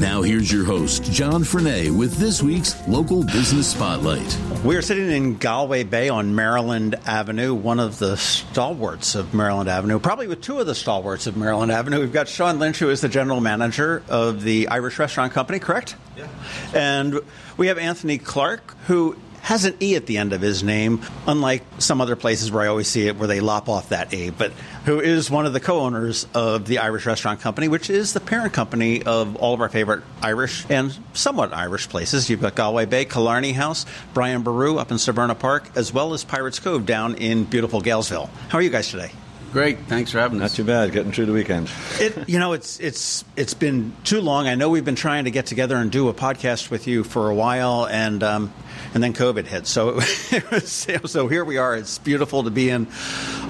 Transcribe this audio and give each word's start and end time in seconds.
Now, 0.00 0.22
here's 0.22 0.52
your 0.52 0.64
host, 0.64 1.02
John 1.10 1.42
Frenaye, 1.42 1.90
with 1.90 2.18
this 2.18 2.40
week's 2.40 2.86
Local 2.86 3.24
Business 3.24 3.72
Spotlight. 3.72 4.38
We 4.64 4.76
are 4.76 4.82
sitting 4.82 5.10
in 5.10 5.38
Galway 5.38 5.82
Bay 5.82 6.08
on 6.08 6.36
Maryland 6.36 6.94
Avenue, 7.04 7.52
one 7.52 7.80
of 7.80 7.98
the 7.98 8.16
stalwarts 8.16 9.16
of 9.16 9.34
Maryland 9.34 9.68
Avenue, 9.68 9.98
probably 9.98 10.28
with 10.28 10.40
two 10.40 10.60
of 10.60 10.68
the 10.68 10.74
stalwarts 10.76 11.26
of 11.26 11.36
Maryland 11.36 11.72
Avenue. 11.72 11.98
We've 11.98 12.12
got 12.12 12.28
Sean 12.28 12.60
Lynch, 12.60 12.78
who 12.78 12.90
is 12.90 13.00
the 13.00 13.08
general 13.08 13.40
manager 13.40 14.04
of 14.08 14.44
the 14.44 14.68
Irish 14.68 15.00
Restaurant 15.00 15.32
Company, 15.32 15.58
correct? 15.58 15.96
Yeah. 16.16 16.28
And 16.72 17.18
we 17.56 17.66
have 17.66 17.78
Anthony 17.78 18.18
Clarke, 18.18 18.76
who 18.86 19.16
has 19.42 19.64
an 19.64 19.76
E 19.80 19.96
at 19.96 20.06
the 20.06 20.18
end 20.18 20.32
of 20.32 20.40
his 20.40 20.62
name, 20.62 21.00
unlike 21.26 21.62
some 21.78 22.00
other 22.00 22.16
places 22.16 22.50
where 22.50 22.62
I 22.62 22.66
always 22.66 22.88
see 22.88 23.06
it 23.08 23.16
where 23.16 23.28
they 23.28 23.40
lop 23.40 23.68
off 23.68 23.90
that 23.90 24.12
E, 24.12 24.30
but 24.30 24.52
who 24.84 25.00
is 25.00 25.30
one 25.30 25.46
of 25.46 25.52
the 25.52 25.60
co 25.60 25.80
owners 25.80 26.26
of 26.34 26.66
the 26.66 26.78
Irish 26.78 27.06
Restaurant 27.06 27.40
Company, 27.40 27.68
which 27.68 27.90
is 27.90 28.12
the 28.12 28.20
parent 28.20 28.52
company 28.52 29.02
of 29.02 29.36
all 29.36 29.54
of 29.54 29.60
our 29.60 29.68
favorite 29.68 30.02
Irish 30.22 30.66
and 30.68 30.96
somewhat 31.12 31.52
Irish 31.52 31.88
places. 31.88 32.30
You've 32.30 32.40
got 32.40 32.54
Galway 32.54 32.86
Bay, 32.86 33.04
Killarney 33.04 33.52
House, 33.52 33.86
Brian 34.14 34.42
Boru 34.42 34.78
up 34.78 34.90
in 34.90 34.96
Severna 34.96 35.38
Park, 35.38 35.70
as 35.74 35.92
well 35.92 36.14
as 36.14 36.24
Pirates 36.24 36.58
Cove 36.58 36.86
down 36.86 37.14
in 37.16 37.44
beautiful 37.44 37.80
Galesville. 37.80 38.28
How 38.48 38.58
are 38.58 38.62
you 38.62 38.70
guys 38.70 38.90
today? 38.90 39.12
Great, 39.52 39.78
thanks 39.86 40.12
for 40.12 40.18
having 40.18 40.38
Not 40.38 40.50
too 40.50 40.64
bad, 40.64 40.92
getting 40.92 41.10
through 41.10 41.24
the 41.26 41.32
weekend. 41.32 41.70
It, 41.98 42.28
you 42.28 42.38
know, 42.38 42.52
it's 42.52 42.78
it's 42.80 43.24
it's 43.34 43.54
been 43.54 43.94
too 44.04 44.20
long. 44.20 44.46
I 44.46 44.54
know 44.54 44.68
we've 44.68 44.84
been 44.84 44.94
trying 44.94 45.24
to 45.24 45.30
get 45.30 45.46
together 45.46 45.76
and 45.76 45.90
do 45.90 46.08
a 46.08 46.14
podcast 46.14 46.70
with 46.70 46.86
you 46.86 47.02
for 47.02 47.30
a 47.30 47.34
while, 47.34 47.86
and 47.86 48.22
um, 48.22 48.52
and 48.92 49.02
then 49.02 49.14
COVID 49.14 49.46
hit. 49.46 49.66
So 49.66 50.00
it 50.30 50.50
was, 50.50 50.86
so 51.10 51.28
here 51.28 51.46
we 51.46 51.56
are. 51.56 51.74
It's 51.74 51.96
beautiful 51.98 52.44
to 52.44 52.50
be 52.50 52.68
in 52.68 52.88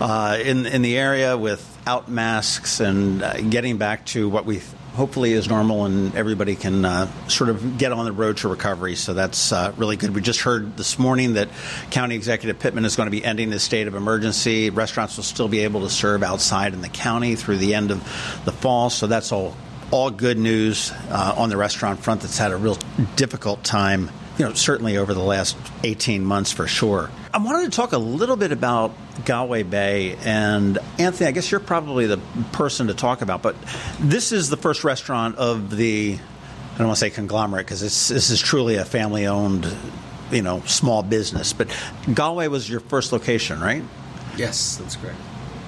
uh, 0.01 0.39
in 0.41 0.67
in 0.67 0.83
the 0.83 0.97
area 0.97 1.37
without 1.37 2.09
masks 2.09 2.79
and 2.79 3.21
uh, 3.23 3.41
getting 3.41 3.77
back 3.77 4.07
to 4.07 4.29
what 4.29 4.45
we 4.45 4.63
hopefully 4.99 5.33
is 5.33 5.49
normal 5.49 5.85
and 5.85 6.13
everybody 6.17 6.57
can 6.57 6.85
uh, 6.85 7.07
sort 7.29 7.49
of 7.51 7.79
get 7.79 7.93
on 7.93 8.05
the 8.05 8.11
road 8.11 8.37
to 8.37 8.49
recovery. 8.49 8.97
So 8.97 9.15
that's 9.15 9.53
uh, 9.53 9.73
really 9.77 9.97
good. 9.97 10.13
We 10.13 10.21
just 10.21 10.41
heard 10.41 10.77
this 10.77 10.99
morning 10.99 11.35
that 11.35 11.49
County 11.93 12.17
Executive 12.17 12.59
Pittman 12.59 12.85
is 12.85 12.97
going 12.97 13.07
to 13.07 13.13
be 13.13 13.25
ending 13.25 13.51
the 13.51 13.61
state 13.61 13.87
of 13.87 13.95
emergency. 13.95 14.71
Restaurants 14.71 15.17
will 15.17 15.23
still 15.23 15.47
be 15.47 15.61
able 15.61 15.83
to 15.83 15.89
serve 15.89 16.25
outside 16.25 16.75
in 16.75 16.83
the 16.83 16.89
county 16.89 17.37
through 17.37 17.59
the 17.59 17.77
end 17.77 17.93
of 17.93 18.01
the 18.45 18.51
fall. 18.51 18.91
So 18.91 19.07
that's 19.07 19.31
all 19.31 19.57
all 19.91 20.11
good 20.11 20.37
news 20.37 20.93
uh, 21.11 21.35
on 21.39 21.49
the 21.49 21.57
restaurant 21.57 22.01
front. 22.01 22.21
That's 22.23 22.37
had 22.37 22.51
a 22.51 22.57
real 22.57 22.77
difficult 23.15 23.63
time. 23.63 24.11
You 24.37 24.47
know, 24.47 24.53
certainly 24.53 24.97
over 24.97 25.15
the 25.15 25.23
last 25.23 25.57
18 25.85 26.25
months 26.25 26.53
for 26.53 26.67
sure. 26.67 27.11
I 27.33 27.39
wanted 27.39 27.71
to 27.71 27.77
talk 27.77 27.93
a 27.93 27.99
little 27.99 28.37
bit 28.37 28.53
about 28.53 28.93
Galway 29.25 29.63
Bay. 29.63 30.17
And 30.25 30.78
Anthony, 30.99 31.29
I 31.29 31.33
guess 31.33 31.51
you're 31.51 31.61
probably 31.61 32.07
the 32.07 32.19
person 32.53 32.89
to 32.89 32.95
talk 32.95 33.23
about, 33.23 33.41
but 33.41 33.55
this 34.01 34.33
is 34.33 34.51
the 34.51 34.57
first 34.57 34.83
restaurant 34.83 35.37
of 35.37 35.77
the, 35.77 36.19
I 36.75 36.79
don't 36.79 36.89
want 36.89 36.97
to 36.97 37.01
say 37.01 37.11
conglomerate 37.11 37.67
because 37.67 37.81
this 37.81 38.11
is 38.11 38.41
truly 38.41 38.77
a 38.77 38.85
family 38.85 39.27
owned, 39.27 39.73
you 40.33 40.43
know, 40.43 40.61
small 40.67 41.03
business. 41.03 41.53
But 41.53 41.69
Galway 42.13 42.49
was 42.49 42.69
your 42.69 42.81
first 42.81 43.13
location, 43.13 43.61
right? 43.61 43.83
Yes, 44.37 44.77
that's 44.77 44.97
correct. 44.97 45.19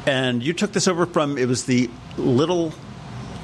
And 0.06 0.42
you 0.42 0.52
took 0.52 0.72
this 0.72 0.88
over 0.88 1.06
from, 1.06 1.38
it 1.38 1.46
was 1.46 1.64
the 1.64 1.90
Little 2.16 2.72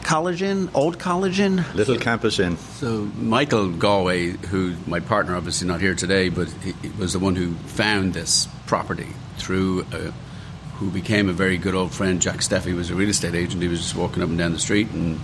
College 0.02 0.42
Inn, 0.42 0.70
Old 0.74 0.98
College 0.98 1.40
Inn? 1.40 1.64
Little 1.74 1.98
Campus 1.98 2.38
Inn. 2.38 2.56
So 2.56 3.10
Michael 3.16 3.70
Galway, 3.70 4.30
who 4.30 4.74
my 4.86 5.00
partner 5.00 5.36
obviously 5.36 5.68
not 5.68 5.80
here 5.80 5.94
today, 5.94 6.28
but 6.28 6.48
he, 6.64 6.72
he 6.82 6.88
was 6.90 7.12
the 7.12 7.18
one 7.18 7.36
who 7.36 7.54
found 7.54 8.14
this 8.14 8.48
property 8.66 9.08
through 9.36 9.84
uh, 9.92 10.12
who 10.78 10.90
became 10.90 11.28
a 11.28 11.32
very 11.32 11.56
good 11.56 11.74
old 11.74 11.92
friend. 11.92 12.20
Jack 12.20 12.38
Steffi 12.38 12.74
was 12.74 12.90
a 12.90 12.94
real 12.94 13.08
estate 13.08 13.34
agent. 13.34 13.62
He 13.62 13.68
was 13.68 13.80
just 13.80 13.96
walking 13.96 14.22
up 14.22 14.28
and 14.28 14.38
down 14.38 14.52
the 14.52 14.58
street 14.58 14.90
and 14.90 15.20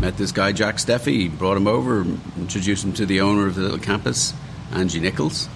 met 0.00 0.16
this 0.16 0.32
guy 0.32 0.52
Jack 0.52 0.76
Steffi. 0.76 1.12
He 1.12 1.28
brought 1.28 1.56
him 1.56 1.66
over, 1.66 2.04
introduced 2.36 2.84
him 2.84 2.92
to 2.94 3.06
the 3.06 3.20
owner 3.20 3.46
of 3.46 3.54
the 3.54 3.62
little 3.62 3.78
campus, 3.78 4.34
Angie 4.72 5.00
Nichols, 5.00 5.48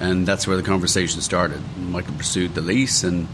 and 0.00 0.26
that's 0.26 0.46
where 0.46 0.56
the 0.56 0.62
conversation 0.62 1.20
started. 1.20 1.60
Michael 1.78 2.14
pursued 2.14 2.54
the 2.54 2.60
lease 2.60 3.04
and 3.04 3.26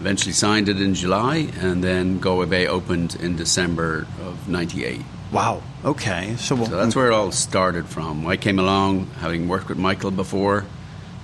eventually 0.00 0.32
signed 0.32 0.68
it 0.68 0.80
in 0.80 0.94
July, 0.94 1.48
and 1.60 1.82
then 1.82 2.18
Galway 2.18 2.46
Bay 2.46 2.66
opened 2.66 3.16
in 3.16 3.36
December 3.36 4.06
of 4.22 4.48
'98. 4.48 5.02
Wow. 5.32 5.62
Okay. 5.84 6.36
So, 6.36 6.56
So 6.64 6.76
that's 6.76 6.94
where 6.94 7.08
it 7.08 7.12
all 7.12 7.32
started 7.32 7.86
from. 7.86 8.26
I 8.26 8.36
came 8.36 8.58
along 8.58 9.06
having 9.18 9.48
worked 9.48 9.68
with 9.68 9.78
Michael 9.78 10.10
before, 10.10 10.64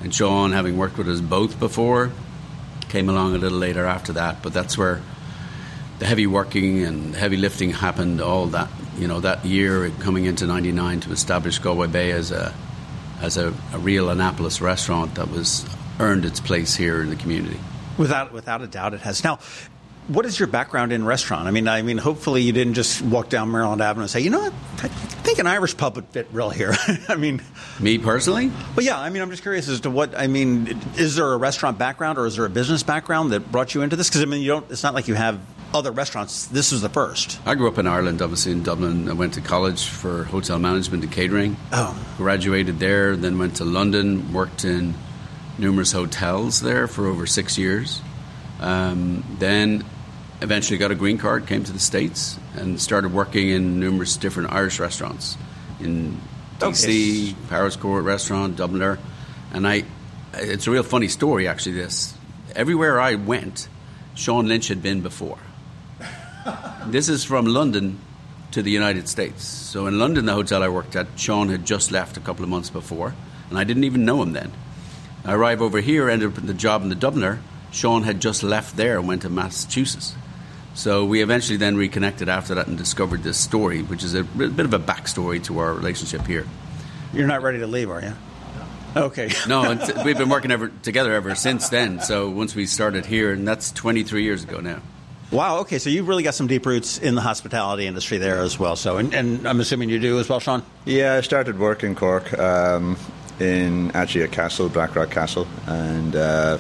and 0.03 0.15
Sean 0.15 0.53
having 0.53 0.77
worked 0.77 0.99
with 0.99 1.09
us 1.09 1.21
both 1.21 1.59
before. 1.59 2.11
Came 2.93 3.09
along 3.09 3.35
a 3.35 3.39
little 3.39 3.57
later 3.57 3.87
after 3.87 4.13
that, 4.13 4.43
but 4.43 4.53
that's 4.53 4.77
where 4.77 5.01
the 5.99 6.05
heavy 6.05 6.27
working 6.27 6.85
and 6.85 7.17
heavy 7.17 7.39
lifting 7.39 7.71
happened. 7.71 8.21
All 8.21 8.49
that 8.49 8.69
you 8.99 9.09
know 9.09 9.19
that 9.21 9.47
year 9.47 9.89
coming 10.01 10.27
into 10.27 10.47
'99 10.47 11.01
to 11.01 11.11
establish 11.11 11.59
Galway 11.59 11.87
Bay 11.87 12.11
as 12.11 12.31
a 12.31 12.53
as 13.23 13.39
a, 13.39 13.55
a 13.73 13.79
real 13.79 14.11
Annapolis 14.11 14.61
restaurant 14.61 15.15
that 15.15 15.31
was 15.31 15.65
earned 16.01 16.27
its 16.27 16.39
place 16.39 16.75
here 16.75 17.01
in 17.01 17.09
the 17.09 17.17
community. 17.17 17.59
Without 17.97 18.31
without 18.31 18.61
a 18.61 18.67
doubt, 18.67 18.93
it 18.93 19.01
has. 19.01 19.25
Now, 19.25 19.39
what 20.09 20.27
is 20.27 20.39
your 20.39 20.49
background 20.49 20.93
in 20.93 21.05
restaurant? 21.05 21.47
I 21.47 21.51
mean, 21.51 21.69
I 21.69 21.83
mean, 21.83 21.99
hopefully 21.99 22.43
you 22.43 22.53
didn't 22.53 22.75
just 22.75 23.03
walk 23.03 23.29
down 23.29 23.51
Maryland 23.51 23.81
Avenue 23.81 24.03
and 24.03 24.11
say, 24.11 24.21
you 24.21 24.31
know 24.31 24.41
what, 24.41 24.53
I 24.83 24.89
think 24.89 25.39
an 25.39 25.47
Irish 25.47 25.77
pub 25.77 25.97
would 25.97 26.07
fit 26.07 26.29
real 26.33 26.51
here. 26.51 26.75
I 27.09 27.15
mean, 27.15 27.41
Me 27.81 27.99
personally, 27.99 28.51
but 28.75 28.85
yeah, 28.85 28.99
I 28.99 29.11
mean, 29.11 29.23
I'm 29.23 29.31
just 29.31 29.43
curious 29.43 29.69
as 29.69 29.81
to 29.83 29.91
what 29.91 30.19
I 30.19 30.27
mean. 30.27 30.81
Is 30.97 31.17
there 31.17 31.33
a 31.33 31.37
restaurant 31.37 31.79
background 31.79 32.19
or 32.19 32.27
is 32.27 32.37
there 32.37 32.45
a 32.45 32.51
business 32.51 32.83
background 32.83 33.33
that 33.33 33.51
brought 33.53 33.75
you 33.75 33.83
into 33.83 33.97
this? 33.97 34.09
Because 34.09 34.23
I 34.23 34.27
mean, 34.27 34.43
you 34.43 34.49
don't. 34.49 34.71
It's 34.71 34.83
not 34.83 34.95
like 34.95 35.09
you 35.09 35.15
have 35.15 35.41
other 35.75 35.91
restaurants. 35.91 36.47
This 36.47 36.73
was 36.73 36.83
the 36.83 36.89
first. 36.89 37.41
I 37.47 37.55
grew 37.55 37.69
up 37.69 37.79
in 37.79 37.87
Ireland, 37.87 38.21
obviously 38.21 38.53
in 38.53 38.63
Dublin. 38.63 39.09
I 39.09 39.15
went 39.15 39.35
to 39.35 39.41
college 39.41 39.87
for 39.87 40.25
hotel 40.25 40.59
management 40.59 41.03
and 41.05 41.13
catering. 41.13 41.57
Oh. 41.73 41.99
Graduated 42.19 42.79
there, 42.79 43.17
then 43.17 43.39
went 43.39 43.57
to 43.57 43.65
London, 43.65 44.33
worked 44.33 44.65
in 44.65 44.95
numerous 45.59 45.93
hotels 45.93 46.61
there 46.61 46.87
for 46.87 47.07
over 47.07 47.27
six 47.27 47.57
years. 47.57 48.03
Um, 48.63 49.25
then 49.39 49.85
eventually 50.41 50.79
got 50.79 50.91
a 50.91 50.95
green 50.95 51.19
card, 51.19 51.47
came 51.47 51.65
to 51.65 51.73
the 51.73 51.81
States, 51.81 52.39
and 52.55 52.81
started 52.81 53.13
working 53.13 53.49
in 53.49 53.81
numerous 53.81 54.17
different 54.17 54.53
Irish 54.53 54.79
restaurants 54.79 55.37
in 55.81 56.21
DC, 56.59 57.33
Okay. 57.33 57.37
Powerscourt 57.49 58.05
Restaurant, 58.05 58.57
Dubliner. 58.57 58.99
And 59.53 59.67
I, 59.67 59.85
it's 60.35 60.67
a 60.67 60.71
real 60.71 60.85
funny 60.85 61.09
story 61.09 61.49
actually, 61.49 61.73
this. 61.73 62.15
Everywhere 62.55 63.01
I 63.01 63.17
went, 63.17 63.69
Sean 64.15 64.47
Lynch 64.47 64.69
had 64.69 64.83
been 64.83 65.01
before. 65.01 65.39
This 66.87 67.09
is 67.09 67.23
from 67.25 67.47
London 67.47 68.01
to 68.51 68.63
the 68.63 68.73
United 68.73 69.09
States. 69.09 69.45
So 69.45 69.87
in 69.87 70.01
London, 70.01 70.27
the 70.27 70.33
hotel 70.33 70.63
I 70.65 70.69
worked 70.69 70.97
at, 70.97 71.07
Sean 71.17 71.49
had 71.49 71.65
just 71.65 71.93
left 71.93 72.17
a 72.17 72.21
couple 72.21 72.43
of 72.43 72.51
months 72.51 72.71
before, 72.71 73.15
and 73.49 73.59
I 73.59 73.63
didn't 73.63 73.85
even 73.85 74.05
know 74.05 74.21
him 74.21 74.33
then. 74.33 74.51
I 75.25 75.35
arrive 75.35 75.63
over 75.63 75.81
here, 75.81 76.11
ended 76.11 76.33
up 76.33 76.39
in 76.39 76.47
the 76.47 76.55
job 76.55 76.83
in 76.83 76.89
the 76.89 76.97
Dubliner. 76.97 77.39
Sean 77.73 78.03
had 78.05 78.21
just 78.21 78.43
left 78.43 78.77
there 78.77 78.99
and 78.99 79.09
went 79.09 79.23
to 79.23 79.31
Massachusetts. 79.31 80.15
So 80.75 81.05
we 81.05 81.23
eventually 81.23 81.57
then 81.57 81.77
reconnected 81.77 82.29
after 82.29 82.55
that 82.55 82.67
and 82.67 82.79
discovered 82.79 83.23
this 83.23 83.39
story, 83.39 83.83
which 83.83 84.05
is 84.05 84.15
a 84.15 84.25
bit 84.25 84.61
of 84.61 84.73
a 84.73 84.79
backstory 84.79 85.43
to 85.45 85.59
our 85.59 85.73
relationship 85.75 86.27
here. 86.27 86.47
You're 87.13 87.27
not 87.27 87.43
ready 87.43 87.59
to 87.59 87.67
leave, 87.67 87.91
are 87.91 88.01
you? 88.01 88.15
Okay. 88.97 89.31
No, 89.49 89.79
we've 90.05 90.17
been 90.17 90.29
working 90.29 90.51
ever, 90.51 90.69
together 90.83 91.13
ever 91.15 91.35
since 91.35 91.69
then. 91.69 92.01
So 92.01 92.31
once 92.31 92.55
we 92.55 92.67
started 92.67 93.07
here, 93.07 93.33
and 93.33 93.47
that's 93.47 93.73
23 93.73 94.23
years 94.23 94.45
ago 94.45 94.61
now. 94.61 94.81
Wow. 95.31 95.61
Okay. 95.61 95.79
So 95.79 95.89
you've 95.89 96.09
really 96.09 96.23
got 96.23 96.35
some 96.35 96.47
deep 96.47 96.67
roots 96.67 96.99
in 96.99 97.15
the 97.15 97.23
hospitality 97.23 97.87
industry 97.87 98.19
there 98.19 98.41
as 98.41 98.59
well. 98.59 98.77
So, 98.77 98.99
and, 98.99 99.15
and 99.15 99.47
I'm 99.49 99.61
assuming 99.61 99.89
you 99.89 99.99
do 99.99 100.19
as 100.19 100.29
well, 100.29 100.41
Sean. 100.41 100.63
Yeah, 100.85 101.15
I 101.15 101.21
started 101.23 101.59
work 101.59 101.85
in 101.85 101.95
Cork 101.95 102.39
um, 102.39 102.99
in 103.41 103.91
actually 103.93 104.25
a 104.25 104.29
castle, 104.29 104.69
Blackrock 104.69 105.11
Castle, 105.11 105.47
and 105.67 106.15
uh, 106.15 106.59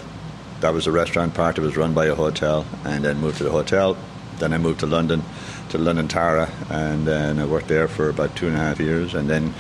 that 0.63 0.73
was 0.73 0.85
the 0.87 0.93
restaurant 0.93 1.35
part. 1.35 1.59
It 1.59 1.61
was 1.61 1.77
run 1.77 1.93
by 1.95 2.07
a 2.07 2.15
hotel, 2.15 2.65
and 2.85 3.05
then 3.05 3.19
moved 3.19 3.39
to 3.39 3.45
the 3.45 3.51
hotel. 3.51 3.97
Then 4.39 4.53
I 4.53 4.59
moved 4.59 4.81
to 4.81 4.87
London, 4.87 5.23
to 5.69 5.79
London 5.79 6.09
Tara, 6.09 6.51
and 6.71 7.07
then 7.07 7.39
I 7.39 7.45
worked 7.45 7.69
there 7.69 7.87
for 7.89 8.09
about 8.09 8.35
two 8.35 8.49
and 8.49 8.57
a 8.57 8.59
half 8.59 8.81
years. 8.81 9.15
And 9.15 9.29
then 9.29 9.55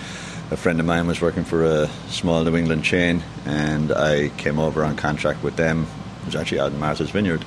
a 0.50 0.56
friend 0.56 0.80
of 0.80 0.86
mine 0.86 1.06
was 1.06 1.20
working 1.20 1.44
for 1.44 1.64
a 1.64 1.88
small 2.08 2.42
New 2.44 2.56
England 2.56 2.84
chain, 2.84 3.22
and 3.46 3.92
I 3.92 4.30
came 4.38 4.58
over 4.58 4.84
on 4.84 4.96
contract 4.96 5.42
with 5.42 5.56
them. 5.56 5.86
It 6.22 6.26
was 6.26 6.36
actually 6.36 6.60
out 6.60 6.72
in 6.72 6.78
Martha's 6.80 7.10
Vineyard, 7.10 7.44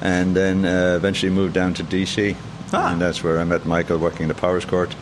and 0.00 0.34
then 0.36 0.64
uh, 0.64 0.94
eventually 0.96 1.30
moved 1.32 1.54
down 1.54 1.74
to 1.74 1.84
DC, 1.84 2.36
Ah. 2.72 2.92
and 2.92 3.00
that's 3.00 3.24
where 3.24 3.38
I 3.40 3.44
met 3.44 3.64
Michael 3.64 3.98
working 3.98 4.22
in 4.22 4.28
the 4.28 4.34
Powerscourt. 4.34 4.94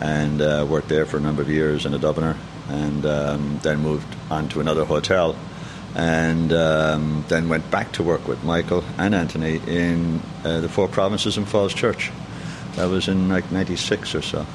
and 0.00 0.42
uh, 0.42 0.66
worked 0.68 0.88
there 0.88 1.06
for 1.06 1.18
a 1.18 1.20
number 1.20 1.40
of 1.40 1.48
years 1.48 1.86
in 1.86 1.94
a 1.94 1.98
Dubliner, 1.98 2.36
and 2.68 3.06
um, 3.06 3.60
then 3.62 3.78
moved 3.78 4.06
on 4.30 4.48
to 4.48 4.60
another 4.60 4.84
hotel, 4.84 5.36
and 5.94 6.52
um, 6.52 7.24
then 7.28 7.48
went 7.48 7.70
back 7.70 7.92
to 7.92 8.02
work 8.02 8.26
with 8.26 8.42
Michael 8.44 8.84
and 8.98 9.14
Anthony 9.14 9.60
in 9.66 10.20
uh, 10.44 10.60
the 10.60 10.68
Four 10.68 10.88
Provinces 10.88 11.36
in 11.36 11.44
Falls 11.44 11.74
Church. 11.74 12.10
That 12.76 12.86
was 12.86 13.08
in 13.08 13.28
like 13.28 13.50
'96 13.52 14.14
or 14.14 14.22
so. 14.22 14.46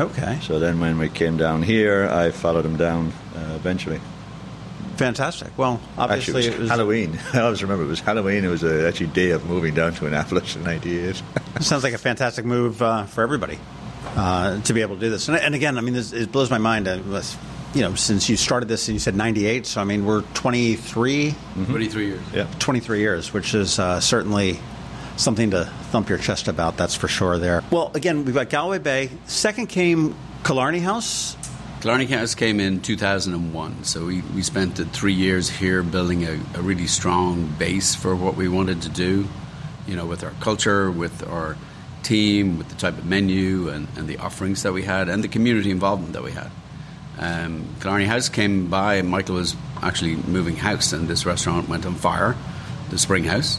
Okay. 0.00 0.38
So 0.42 0.58
then 0.58 0.80
when 0.80 0.98
we 0.98 1.08
came 1.08 1.36
down 1.36 1.62
here, 1.62 2.08
I 2.08 2.30
followed 2.30 2.64
him 2.64 2.76
down 2.76 3.12
uh, 3.34 3.54
eventually. 3.54 4.00
Fantastic. 4.96 5.56
Well, 5.56 5.80
obviously 5.96 6.40
actually, 6.40 6.46
it 6.46 6.50
was, 6.50 6.54
it 6.54 6.60
was 6.60 6.70
Halloween. 6.70 7.18
I 7.32 7.40
always 7.40 7.62
remember 7.62 7.84
it 7.84 7.88
was 7.88 8.00
Halloween. 8.00 8.44
It 8.44 8.48
was 8.48 8.64
a, 8.64 8.88
actually 8.88 9.08
day 9.08 9.30
of 9.30 9.46
moving 9.46 9.74
down 9.74 9.94
to 9.94 10.06
Annapolis 10.06 10.56
in 10.56 10.64
'98. 10.64 11.22
sounds 11.60 11.84
like 11.84 11.94
a 11.94 11.98
fantastic 11.98 12.44
move 12.44 12.80
uh, 12.80 13.04
for 13.04 13.22
everybody 13.22 13.58
uh, 14.16 14.60
to 14.62 14.72
be 14.72 14.80
able 14.80 14.94
to 14.94 15.00
do 15.00 15.10
this. 15.10 15.28
And, 15.28 15.36
and 15.36 15.54
again, 15.54 15.78
I 15.78 15.82
mean, 15.82 15.94
this, 15.94 16.12
it 16.12 16.32
blows 16.32 16.50
my 16.50 16.58
mind. 16.58 16.88
Uh, 16.88 17.00
you 17.74 17.82
know, 17.82 17.94
since 17.94 18.28
you 18.28 18.36
started 18.36 18.68
this 18.68 18.88
and 18.88 18.94
you 18.94 18.98
said 19.00 19.14
'98, 19.14 19.66
so 19.66 19.80
I 19.80 19.84
mean, 19.84 20.04
we're 20.06 20.22
23, 20.34 21.30
Mm-hmm. 21.30 21.64
23 21.64 22.06
years. 22.06 22.20
yeah. 22.34 22.46
23 22.58 23.00
years, 23.00 23.32
which 23.32 23.54
is 23.54 23.78
uh, 23.78 24.00
certainly 24.00 24.58
something 25.16 25.50
to 25.50 25.64
thump 25.90 26.08
your 26.08 26.18
chest 26.18 26.48
about. 26.48 26.76
That's 26.76 26.94
for 26.94 27.08
sure. 27.08 27.38
There. 27.38 27.62
Well, 27.70 27.90
again, 27.94 28.24
we've 28.24 28.34
got 28.34 28.50
Galway 28.50 28.78
Bay. 28.78 29.10
Second 29.26 29.66
came 29.68 30.14
Killarney 30.44 30.78
House. 30.80 31.36
Killarney 31.80 32.06
House 32.06 32.34
came 32.34 32.58
in 32.58 32.80
2001, 32.80 33.84
so 33.84 34.04
we, 34.06 34.22
we 34.34 34.42
spent 34.42 34.74
the 34.76 34.84
three 34.86 35.12
years 35.12 35.48
here 35.48 35.84
building 35.84 36.24
a, 36.24 36.32
a 36.54 36.60
really 36.62 36.88
strong 36.88 37.46
base 37.58 37.94
for 37.94 38.16
what 38.16 38.34
we 38.34 38.48
wanted 38.48 38.82
to 38.82 38.88
do, 38.88 39.28
you 39.86 39.94
know, 39.94 40.04
with 40.04 40.24
our 40.24 40.32
culture, 40.40 40.90
with 40.90 41.22
our 41.28 41.56
team, 42.02 42.58
with 42.58 42.68
the 42.68 42.74
type 42.74 42.98
of 42.98 43.04
menu 43.06 43.68
and, 43.68 43.86
and 43.96 44.08
the 44.08 44.16
offerings 44.18 44.64
that 44.64 44.72
we 44.72 44.82
had, 44.82 45.08
and 45.08 45.22
the 45.22 45.28
community 45.28 45.70
involvement 45.70 46.14
that 46.14 46.24
we 46.24 46.32
had. 46.32 46.50
Um, 47.18 47.66
Killarney 47.80 48.04
House 48.04 48.28
came 48.28 48.68
by, 48.68 48.94
and 48.94 49.08
Michael 49.08 49.36
was 49.36 49.56
actually 49.82 50.16
moving 50.16 50.56
house, 50.56 50.92
and 50.92 51.08
this 51.08 51.26
restaurant 51.26 51.68
went 51.68 51.84
on 51.84 51.94
fire, 51.94 52.36
the 52.90 52.98
Spring 52.98 53.24
House. 53.24 53.58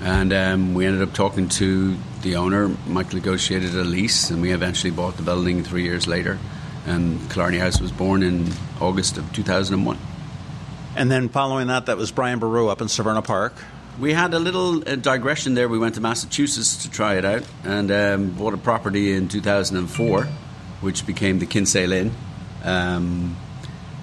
And 0.00 0.32
um, 0.32 0.74
we 0.74 0.86
ended 0.86 1.02
up 1.02 1.14
talking 1.14 1.48
to 1.50 1.96
the 2.22 2.36
owner. 2.36 2.68
Michael 2.86 3.16
negotiated 3.16 3.74
a 3.74 3.84
lease, 3.84 4.30
and 4.30 4.42
we 4.42 4.52
eventually 4.52 4.90
bought 4.90 5.16
the 5.16 5.22
building 5.22 5.64
three 5.64 5.82
years 5.82 6.06
later. 6.06 6.38
And 6.86 7.30
Killarney 7.30 7.58
House 7.58 7.80
was 7.80 7.90
born 7.90 8.22
in 8.22 8.48
August 8.80 9.16
of 9.16 9.32
2001. 9.32 9.98
And 10.96 11.10
then 11.10 11.28
following 11.28 11.68
that, 11.68 11.86
that 11.86 11.96
was 11.96 12.12
Brian 12.12 12.38
Boru 12.38 12.68
up 12.68 12.80
in 12.80 12.86
Severna 12.86 13.24
Park. 13.24 13.54
We 13.98 14.12
had 14.12 14.34
a 14.34 14.38
little 14.38 14.88
uh, 14.88 14.96
digression 14.96 15.54
there. 15.54 15.68
We 15.68 15.78
went 15.78 15.94
to 15.94 16.00
Massachusetts 16.00 16.82
to 16.82 16.90
try 16.90 17.14
it 17.14 17.24
out 17.24 17.44
and 17.64 17.90
um, 17.90 18.30
bought 18.30 18.54
a 18.54 18.58
property 18.58 19.12
in 19.12 19.28
2004, 19.28 20.24
which 20.80 21.06
became 21.06 21.38
the 21.38 21.46
Kinsale 21.46 21.92
Inn. 21.92 22.12
Um, 22.64 23.36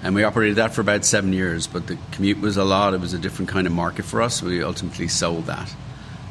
and 0.02 0.14
we 0.14 0.24
operated 0.24 0.56
that 0.56 0.74
for 0.74 0.80
about 0.80 1.04
seven 1.04 1.32
years, 1.32 1.66
but 1.66 1.86
the 1.86 1.98
commute 2.12 2.40
was 2.40 2.56
a 2.56 2.64
lot. 2.64 2.94
It 2.94 3.00
was 3.00 3.12
a 3.12 3.18
different 3.18 3.50
kind 3.50 3.66
of 3.66 3.72
market 3.72 4.04
for 4.04 4.22
us. 4.22 4.42
We 4.42 4.62
ultimately 4.62 5.08
sold 5.08 5.46
that. 5.46 5.74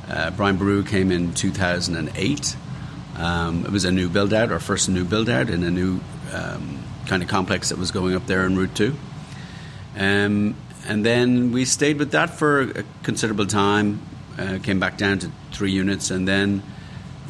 Uh, 0.10 0.32
Brian 0.32 0.58
Boru 0.58 0.84
came 0.84 1.12
in 1.12 1.34
2008. 1.34 2.56
Um, 3.18 3.66
it 3.66 3.72
was 3.72 3.86
a 3.86 3.92
new 3.92 4.10
build 4.10 4.34
out, 4.34 4.52
our 4.52 4.60
first 4.60 4.90
new 4.90 5.06
build 5.06 5.30
out 5.30 5.50
in 5.50 5.64
a 5.64 5.72
new 5.72 6.02
um, 6.34 6.84
kind 7.06 7.24
of 7.24 7.30
complex 7.30 7.70
that 7.70 7.78
was 7.78 7.92
going 7.92 8.16
up 8.16 8.26
there 8.26 8.46
in 8.46 8.58
Route 8.58 8.76
2. 8.76 8.96
Um, 9.98 10.56
and 10.88 11.06
then 11.06 11.52
we 11.52 11.66
stayed 11.66 11.98
with 11.98 12.12
that 12.12 12.32
for 12.32 12.62
a 12.62 12.84
considerable 13.04 13.46
time, 13.46 14.02
uh, 14.38 14.60
came 14.64 14.80
back 14.80 14.98
down 14.98 15.20
to 15.20 15.32
three 15.52 15.72
units, 15.72 16.12
and 16.12 16.28
then 16.28 16.64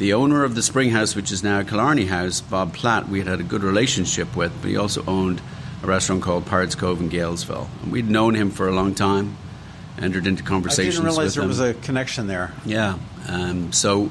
the 0.01 0.13
owner 0.13 0.43
of 0.43 0.55
the 0.55 0.63
Spring 0.63 0.89
House, 0.89 1.15
which 1.15 1.31
is 1.31 1.43
now 1.43 1.61
Killarney 1.61 2.05
House, 2.05 2.41
Bob 2.41 2.73
Platt, 2.73 3.07
we 3.07 3.19
had 3.19 3.27
had 3.27 3.39
a 3.39 3.43
good 3.43 3.61
relationship 3.61 4.35
with, 4.35 4.51
but 4.59 4.71
he 4.71 4.75
also 4.75 5.05
owned 5.05 5.39
a 5.83 5.85
restaurant 5.85 6.23
called 6.23 6.43
Pirates 6.47 6.73
Cove 6.73 6.99
in 6.99 7.07
Galesville. 7.07 7.69
And 7.83 7.91
we'd 7.91 8.09
known 8.09 8.33
him 8.33 8.49
for 8.49 8.67
a 8.67 8.71
long 8.71 8.95
time, 8.95 9.37
entered 9.99 10.25
into 10.25 10.41
conversations. 10.41 10.97
With 10.97 11.05
him. 11.05 11.05
I 11.05 11.09
didn't 11.09 11.17
realize 11.17 11.35
there 11.35 11.43
him. 11.43 11.49
was 11.49 11.59
a 11.59 11.73
connection 11.75 12.25
there. 12.25 12.51
Yeah. 12.65 12.97
Um, 13.27 13.71
so 13.73 14.09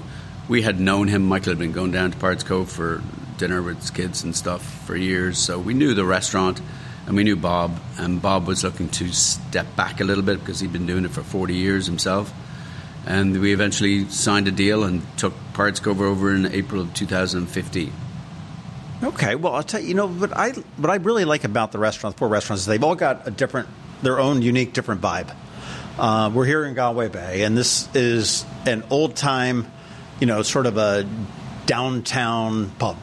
we 0.49 0.63
had 0.63 0.79
known 0.79 1.09
him. 1.09 1.25
Michael 1.25 1.51
had 1.51 1.59
been 1.59 1.73
going 1.73 1.91
down 1.91 2.13
to 2.13 2.19
Pirates 2.19 2.45
Cove 2.45 2.71
for 2.71 3.03
dinner 3.37 3.61
with 3.61 3.81
his 3.81 3.91
kids 3.91 4.23
and 4.23 4.37
stuff 4.37 4.63
for 4.87 4.95
years. 4.95 5.39
So 5.39 5.59
we 5.59 5.75
knew 5.75 5.95
the 5.95 6.05
restaurant 6.05 6.61
and 7.07 7.17
we 7.17 7.25
knew 7.25 7.35
Bob. 7.35 7.77
And 7.99 8.23
Bob 8.23 8.47
was 8.47 8.63
looking 8.63 8.91
to 8.91 9.09
step 9.09 9.67
back 9.75 10.01
a 10.01 10.05
little 10.05 10.23
bit 10.23 10.39
because 10.39 10.61
he'd 10.61 10.73
been 10.73 10.87
doing 10.87 11.05
it 11.05 11.11
for 11.11 11.25
40 11.25 11.53
years 11.53 11.87
himself. 11.87 12.33
And 13.07 13.41
we 13.41 13.53
eventually 13.53 14.09
signed 14.09 14.47
a 14.49 14.51
deal 14.51 14.85
and 14.85 15.03
took 15.17 15.33
Pirates 15.55 15.81
Cove 15.81 16.01
over 16.01 16.35
in 16.35 16.47
April 16.47 16.83
of 16.83 16.93
2015. 16.95 17.93
Okay, 19.03 19.35
well, 19.35 19.55
I'll 19.55 19.63
tell 19.63 19.81
you, 19.81 19.89
you 19.89 19.95
know, 19.95 20.09
what 20.09 20.37
I 20.37 20.51
what 20.77 20.91
I 20.91 20.97
really 20.97 21.25
like 21.25 21.45
about 21.45 21.73
the 21.73 21.79
restaurants, 21.79 22.19
four 22.19 22.29
restaurants, 22.29 22.63
is 22.63 22.67
they've 22.67 22.85
all 22.85 22.95
got 22.95 23.27
a 23.27 23.31
different, 23.31 23.69
their 24.03 24.21
own 24.21 24.43
unique, 24.43 24.75
different 24.75 25.01
vibe. 25.01 25.35
Uh, 25.99 26.31
we're 26.33 26.45
here 26.45 26.67
in 26.67 26.75
Galway 26.75 27.09
Bay, 27.09 27.43
and 27.43 27.57
this 27.57 27.89
is 27.95 28.45
an 28.67 28.85
old 28.91 29.17
time, 29.17 29.71
you 30.21 30.27
know, 30.27 30.43
sort 30.43 30.67
of 30.67 30.77
a 30.77 31.09
downtown 31.65 32.69
pub. 32.73 32.99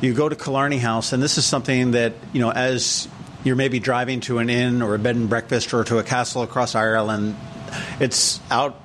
You 0.00 0.14
go 0.14 0.28
to 0.28 0.36
Killarney 0.36 0.78
House, 0.78 1.12
and 1.12 1.22
this 1.22 1.36
is 1.36 1.44
something 1.44 1.90
that 1.90 2.14
you 2.32 2.40
know, 2.40 2.50
as 2.50 3.08
you're 3.44 3.56
maybe 3.56 3.78
driving 3.78 4.20
to 4.20 4.38
an 4.38 4.48
inn 4.48 4.80
or 4.80 4.94
a 4.94 4.98
bed 4.98 5.16
and 5.16 5.28
breakfast 5.28 5.74
or 5.74 5.84
to 5.84 5.98
a 5.98 6.02
castle 6.02 6.42
across 6.42 6.74
Ireland, 6.74 7.36
it's 8.00 8.40
out 8.50 8.80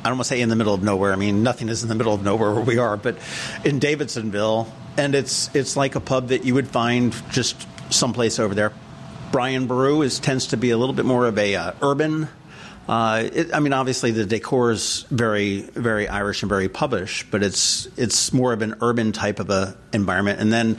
I 0.00 0.08
don't 0.08 0.16
want 0.16 0.26
to 0.26 0.28
say 0.28 0.40
in 0.40 0.48
the 0.48 0.56
middle 0.56 0.72
of 0.72 0.82
nowhere. 0.82 1.12
I 1.12 1.16
mean, 1.16 1.42
nothing 1.42 1.68
is 1.68 1.82
in 1.82 1.90
the 1.90 1.94
middle 1.94 2.14
of 2.14 2.22
nowhere 2.22 2.54
where 2.54 2.64
we 2.64 2.78
are, 2.78 2.96
but 2.96 3.16
in 3.64 3.78
Davidsonville, 3.78 4.66
and 4.96 5.14
it's 5.14 5.54
it's 5.54 5.76
like 5.76 5.94
a 5.94 6.00
pub 6.00 6.28
that 6.28 6.44
you 6.44 6.54
would 6.54 6.68
find 6.68 7.14
just 7.30 7.66
someplace 7.90 8.38
over 8.38 8.54
there. 8.54 8.72
Brian 9.30 9.66
Boru 9.66 10.00
is 10.00 10.18
tends 10.18 10.48
to 10.48 10.56
be 10.56 10.70
a 10.70 10.78
little 10.78 10.94
bit 10.94 11.04
more 11.04 11.26
of 11.26 11.38
a 11.38 11.54
uh, 11.54 11.72
urban. 11.82 12.28
Uh, 12.88 13.28
it, 13.30 13.54
I 13.54 13.60
mean, 13.60 13.74
obviously 13.74 14.10
the 14.10 14.24
decor 14.24 14.70
is 14.70 15.04
very 15.10 15.60
very 15.60 16.08
Irish 16.08 16.42
and 16.42 16.48
very 16.48 16.70
pubish, 16.70 17.26
but 17.30 17.42
it's 17.42 17.86
it's 17.98 18.32
more 18.32 18.54
of 18.54 18.62
an 18.62 18.76
urban 18.80 19.12
type 19.12 19.38
of 19.38 19.50
a 19.50 19.76
environment. 19.92 20.40
And 20.40 20.50
then 20.50 20.78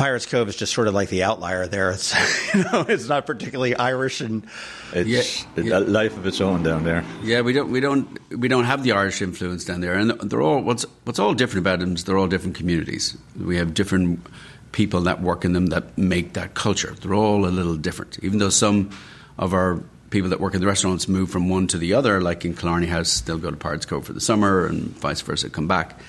Pirates 0.00 0.24
Cove 0.24 0.48
is 0.48 0.56
just 0.56 0.72
sort 0.72 0.88
of 0.88 0.94
like 0.94 1.10
the 1.10 1.24
outlier 1.24 1.66
there. 1.66 1.90
It's 1.90 2.14
you 2.54 2.64
know 2.64 2.86
it's 2.88 3.06
not 3.06 3.26
particularly 3.26 3.76
Irish 3.76 4.22
and 4.22 4.46
It's 4.94 5.44
Yeah, 5.56 5.78
a 5.78 5.80
life 5.80 6.16
of 6.16 6.26
its 6.26 6.40
own 6.40 6.62
down 6.62 6.84
there. 6.84 7.04
Yeah, 7.22 7.42
we 7.42 7.52
don't 7.52 7.70
we 7.70 7.80
don't 7.80 8.18
we 8.30 8.48
don't 8.48 8.64
have 8.64 8.82
the 8.82 8.92
Irish 8.92 9.20
influence 9.20 9.66
down 9.66 9.82
there, 9.82 9.92
and 9.92 10.12
they're 10.12 10.40
all 10.40 10.62
what's 10.62 10.86
what's 11.04 11.18
all 11.18 11.34
different 11.34 11.66
about 11.66 11.80
them 11.80 11.96
is 11.96 12.04
they're 12.04 12.16
all 12.16 12.28
different 12.28 12.56
communities. 12.56 13.14
We 13.38 13.58
have 13.58 13.74
different 13.74 14.26
people 14.72 15.02
that 15.02 15.20
work 15.20 15.44
in 15.44 15.52
them 15.52 15.66
that 15.66 15.98
make 15.98 16.32
that 16.32 16.54
culture. 16.54 16.94
They're 16.94 17.12
all 17.12 17.44
a 17.44 17.52
little 17.52 17.76
different, 17.76 18.18
even 18.22 18.38
though 18.38 18.48
some 18.48 18.88
of 19.36 19.52
our 19.52 19.82
people 20.08 20.30
that 20.30 20.40
work 20.40 20.54
in 20.54 20.62
the 20.62 20.66
restaurants 20.66 21.08
move 21.08 21.28
from 21.28 21.50
one 21.50 21.66
to 21.66 21.76
the 21.76 21.92
other. 21.92 22.22
Like 22.22 22.46
in 22.46 22.54
Killarney 22.54 22.86
House, 22.86 23.20
they'll 23.20 23.36
go 23.36 23.50
to 23.50 23.56
Pirates 23.58 23.84
Cove 23.84 24.06
for 24.06 24.14
the 24.14 24.20
summer, 24.22 24.64
and 24.64 24.98
vice 24.98 25.20
versa, 25.20 25.50
come 25.50 25.68
back. 25.68 26.00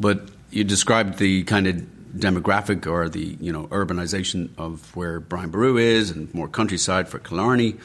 But 0.00 0.28
you 0.50 0.64
described 0.64 1.18
the 1.18 1.44
kind 1.44 1.68
of 1.68 1.86
demographic 2.16 2.86
or 2.86 3.08
the 3.08 3.36
you 3.40 3.52
know 3.52 3.66
urbanization 3.68 4.50
of 4.58 4.94
where 4.96 5.20
Brian 5.20 5.50
Boru 5.50 5.76
is, 5.76 6.10
and 6.10 6.32
more 6.34 6.48
countryside 6.48 7.08
for 7.08 7.18
Killarney 7.18 7.76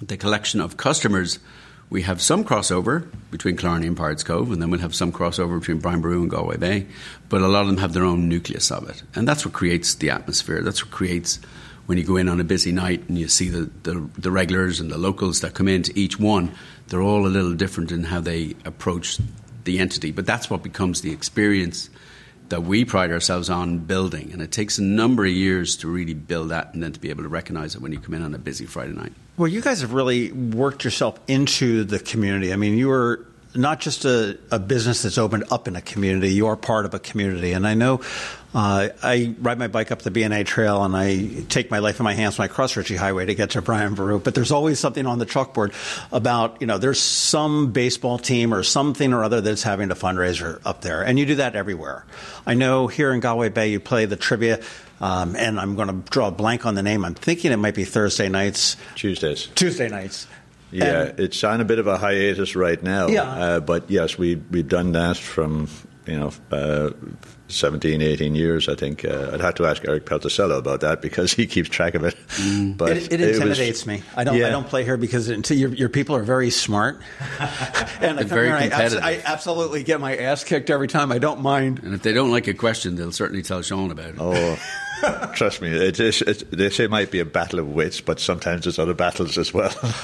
the 0.00 0.16
collection 0.16 0.60
of 0.60 0.76
customers, 0.76 1.38
we 1.90 2.02
have 2.02 2.20
some 2.20 2.44
crossover 2.44 3.06
between 3.30 3.56
Killarney 3.56 3.86
and 3.86 3.96
Pirates 3.96 4.24
Cove, 4.24 4.50
and 4.50 4.60
then 4.60 4.70
we'll 4.70 4.80
have 4.80 4.94
some 4.94 5.12
crossover 5.12 5.58
between 5.60 5.78
Brian 5.78 6.00
Boru 6.00 6.22
and 6.22 6.30
Galway 6.30 6.56
Bay. 6.56 6.86
But 7.28 7.42
a 7.42 7.48
lot 7.48 7.62
of 7.62 7.68
them 7.68 7.76
have 7.78 7.92
their 7.92 8.04
own 8.04 8.28
nucleus 8.28 8.70
of 8.70 8.88
it, 8.88 9.02
and 9.14 9.28
that's 9.28 9.44
what 9.44 9.54
creates 9.54 9.94
the 9.94 10.10
atmosphere. 10.10 10.62
That's 10.62 10.84
what 10.84 10.92
creates 10.92 11.38
when 11.86 11.98
you 11.98 12.04
go 12.04 12.16
in 12.16 12.28
on 12.28 12.40
a 12.40 12.44
busy 12.44 12.72
night 12.72 13.06
and 13.08 13.18
you 13.18 13.28
see 13.28 13.50
the, 13.50 13.70
the, 13.82 14.08
the 14.16 14.30
regulars 14.30 14.80
and 14.80 14.90
the 14.90 14.96
locals 14.96 15.40
that 15.40 15.52
come 15.52 15.68
into 15.68 15.92
each 15.94 16.18
one. 16.18 16.54
They're 16.88 17.02
all 17.02 17.26
a 17.26 17.28
little 17.28 17.54
different 17.54 17.92
in 17.92 18.04
how 18.04 18.20
they 18.20 18.54
approach 18.64 19.18
the 19.64 19.78
entity, 19.78 20.10
but 20.10 20.26
that's 20.26 20.48
what 20.48 20.62
becomes 20.62 21.02
the 21.02 21.12
experience 21.12 21.90
that 22.48 22.62
we 22.62 22.84
pride 22.84 23.10
ourselves 23.10 23.48
on 23.48 23.78
building, 23.78 24.30
and 24.32 24.42
it 24.42 24.52
takes 24.52 24.78
a 24.78 24.82
number 24.82 25.24
of 25.24 25.32
years 25.32 25.76
to 25.76 25.88
really 25.88 26.14
build 26.14 26.50
that, 26.50 26.74
and 26.74 26.82
then 26.82 26.92
to 26.92 27.00
be 27.00 27.10
able 27.10 27.22
to 27.22 27.28
recognize 27.28 27.74
it 27.74 27.80
when 27.80 27.92
you 27.92 27.98
come 27.98 28.14
in 28.14 28.22
on 28.22 28.34
a 28.34 28.38
busy 28.38 28.66
Friday 28.66 28.92
night. 28.92 29.12
Well, 29.36 29.48
you 29.48 29.60
guys 29.60 29.80
have 29.80 29.92
really 29.92 30.30
worked 30.32 30.84
yourself 30.84 31.18
into 31.26 31.84
the 31.84 31.98
community. 31.98 32.52
I 32.52 32.56
mean, 32.56 32.78
you 32.78 32.90
are 32.90 33.26
not 33.54 33.80
just 33.80 34.04
a, 34.04 34.38
a 34.50 34.58
business 34.58 35.02
that's 35.02 35.18
opened 35.18 35.44
up 35.50 35.68
in 35.68 35.76
a 35.76 35.80
community, 35.80 36.32
you 36.32 36.48
are 36.48 36.56
part 36.56 36.86
of 36.86 36.94
a 36.94 36.98
community. 36.98 37.52
And 37.52 37.66
I 37.66 37.74
know 37.74 38.00
uh, 38.54 38.88
I 39.02 39.34
ride 39.40 39.58
my 39.58 39.68
bike 39.68 39.90
up 39.90 40.02
the 40.02 40.10
B&A 40.10 40.44
Trail 40.44 40.84
and 40.84 40.96
I 40.96 41.42
take 41.48 41.70
my 41.70 41.80
life 41.80 41.98
in 41.98 42.04
my 42.04 42.14
hands 42.14 42.38
when 42.38 42.48
I 42.48 42.52
cross 42.52 42.76
Ritchie 42.76 42.96
Highway 42.96 43.26
to 43.26 43.34
get 43.34 43.50
to 43.50 43.62
Brian 43.62 43.94
Boru. 43.94 44.20
But 44.20 44.34
there's 44.34 44.52
always 44.52 44.78
something 44.78 45.06
on 45.06 45.18
the 45.18 45.26
chalkboard 45.26 45.72
about, 46.12 46.60
you 46.60 46.66
know, 46.66 46.78
there's 46.78 47.00
some 47.00 47.72
baseball 47.72 48.18
team 48.18 48.54
or 48.54 48.62
something 48.62 49.12
or 49.12 49.24
other 49.24 49.40
that's 49.40 49.64
having 49.64 49.90
a 49.90 49.96
fundraiser 49.96 50.60
up 50.64 50.82
there. 50.82 51.02
And 51.02 51.18
you 51.18 51.26
do 51.26 51.36
that 51.36 51.56
everywhere. 51.56 52.04
I 52.46 52.54
know 52.54 52.86
here 52.86 53.12
in 53.12 53.20
Galway 53.20 53.48
Bay, 53.48 53.70
you 53.70 53.80
play 53.80 54.04
the 54.04 54.16
trivia. 54.16 54.62
Um, 55.00 55.34
and 55.34 55.58
I'm 55.58 55.74
going 55.74 55.88
to 55.88 56.10
draw 56.10 56.28
a 56.28 56.30
blank 56.30 56.64
on 56.64 56.76
the 56.76 56.82
name. 56.82 57.04
I'm 57.04 57.14
thinking 57.14 57.50
it 57.50 57.56
might 57.56 57.74
be 57.74 57.84
Thursday 57.84 58.28
nights. 58.28 58.76
Tuesdays. 58.94 59.48
Tuesday 59.48 59.88
nights. 59.88 60.28
Yeah, 60.70 61.02
And- 61.02 61.20
it's 61.20 61.42
on 61.44 61.60
a 61.60 61.64
bit 61.64 61.78
of 61.78 61.86
a 61.86 61.96
hiatus 61.96 62.56
right 62.56 62.82
now. 62.82 63.08
Yeah. 63.08 63.22
Uh, 63.22 63.60
but 63.60 63.90
yes, 63.90 64.18
we 64.18 64.36
we've 64.50 64.68
done 64.68 64.92
that 64.92 65.16
from 65.16 65.68
you 66.06 66.18
know, 66.18 66.32
uh, 66.52 66.90
17, 67.48 68.02
18 68.02 68.34
years, 68.34 68.68
I 68.68 68.74
think. 68.74 69.04
Uh, 69.04 69.30
I'd 69.32 69.40
have 69.40 69.54
to 69.56 69.66
ask 69.66 69.86
Eric 69.86 70.06
Pelticello 70.06 70.58
about 70.58 70.80
that 70.80 71.00
because 71.00 71.32
he 71.32 71.46
keeps 71.46 71.68
track 71.68 71.94
of 71.94 72.04
it. 72.04 72.14
Mm. 72.36 72.76
But 72.84 72.96
it, 72.96 73.12
it 73.12 73.20
intimidates 73.20 73.82
was, 73.82 73.86
me. 73.86 74.02
I 74.16 74.24
don't. 74.24 74.36
Yeah. 74.36 74.48
I 74.48 74.50
don't 74.50 74.66
play 74.66 74.84
here 74.84 74.96
because 74.96 75.28
it, 75.28 75.48
your, 75.50 75.70
your, 75.70 75.88
people 75.88 76.16
are 76.16 76.22
very 76.22 76.50
smart, 76.50 77.00
and 78.00 78.18
I 78.18 78.22
very 78.24 78.48
competitive. 78.48 79.02
I, 79.02 79.12
I, 79.12 79.22
absolutely 79.24 79.84
get 79.84 80.00
my 80.00 80.16
ass 80.16 80.44
kicked 80.44 80.70
every 80.70 80.88
time. 80.88 81.12
I 81.12 81.18
don't 81.18 81.40
mind. 81.40 81.80
And 81.82 81.94
if 81.94 82.02
they 82.02 82.12
don't 82.12 82.30
like 82.30 82.48
a 82.48 82.54
question, 82.54 82.96
they'll 82.96 83.12
certainly 83.12 83.42
tell 83.42 83.62
Sean 83.62 83.90
about 83.90 84.10
it. 84.10 84.16
Oh. 84.18 84.58
Trust 85.34 85.60
me, 85.60 85.68
it 85.68 85.98
is, 86.00 86.22
it, 86.22 86.50
they 86.50 86.70
say 86.70 86.84
it 86.84 86.90
might 86.90 87.10
be 87.10 87.20
a 87.20 87.24
battle 87.24 87.58
of 87.58 87.68
wits, 87.68 88.00
but 88.00 88.20
sometimes 88.20 88.64
there's 88.64 88.78
other 88.78 88.94
battles 88.94 89.38
as 89.38 89.52
well. 89.52 89.74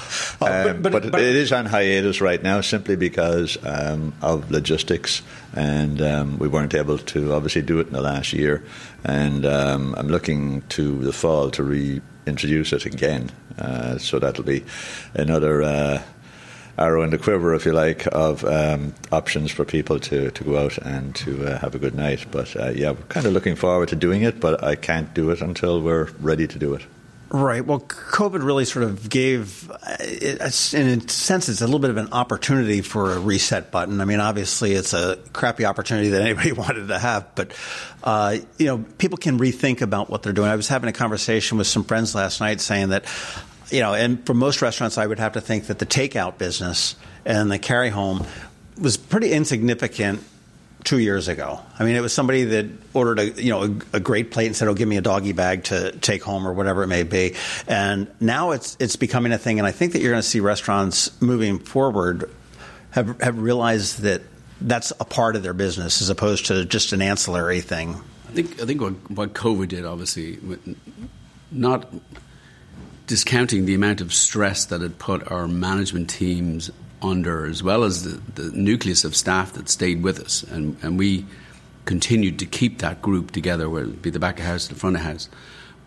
Oh, 0.42 0.70
um, 0.70 0.80
but, 0.80 0.92
but, 0.92 1.12
but, 1.12 1.20
it 1.20 1.36
is 1.36 1.52
on 1.52 1.66
hiatus 1.66 2.22
right 2.22 2.42
now 2.42 2.62
simply 2.62 2.96
because 2.96 3.58
um, 3.62 4.14
of 4.22 4.50
logistics, 4.50 5.20
and 5.54 6.00
um, 6.00 6.38
we 6.38 6.48
weren't 6.48 6.74
able 6.74 6.96
to 6.96 7.34
obviously 7.34 7.60
do 7.60 7.78
it 7.78 7.88
in 7.88 7.92
the 7.92 8.00
last 8.00 8.32
year. 8.32 8.64
And 9.04 9.44
um, 9.44 9.94
I'm 9.98 10.08
looking 10.08 10.62
to 10.70 10.96
the 11.04 11.12
fall 11.12 11.50
to 11.50 11.62
reintroduce 11.62 12.72
it 12.72 12.86
again, 12.86 13.30
uh, 13.58 13.98
so 13.98 14.18
that'll 14.18 14.44
be 14.44 14.64
another. 15.12 15.62
Uh, 15.62 16.02
arrow 16.80 17.02
in 17.02 17.10
the 17.10 17.18
quiver, 17.18 17.54
if 17.54 17.66
you 17.66 17.72
like, 17.72 18.06
of 18.12 18.44
um, 18.44 18.94
options 19.12 19.52
for 19.52 19.64
people 19.64 20.00
to, 20.00 20.30
to 20.30 20.44
go 20.44 20.56
out 20.56 20.78
and 20.78 21.14
to 21.16 21.46
uh, 21.46 21.58
have 21.58 21.74
a 21.74 21.78
good 21.78 21.94
night. 21.94 22.26
But 22.30 22.56
uh, 22.56 22.70
yeah, 22.70 22.92
we're 22.92 23.02
kind 23.02 23.26
of 23.26 23.32
looking 23.32 23.54
forward 23.54 23.90
to 23.90 23.96
doing 23.96 24.22
it, 24.22 24.40
but 24.40 24.64
I 24.64 24.74
can't 24.74 25.12
do 25.14 25.30
it 25.30 25.40
until 25.42 25.80
we're 25.80 26.08
ready 26.20 26.46
to 26.46 26.58
do 26.58 26.74
it. 26.74 26.82
Right. 27.32 27.64
Well, 27.64 27.78
COVID 27.78 28.44
really 28.44 28.64
sort 28.64 28.84
of 28.84 29.08
gave, 29.08 29.70
in 30.00 30.40
a 30.40 30.50
sense, 30.50 31.48
it's 31.48 31.60
a 31.60 31.64
little 31.64 31.78
bit 31.78 31.90
of 31.90 31.96
an 31.96 32.08
opportunity 32.10 32.80
for 32.80 33.12
a 33.12 33.20
reset 33.20 33.70
button. 33.70 34.00
I 34.00 34.04
mean, 34.04 34.18
obviously, 34.18 34.72
it's 34.72 34.94
a 34.94 35.16
crappy 35.32 35.64
opportunity 35.64 36.08
that 36.08 36.22
anybody 36.22 36.50
wanted 36.52 36.88
to 36.88 36.98
have, 36.98 37.32
but 37.36 37.52
uh, 38.02 38.38
you 38.58 38.66
know, 38.66 38.84
people 38.98 39.16
can 39.16 39.38
rethink 39.38 39.80
about 39.80 40.10
what 40.10 40.24
they're 40.24 40.32
doing. 40.32 40.48
I 40.48 40.56
was 40.56 40.66
having 40.66 40.88
a 40.88 40.92
conversation 40.92 41.56
with 41.56 41.68
some 41.68 41.84
friends 41.84 42.16
last 42.16 42.40
night, 42.40 42.60
saying 42.60 42.88
that 42.88 43.04
you 43.70 43.80
know, 43.80 43.94
and 43.94 44.24
for 44.26 44.34
most 44.34 44.62
restaurants, 44.62 44.98
I 44.98 45.06
would 45.06 45.18
have 45.18 45.32
to 45.32 45.40
think 45.40 45.66
that 45.66 45.78
the 45.78 45.86
takeout 45.86 46.38
business 46.38 46.96
and 47.24 47.50
the 47.50 47.58
carry 47.58 47.90
home 47.90 48.26
was 48.80 48.96
pretty 48.96 49.32
insignificant 49.32 50.22
two 50.84 50.98
years 50.98 51.28
ago. 51.28 51.60
I 51.78 51.84
mean, 51.84 51.96
it 51.96 52.00
was 52.00 52.12
somebody 52.12 52.44
that 52.44 52.66
ordered 52.94 53.18
a 53.18 53.30
you 53.42 53.50
know 53.50 53.62
a, 53.64 53.96
a, 53.96 54.00
great 54.00 54.30
plate 54.30 54.46
and 54.46 54.56
said, 54.56 54.68
"Oh, 54.68 54.74
give 54.74 54.88
me 54.88 54.96
a 54.96 55.02
doggy 55.02 55.32
bag 55.32 55.64
to 55.64 55.92
take 55.92 56.22
home" 56.22 56.46
or 56.46 56.52
whatever 56.52 56.82
it 56.82 56.86
may 56.86 57.02
be. 57.02 57.34
And 57.66 58.10
now 58.20 58.52
it's 58.52 58.76
it's 58.80 58.96
becoming 58.96 59.32
a 59.32 59.38
thing. 59.38 59.58
And 59.58 59.66
I 59.66 59.72
think 59.72 59.92
that 59.92 60.00
you're 60.00 60.12
going 60.12 60.22
to 60.22 60.28
see 60.28 60.40
restaurants 60.40 61.20
moving 61.20 61.58
forward 61.58 62.30
have 62.90 63.20
have 63.20 63.38
realized 63.38 64.00
that 64.02 64.22
that's 64.60 64.92
a 65.00 65.04
part 65.04 65.36
of 65.36 65.42
their 65.42 65.54
business 65.54 66.02
as 66.02 66.10
opposed 66.10 66.46
to 66.46 66.64
just 66.64 66.92
an 66.92 67.02
ancillary 67.02 67.60
thing. 67.60 68.00
I 68.28 68.32
think 68.32 68.62
I 68.62 68.66
think 68.66 68.80
what, 68.80 69.10
what 69.10 69.32
COVID 69.34 69.68
did, 69.68 69.84
obviously, 69.84 70.38
not 71.50 71.92
discounting 73.10 73.66
the 73.66 73.74
amount 73.74 74.00
of 74.00 74.14
stress 74.14 74.64
that 74.66 74.82
it 74.82 74.96
put 75.00 75.32
our 75.32 75.48
management 75.48 76.08
teams 76.08 76.70
under, 77.02 77.44
as 77.44 77.60
well 77.60 77.82
as 77.82 78.04
the, 78.04 78.40
the 78.40 78.56
nucleus 78.56 79.02
of 79.02 79.16
staff 79.16 79.52
that 79.54 79.68
stayed 79.68 80.00
with 80.00 80.20
us. 80.20 80.44
And, 80.44 80.76
and 80.80 80.96
we 80.96 81.26
continued 81.86 82.38
to 82.38 82.46
keep 82.46 82.78
that 82.78 83.02
group 83.02 83.32
together, 83.32 83.68
whether 83.68 83.86
it 83.86 84.00
be 84.00 84.10
the 84.10 84.20
back 84.20 84.38
of 84.38 84.44
house, 84.44 84.68
the 84.68 84.76
front 84.76 84.94
of 84.94 85.02
house. 85.02 85.28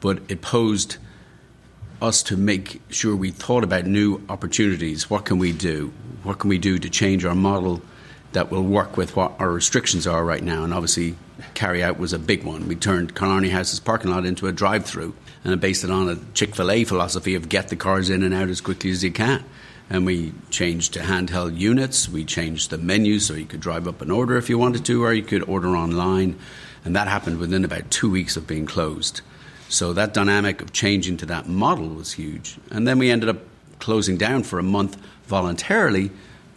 But 0.02 0.20
it 0.28 0.42
posed 0.42 0.98
us 2.02 2.24
to 2.24 2.36
make 2.36 2.82
sure 2.90 3.16
we 3.16 3.32
thought 3.32 3.64
about 3.64 3.86
new 3.86 4.22
opportunities. 4.28 5.10
What 5.10 5.24
can 5.24 5.38
we 5.38 5.54
do? 5.54 5.94
What 6.24 6.40
can 6.40 6.50
we 6.50 6.58
do 6.58 6.78
to 6.78 6.90
change 6.90 7.24
our 7.24 7.36
model 7.36 7.82
that 8.34 8.52
will 8.52 8.64
work 8.64 8.98
with 8.98 9.16
what 9.16 9.32
our 9.40 9.50
restrictions 9.50 10.06
are 10.06 10.26
right 10.26 10.44
now? 10.44 10.66
And 10.66 10.74
obviously, 10.74 11.16
carry 11.54 11.82
out 11.82 11.98
was 11.98 12.12
a 12.12 12.20
big 12.20 12.44
one. 12.44 12.68
We 12.68 12.76
turned 12.76 13.16
Killarney 13.16 13.48
House's 13.48 13.80
parking 13.80 14.12
lot 14.12 14.26
into 14.26 14.48
a 14.48 14.52
drive 14.52 14.86
through 14.86 15.16
and 15.44 15.54
I 15.54 15.56
based 15.56 15.84
it 15.84 15.92
on 15.92 16.10
a 16.10 16.18
Chick 16.34 16.56
fil 16.56 16.72
A 16.72 16.84
philosophy 16.84 17.36
of 17.36 17.50
get 17.50 17.70
the 17.70 17.76
cars 17.76 18.10
in 18.10 18.24
and 18.24 18.34
out 18.34 18.50
as 18.50 18.62
quickly 18.62 18.92
as 18.92 19.04
you 19.04 19.12
can. 19.12 19.44
And 19.90 20.06
we 20.06 20.34
changed 20.50 20.94
to 20.94 21.00
handheld 21.00 21.60
units. 21.60 22.08
We 22.08 22.24
changed 22.24 22.70
the 22.70 22.78
menu 22.78 23.20
so 23.20 23.34
you 23.34 23.46
could 23.46 23.60
drive 23.60 23.88
up 23.88 24.02
and 24.02 24.12
order 24.12 24.38
if 24.38 24.50
you 24.50 24.58
wanted 24.58 24.86
to, 24.86 25.04
or 25.04 25.14
you 25.14 25.24
could 25.24 25.44
order 25.44 25.76
online. 25.76 26.40
And 26.86 26.96
that 26.96 27.08
happened 27.08 27.40
within 27.40 27.66
about 27.66 27.92
two 27.92 28.10
weeks 28.10 28.38
of 28.38 28.48
being 28.48 28.66
closed. 28.66 29.22
So 29.68 29.92
that 29.94 30.14
dynamic 30.14 30.62
of 30.62 30.72
changing 30.72 31.18
to 31.18 31.26
that 31.28 31.48
model 31.48 31.90
was 31.90 32.14
huge. 32.14 32.58
And 32.72 32.88
then 32.88 32.98
we 32.98 33.12
ended 33.12 33.30
up 33.30 33.40
closing 33.80 34.18
down 34.18 34.44
for 34.44 34.60
a 34.60 34.64
month 34.64 34.98
voluntarily 35.26 36.12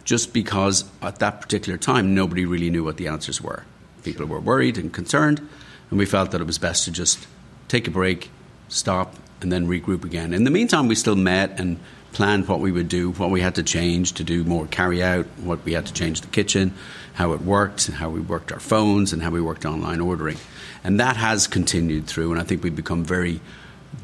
just 0.05 0.33
because 0.33 0.85
at 1.01 1.19
that 1.19 1.41
particular 1.41 1.77
time 1.77 2.15
nobody 2.15 2.45
really 2.45 2.69
knew 2.69 2.83
what 2.83 2.95
the 2.95 3.07
answers 3.07 3.41
were. 3.41 3.65
People 4.03 4.25
were 4.25 4.39
worried 4.39 4.77
and 4.77 4.93
concerned, 4.93 5.41
and 5.89 5.99
we 5.99 6.05
felt 6.05 6.31
that 6.31 6.39
it 6.39 6.47
was 6.47 6.57
best 6.57 6.85
to 6.85 6.91
just 6.91 7.27
take 7.67 7.87
a 7.89 7.91
break, 7.91 8.31
stop, 8.69 9.15
and 9.41 9.51
then 9.51 9.67
regroup 9.67 10.03
again. 10.03 10.33
In 10.33 10.43
the 10.43 10.51
meantime, 10.51 10.87
we 10.87 10.95
still 10.95 11.15
met 11.15 11.59
and 11.59 11.79
planned 12.13 12.47
what 12.47 12.59
we 12.59 12.71
would 12.71 12.89
do, 12.89 13.11
what 13.11 13.29
we 13.29 13.41
had 13.41 13.55
to 13.55 13.63
change 13.63 14.13
to 14.13 14.23
do 14.23 14.43
more 14.43 14.65
carry 14.67 15.03
out, 15.03 15.25
what 15.43 15.63
we 15.65 15.73
had 15.73 15.85
to 15.85 15.93
change 15.93 16.21
the 16.21 16.27
kitchen, 16.27 16.73
how 17.13 17.33
it 17.33 17.41
worked, 17.41 17.87
how 17.87 18.09
we 18.09 18.19
worked 18.19 18.51
our 18.51 18.59
phones, 18.59 19.13
and 19.13 19.21
how 19.21 19.29
we 19.29 19.41
worked 19.41 19.65
online 19.65 19.99
ordering. 19.99 20.37
And 20.83 20.99
that 20.99 21.17
has 21.17 21.47
continued 21.47 22.07
through, 22.07 22.31
and 22.31 22.41
I 22.41 22.43
think 22.43 22.63
we've 22.63 22.75
become 22.75 23.03
very 23.03 23.39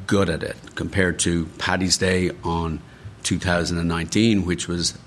good 0.05 0.29
at 0.29 0.43
it 0.43 0.58
compared 0.75 1.20
to 1.20 1.46
Paddy's 1.58 1.98
Day 1.98 2.32
on 2.43 2.79
2019, 3.24 4.46
which 4.46 4.67
was 4.67 4.98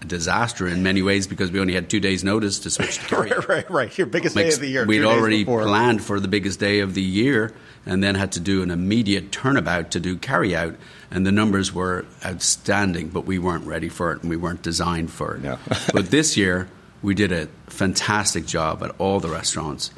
a 0.00 0.04
disaster 0.04 0.68
in 0.68 0.82
many 0.82 1.02
ways 1.02 1.26
because 1.26 1.50
we 1.50 1.60
only 1.60 1.74
had 1.74 1.90
two 1.90 2.00
days' 2.00 2.22
notice 2.22 2.60
to 2.60 2.70
switch 2.70 2.98
to 2.98 3.04
carry. 3.08 3.30
right, 3.30 3.48
right, 3.48 3.70
right. 3.70 3.98
Your 3.98 4.06
biggest 4.06 4.36
day 4.36 4.48
of 4.48 4.60
the 4.60 4.68
year. 4.68 4.86
We'd 4.86 5.04
already 5.04 5.44
planned 5.44 6.02
for 6.02 6.20
the 6.20 6.28
biggest 6.28 6.60
day 6.60 6.80
of 6.80 6.94
the 6.94 7.02
year 7.02 7.52
and 7.86 8.02
then 8.02 8.16
had 8.16 8.32
to 8.32 8.40
do 8.40 8.62
an 8.62 8.70
immediate 8.70 9.32
turnabout 9.32 9.92
to 9.92 10.00
do 10.00 10.16
carryout. 10.16 10.76
And 11.10 11.24
the 11.24 11.32
numbers 11.32 11.72
were 11.72 12.04
outstanding, 12.24 13.08
but 13.08 13.24
we 13.24 13.38
weren't 13.38 13.64
ready 13.64 13.88
for 13.88 14.12
it 14.12 14.22
and 14.22 14.28
we 14.28 14.36
weren't 14.36 14.62
designed 14.62 15.12
for 15.12 15.36
it. 15.36 15.42
No. 15.42 15.58
but 15.94 16.10
this 16.10 16.36
year, 16.36 16.68
we 17.02 17.14
did 17.14 17.30
a 17.30 17.46
fantastic 17.68 18.46
job 18.46 18.82
at 18.82 18.90
all 18.98 19.20
the 19.20 19.28
restaurants, 19.28 19.92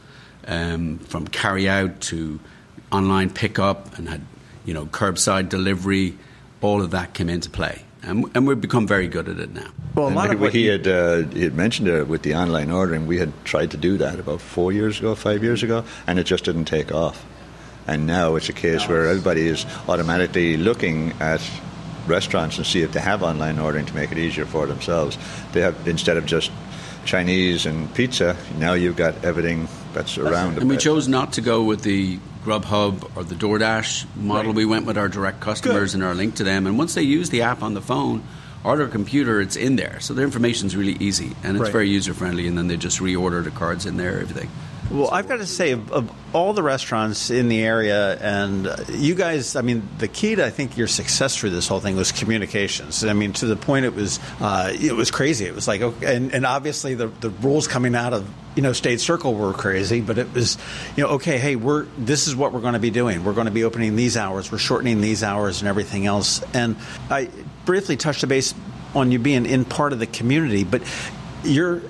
um, 0.46 0.98
from 0.98 1.26
carryout 1.26 2.00
to 2.00 2.38
online 2.92 3.30
pickup, 3.30 3.96
and 3.96 4.08
had 4.08 4.20
you 4.64 4.74
know 4.74 4.86
curbside 4.86 5.48
delivery. 5.48 6.16
All 6.60 6.82
of 6.82 6.90
that 6.90 7.14
came 7.14 7.30
into 7.30 7.48
play, 7.48 7.82
and, 8.02 8.24
and 8.34 8.46
we've 8.46 8.60
become 8.60 8.86
very 8.86 9.08
good 9.08 9.28
at 9.28 9.38
it 9.38 9.54
now. 9.54 9.70
Well, 9.94 10.08
a 10.08 10.10
lot 10.10 10.30
of 10.32 10.40
what 10.40 10.52
he 10.52 10.66
had 10.66 10.86
uh, 10.86 11.22
he 11.28 11.42
had 11.42 11.54
mentioned 11.54 11.88
uh, 11.88 12.04
with 12.04 12.22
the 12.22 12.34
online 12.34 12.70
ordering, 12.70 13.06
we 13.06 13.18
had 13.18 13.32
tried 13.44 13.70
to 13.70 13.76
do 13.76 13.96
that 13.98 14.18
about 14.18 14.40
four 14.40 14.72
years 14.72 14.98
ago, 14.98 15.14
five 15.14 15.42
years 15.42 15.62
ago, 15.62 15.84
and 16.06 16.18
it 16.18 16.24
just 16.24 16.44
didn't 16.44 16.66
take 16.66 16.92
off. 16.92 17.24
And 17.88 18.06
now 18.06 18.36
it's 18.36 18.50
a 18.50 18.52
case 18.52 18.86
where 18.86 19.08
everybody 19.08 19.48
is 19.48 19.64
automatically 19.88 20.58
looking 20.58 21.14
at 21.20 21.40
restaurants 22.06 22.58
and 22.58 22.66
see 22.66 22.82
if 22.82 22.92
they 22.92 23.00
have 23.00 23.22
online 23.22 23.58
ordering 23.58 23.86
to 23.86 23.94
make 23.94 24.12
it 24.12 24.18
easier 24.18 24.46
for 24.46 24.66
themselves. 24.66 25.18
They 25.52 25.62
have 25.62 25.88
instead 25.88 26.18
of 26.18 26.26
just 26.26 26.50
Chinese 27.04 27.64
and 27.64 27.92
pizza, 27.94 28.36
now 28.58 28.74
you've 28.74 28.96
got 28.96 29.24
everything 29.24 29.68
that's 29.94 30.18
around. 30.18 30.58
And 30.58 30.68
we 30.68 30.76
chose 30.76 31.08
not 31.08 31.32
to 31.34 31.40
go 31.40 31.64
with 31.64 31.82
the 31.82 32.18
Grubhub 32.44 33.16
or 33.16 33.24
the 33.24 33.34
DoorDash 33.34 34.06
model. 34.16 34.52
Right. 34.52 34.56
We 34.56 34.64
went 34.66 34.86
with 34.86 34.98
our 34.98 35.08
direct 35.08 35.40
customers 35.40 35.92
Good. 35.92 36.00
and 36.00 36.04
our 36.04 36.14
link 36.14 36.36
to 36.36 36.44
them. 36.44 36.66
And 36.66 36.78
once 36.78 36.94
they 36.94 37.02
use 37.02 37.30
the 37.30 37.42
app 37.42 37.62
on 37.62 37.74
the 37.74 37.80
phone 37.80 38.22
or 38.64 38.76
their 38.76 38.88
computer, 38.88 39.40
it's 39.40 39.56
in 39.56 39.76
there. 39.76 40.00
So 40.00 40.14
their 40.14 40.24
information 40.24 40.66
is 40.66 40.76
really 40.76 40.96
easy 41.00 41.32
and 41.42 41.56
it's 41.56 41.64
right. 41.64 41.72
very 41.72 41.88
user 41.88 42.14
friendly. 42.14 42.46
And 42.46 42.56
then 42.56 42.68
they 42.68 42.76
just 42.76 43.00
reorder 43.00 43.42
the 43.42 43.50
cards 43.50 43.86
in 43.86 43.96
there, 43.96 44.20
everything. 44.20 44.50
Well, 44.90 45.10
I've 45.10 45.28
got 45.28 45.36
to 45.36 45.46
say, 45.46 45.72
of, 45.72 45.92
of, 45.92 46.10
all 46.34 46.52
the 46.52 46.62
restaurants 46.62 47.30
in 47.30 47.48
the 47.48 47.62
area, 47.62 48.14
and 48.18 48.66
uh, 48.66 48.76
you 48.90 49.14
guys, 49.14 49.56
I 49.56 49.62
mean, 49.62 49.86
the 49.98 50.08
key 50.08 50.34
to 50.34 50.44
I 50.44 50.50
think 50.50 50.76
your 50.76 50.86
success 50.86 51.36
through 51.36 51.50
this 51.50 51.68
whole 51.68 51.80
thing 51.80 51.96
was 51.96 52.12
communications. 52.12 53.02
I 53.02 53.14
mean, 53.14 53.32
to 53.34 53.46
the 53.46 53.56
point 53.56 53.86
it 53.86 53.94
was 53.94 54.20
uh, 54.40 54.70
it 54.74 54.94
was 54.94 55.10
crazy. 55.10 55.46
It 55.46 55.54
was 55.54 55.66
like, 55.66 55.80
okay, 55.80 56.16
and, 56.16 56.34
and 56.34 56.44
obviously 56.44 56.94
the 56.94 57.08
the 57.08 57.30
rules 57.30 57.66
coming 57.66 57.94
out 57.94 58.12
of 58.12 58.28
you 58.56 58.62
know 58.62 58.74
State 58.74 59.00
Circle 59.00 59.34
were 59.34 59.54
crazy, 59.54 60.02
but 60.02 60.18
it 60.18 60.32
was 60.34 60.58
you 60.96 61.02
know 61.02 61.10
okay, 61.10 61.38
hey, 61.38 61.56
we're 61.56 61.84
this 61.96 62.28
is 62.28 62.36
what 62.36 62.52
we're 62.52 62.60
going 62.60 62.74
to 62.74 62.78
be 62.78 62.90
doing. 62.90 63.24
We're 63.24 63.34
going 63.34 63.46
to 63.46 63.50
be 63.52 63.64
opening 63.64 63.96
these 63.96 64.18
hours. 64.18 64.52
We're 64.52 64.58
shortening 64.58 65.00
these 65.00 65.22
hours 65.22 65.60
and 65.60 65.68
everything 65.68 66.04
else. 66.04 66.42
And 66.52 66.76
I 67.10 67.30
briefly 67.64 67.96
touched 67.96 68.20
the 68.20 68.26
base 68.26 68.54
on 68.94 69.12
you 69.12 69.18
being 69.18 69.46
in 69.46 69.64
part 69.64 69.92
of 69.92 69.98
the 69.98 70.06
community, 70.06 70.64
but 70.64 70.82
your 71.42 71.82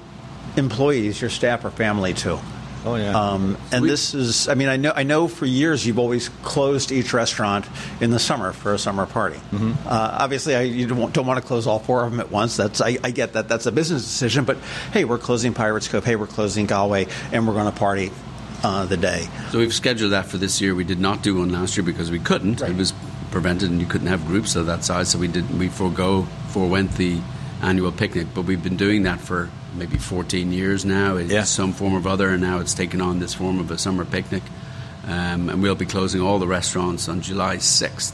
employees, 0.57 1.21
your 1.21 1.31
staff, 1.31 1.65
are 1.65 1.71
family 1.71 2.15
too. 2.15 2.39
Oh 2.85 2.95
yeah. 2.95 3.19
Um, 3.19 3.57
and 3.73 3.83
we, 3.83 3.89
this 3.89 4.15
is, 4.15 4.49
I 4.49 4.55
mean, 4.55 4.69
I 4.69 4.77
know, 4.77 4.93
I 4.95 5.03
know 5.03 5.29
for 5.29 5.47
years 5.47 5.87
you've 5.87 5.99
always 5.99 6.29
closed 6.43 6.93
each 6.93 7.13
restaurant 7.13 7.67
in 8.01 8.11
the 8.11 8.19
summer 8.19 8.53
for 8.53 8.73
a 8.73 8.79
summer 8.79 9.07
party. 9.07 9.37
Mm-hmm. 9.37 9.73
Uh, 9.87 10.17
obviously, 10.21 10.55
I, 10.55 10.63
you 10.63 10.87
don't, 10.87 11.13
don't, 11.13 11.27
want 11.27 11.41
to 11.41 11.47
close 11.47 11.67
all 11.67 11.79
four 11.79 12.05
of 12.05 12.11
them 12.11 12.21
at 12.21 12.31
once. 12.31 12.57
That's 12.57 12.81
I, 12.81 12.99
I, 13.03 13.11
get 13.11 13.33
that. 13.33 13.49
That's 13.49 13.67
a 13.67 13.73
business 13.73 14.03
decision. 14.03 14.45
But 14.45 14.59
hey, 14.93 15.05
we're 15.05 15.19
closing 15.19 15.55
Pirates 15.55 15.89
Cove. 15.89 16.05
Hey, 16.05 16.17
we're 16.17 16.27
closing 16.27 16.67
Galway, 16.67 17.07
and 17.33 17.47
we're 17.47 17.55
going 17.55 17.71
to 17.71 17.79
party 17.79 18.13
uh, 18.63 18.87
the 18.87 18.97
day. 18.97 19.29
So 19.51 19.59
we've 19.59 19.75
scheduled 19.75 20.13
that 20.13 20.27
for 20.27 20.39
this 20.39 20.61
year. 20.61 20.75
We 20.75 20.85
did 20.85 21.01
not 21.01 21.23
do 21.23 21.37
one 21.37 21.51
last 21.51 21.77
year 21.77 21.85
because 21.85 22.11
we 22.11 22.19
couldn't. 22.19 22.61
Right. 22.61 22.71
It 22.71 22.77
was 22.77 22.93
prevented, 23.31 23.71
and 23.71 23.81
you 23.81 23.87
couldn't 23.87 24.07
have 24.07 24.27
groups 24.27 24.57
of 24.57 24.67
that 24.67 24.85
size. 24.85 25.11
So 25.11 25.19
we 25.19 25.29
did. 25.29 25.59
We 25.59 25.69
forego 25.69 26.23
forewent 26.49 26.93
the 26.93 27.21
annual 27.63 27.93
picnic. 27.93 28.29
But 28.35 28.43
we've 28.43 28.63
been 28.63 28.77
doing 28.77 29.03
that 29.05 29.21
for 29.21 29.51
maybe 29.75 29.99
14 29.99 30.53
years 30.53 30.85
now 30.85 31.17
in 31.17 31.29
Yeah. 31.29 31.45
some 31.45 31.73
form 31.73 31.95
or 31.95 32.09
other, 32.09 32.31
and 32.31 32.41
now 32.43 32.59
it's 32.59 32.75
taken 32.75 33.01
on 33.01 33.19
this 33.19 33.35
form 33.35 33.59
of 33.59 33.71
a 33.71 33.79
summer 33.79 34.05
picnic. 34.05 34.43
Um, 35.07 35.49
and 35.49 35.63
we'll 35.63 35.75
be 35.75 35.87
closing 35.87 36.21
all 36.21 36.39
the 36.39 36.47
restaurants 36.47 37.09
on 37.09 37.23
July 37.23 37.57
6th 37.57 38.13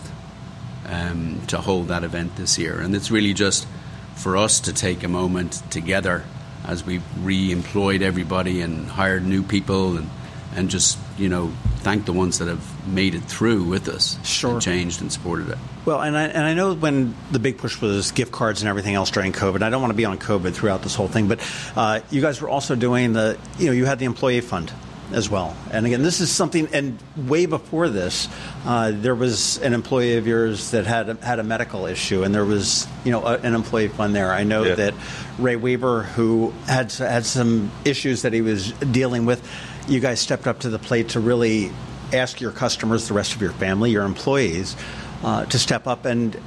um, 0.86 1.40
to 1.48 1.58
hold 1.58 1.88
that 1.88 2.04
event 2.04 2.36
this 2.36 2.58
year. 2.58 2.78
And 2.80 2.94
it's 2.94 3.10
really 3.10 3.34
just 3.34 3.66
for 4.14 4.36
us 4.36 4.60
to 4.60 4.72
take 4.72 5.02
a 5.02 5.08
moment 5.08 5.62
together 5.70 6.24
as 6.66 6.84
we've 6.86 7.02
re-employed 7.22 8.00
everybody 8.02 8.60
and 8.60 8.88
hired 8.88 9.24
new 9.26 9.42
people 9.42 9.96
and, 9.96 10.08
and 10.56 10.70
just, 10.70 10.98
you 11.18 11.28
know, 11.28 11.52
thank 11.78 12.04
the 12.06 12.12
ones 12.12 12.38
that 12.38 12.48
have 12.48 12.88
made 12.88 13.14
it 13.14 13.22
through 13.24 13.64
with 13.64 13.88
us 13.88 14.18
Sure. 14.24 14.52
and 14.52 14.62
changed 14.62 15.00
and 15.02 15.12
supported 15.12 15.48
it. 15.50 15.58
Well, 15.84 16.00
and 16.00 16.16
I, 16.16 16.24
and 16.24 16.44
I 16.44 16.54
know 16.54 16.74
when 16.74 17.14
the 17.30 17.38
big 17.38 17.58
push 17.58 17.80
was 17.80 18.10
gift 18.12 18.32
cards 18.32 18.62
and 18.62 18.68
everything 18.68 18.94
else 18.94 19.10
during 19.10 19.32
COVID. 19.32 19.62
I 19.62 19.70
don't 19.70 19.82
want 19.82 19.90
to 19.90 19.96
be 19.96 20.04
on 20.06 20.18
COVID 20.18 20.54
throughout 20.54 20.82
this 20.82 20.94
whole 20.94 21.08
thing, 21.08 21.28
but 21.28 21.40
uh, 21.76 22.00
you 22.10 22.20
guys 22.22 22.40
were 22.40 22.48
also 22.48 22.74
doing 22.74 23.12
the, 23.12 23.38
you 23.58 23.66
know, 23.66 23.72
you 23.72 23.84
had 23.84 23.98
the 23.98 24.06
employee 24.06 24.40
fund 24.40 24.72
as 25.12 25.28
well. 25.28 25.54
And 25.70 25.84
again, 25.84 26.02
this 26.02 26.20
is 26.22 26.30
something, 26.30 26.66
and 26.72 26.98
way 27.16 27.44
before 27.44 27.90
this, 27.90 28.26
uh, 28.64 28.90
there 28.92 29.14
was 29.14 29.58
an 29.58 29.74
employee 29.74 30.16
of 30.16 30.26
yours 30.26 30.70
that 30.70 30.86
had 30.86 31.10
a, 31.10 31.14
had 31.16 31.38
a 31.38 31.44
medical 31.44 31.84
issue, 31.86 32.22
and 32.22 32.34
there 32.34 32.44
was, 32.46 32.86
you 33.04 33.12
know, 33.12 33.22
a, 33.24 33.34
an 33.36 33.54
employee 33.54 33.88
fund 33.88 34.14
there. 34.14 34.32
I 34.32 34.44
know 34.44 34.62
Yeah. 34.64 34.74
that 34.76 34.94
Ray 35.38 35.56
Weaver, 35.56 36.04
who 36.04 36.54
had 36.66 36.90
had 36.92 37.26
some 37.26 37.70
issues 37.84 38.22
that 38.22 38.32
he 38.32 38.40
was 38.40 38.72
dealing 38.72 39.26
with, 39.26 39.46
you 39.88 40.00
guys 40.00 40.20
stepped 40.20 40.46
up 40.46 40.60
to 40.60 40.70
the 40.70 40.78
plate 40.78 41.10
to 41.10 41.20
really 41.20 41.70
ask 42.12 42.40
your 42.40 42.52
customers, 42.52 43.08
the 43.08 43.14
rest 43.14 43.34
of 43.34 43.42
your 43.42 43.52
family, 43.52 43.90
your 43.90 44.04
employees, 44.04 44.76
uh, 45.22 45.44
to 45.46 45.58
step 45.58 45.86
up 45.86 46.04
and 46.04 46.40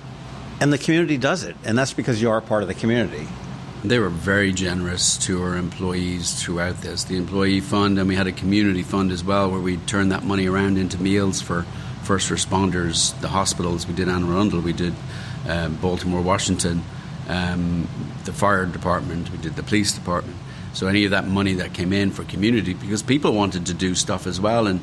and 0.59 0.73
the 0.73 0.77
community 0.77 1.17
does 1.17 1.43
it, 1.43 1.55
and 1.63 1.77
that's 1.77 1.93
because 1.93 2.19
you 2.19 2.31
are 2.31 2.41
part 2.41 2.63
of 2.63 2.67
the 2.67 2.73
community. 2.73 3.27
They 3.83 3.99
were 3.99 4.09
very 4.09 4.51
generous 4.51 5.17
to 5.19 5.43
our 5.43 5.55
employees 5.55 6.41
throughout 6.41 6.81
this. 6.81 7.03
The 7.03 7.15
employee 7.15 7.59
fund, 7.59 7.99
and 7.99 8.07
we 8.07 8.15
had 8.15 8.25
a 8.25 8.31
community 8.31 8.81
fund 8.81 9.11
as 9.11 9.23
well, 9.23 9.51
where 9.51 9.59
we 9.59 9.77
turned 9.77 10.11
that 10.11 10.23
money 10.23 10.47
around 10.47 10.79
into 10.79 10.99
meals 10.99 11.41
for 11.41 11.63
first 12.03 12.29
responders, 12.29 13.19
the 13.21 13.27
hospitals. 13.27 13.87
We 13.87 13.93
did 13.93 14.09
Anne 14.09 14.23
Arundel, 14.23 14.61
we 14.61 14.73
did 14.73 14.95
um, 15.47 15.75
Baltimore, 15.75 16.21
Washington, 16.21 16.81
um, 17.27 17.87
the 18.25 18.33
fire 18.33 18.65
department, 18.65 19.31
we 19.31 19.37
did 19.37 19.55
the 19.55 19.63
police 19.63 19.93
department. 19.93 20.37
So 20.73 20.87
any 20.87 21.05
of 21.05 21.11
that 21.11 21.27
money 21.27 21.53
that 21.55 21.73
came 21.73 21.91
in 21.93 22.11
for 22.11 22.23
community, 22.23 22.73
because 22.73 23.01
people 23.03 23.33
wanted 23.33 23.65
to 23.67 23.73
do 23.73 23.95
stuff 23.95 24.27
as 24.27 24.39
well, 24.39 24.67
and 24.67 24.81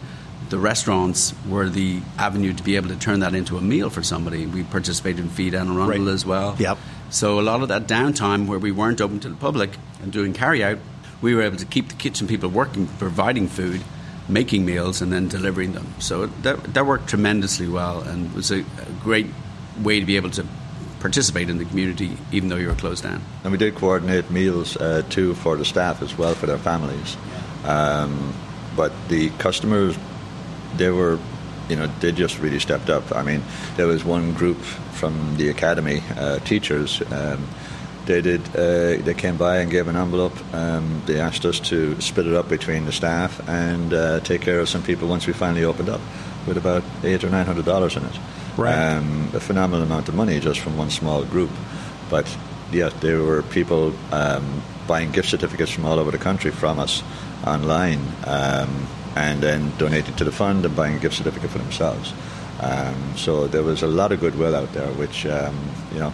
the 0.51 0.59
restaurants 0.59 1.35
were 1.49 1.69
the 1.69 2.01
avenue 2.19 2.53
to 2.53 2.63
be 2.63 2.77
able 2.77 2.89
to 2.89 2.97
turn 2.97 3.21
that 3.21 3.35
into 3.35 3.57
a 3.57 3.61
meal 3.61 3.91
for 3.91 4.03
somebody. 4.03 4.47
We 4.47 4.63
participated 4.65 5.21
in 5.21 5.31
Feed 5.31 5.55
Anne 5.55 5.69
Arundel 5.69 6.07
Right. 6.07 6.15
as 6.15 6.27
well. 6.27 6.57
Yep. 6.59 6.79
So 7.11 7.39
a 7.39 7.43
lot 7.43 7.63
of 7.63 7.69
that 7.69 7.87
downtime 7.87 8.47
where 8.47 8.59
we 8.59 8.73
weren't 8.73 9.01
open 9.01 9.21
to 9.21 9.29
the 9.29 9.37
public 9.37 9.71
and 10.03 10.13
doing 10.13 10.33
carry 10.33 10.63
out, 10.65 10.79
we 11.23 11.35
were 11.35 11.43
able 11.43 11.57
to 11.57 11.65
keep 11.65 11.89
the 11.89 11.95
kitchen 11.95 12.27
people 12.27 12.49
working, 12.51 12.87
providing 12.99 13.47
food, 13.49 13.83
making 14.29 14.65
meals, 14.67 15.01
and 15.01 15.13
then 15.13 15.29
delivering 15.29 15.73
them. 15.73 15.87
So 15.99 16.27
that, 16.43 16.63
that 16.75 16.85
worked 16.87 17.09
tremendously 17.09 17.69
well 17.69 18.03
and 18.03 18.33
was 18.35 18.51
a, 18.51 18.61
a 18.61 18.93
great 19.03 19.27
way 19.83 20.01
to 20.01 20.07
be 20.07 20.17
able 20.17 20.31
to 20.31 20.47
participate 21.05 21.51
in 21.51 21.59
the 21.59 21.67
community 21.67 22.17
even 22.33 22.49
though 22.49 22.57
you 22.57 22.67
were 22.67 22.75
closed 22.75 23.03
down. 23.03 23.21
And 23.43 23.53
we 23.53 23.59
did 23.59 23.75
coordinate 23.75 24.31
meals 24.31 24.75
uh, 24.79 25.03
too 25.11 25.35
for 25.35 25.55
the 25.55 25.65
staff 25.67 26.01
as 26.01 26.17
well 26.17 26.35
for 26.35 26.47
their 26.47 26.57
families. 26.57 27.19
Um, 27.67 28.33
but 28.75 28.91
the 29.09 29.29
customers, 29.37 29.99
they 30.79 30.89
were, 30.89 31.19
you 31.69 31.77
know, 31.77 31.89
they 32.01 32.11
just 32.11 32.39
really 32.39 32.59
stepped 32.59 32.89
up. 32.89 33.15
I 33.15 33.23
mean, 33.23 33.43
there 33.77 33.87
was 33.87 34.03
one 34.03 34.33
group 34.33 34.57
from 34.93 35.37
the 35.37 35.51
academy, 35.51 36.03
uh, 36.17 36.39
teachers. 36.39 37.03
Um, 37.13 37.49
they 38.07 38.23
did. 38.23 38.41
Uh, 38.57 38.97
they 39.05 39.15
came 39.15 39.37
by 39.37 39.59
and 39.59 39.71
gave 39.71 39.89
an 39.89 39.97
envelope. 39.97 40.37
Um, 40.55 41.03
they 41.05 41.21
asked 41.21 41.45
us 41.45 41.61
to 41.69 42.01
split 42.01 42.27
it 42.27 42.35
up 42.35 42.49
between 42.49 42.87
the 42.87 42.93
staff 42.93 43.47
and 43.47 43.93
uh, 43.93 44.21
take 44.21 44.41
care 44.41 44.59
of 44.59 44.71
some 44.71 44.83
people 44.83 45.09
once 45.09 45.27
we 45.27 45.35
finally 45.35 45.65
opened 45.65 45.91
up, 45.91 46.01
with 46.47 46.57
about 46.57 46.83
eight 47.03 47.25
or 47.25 47.31
nine 47.31 47.47
hundred 47.47 47.65
dollars 47.65 47.97
in 47.97 48.05
it. 48.05 48.19
Right. 48.57 48.75
Um, 48.75 49.31
a 49.35 49.41
phenomenal 49.41 49.85
amount 49.85 50.09
of 50.09 50.15
money 50.15 50.39
just 50.41 50.61
from 50.61 50.77
one 50.77 50.91
small 50.91 51.25
group. 51.25 51.51
But 52.11 52.27
yeah, 52.71 52.91
there 53.01 53.23
were 53.23 53.43
people 53.43 53.93
um, 54.13 54.63
buying 54.87 55.11
gift 55.13 55.29
certificates 55.29 55.71
from 55.71 55.87
all 55.87 55.99
over 55.99 56.11
the 56.11 56.19
country 56.19 56.51
from 56.51 56.79
us 56.79 57.03
online 57.47 58.01
um, 58.27 58.87
and 59.17 59.41
then 59.43 59.73
donating 59.79 60.15
to 60.17 60.25
the 60.25 60.33
fund 60.33 60.65
and 60.65 60.75
buying 60.77 60.97
a 60.97 60.99
gift 60.99 61.17
certificate 61.17 61.51
for 61.51 61.59
themselves. 61.59 62.13
Um, 62.61 63.17
so 63.17 63.47
there 63.47 63.63
was 63.63 63.83
a 63.83 63.87
lot 63.87 64.13
of 64.13 64.21
goodwill 64.21 64.55
out 64.55 64.73
there, 64.73 64.89
which, 64.93 65.27
um, 65.27 65.59
you 65.93 66.01
know, 66.01 66.13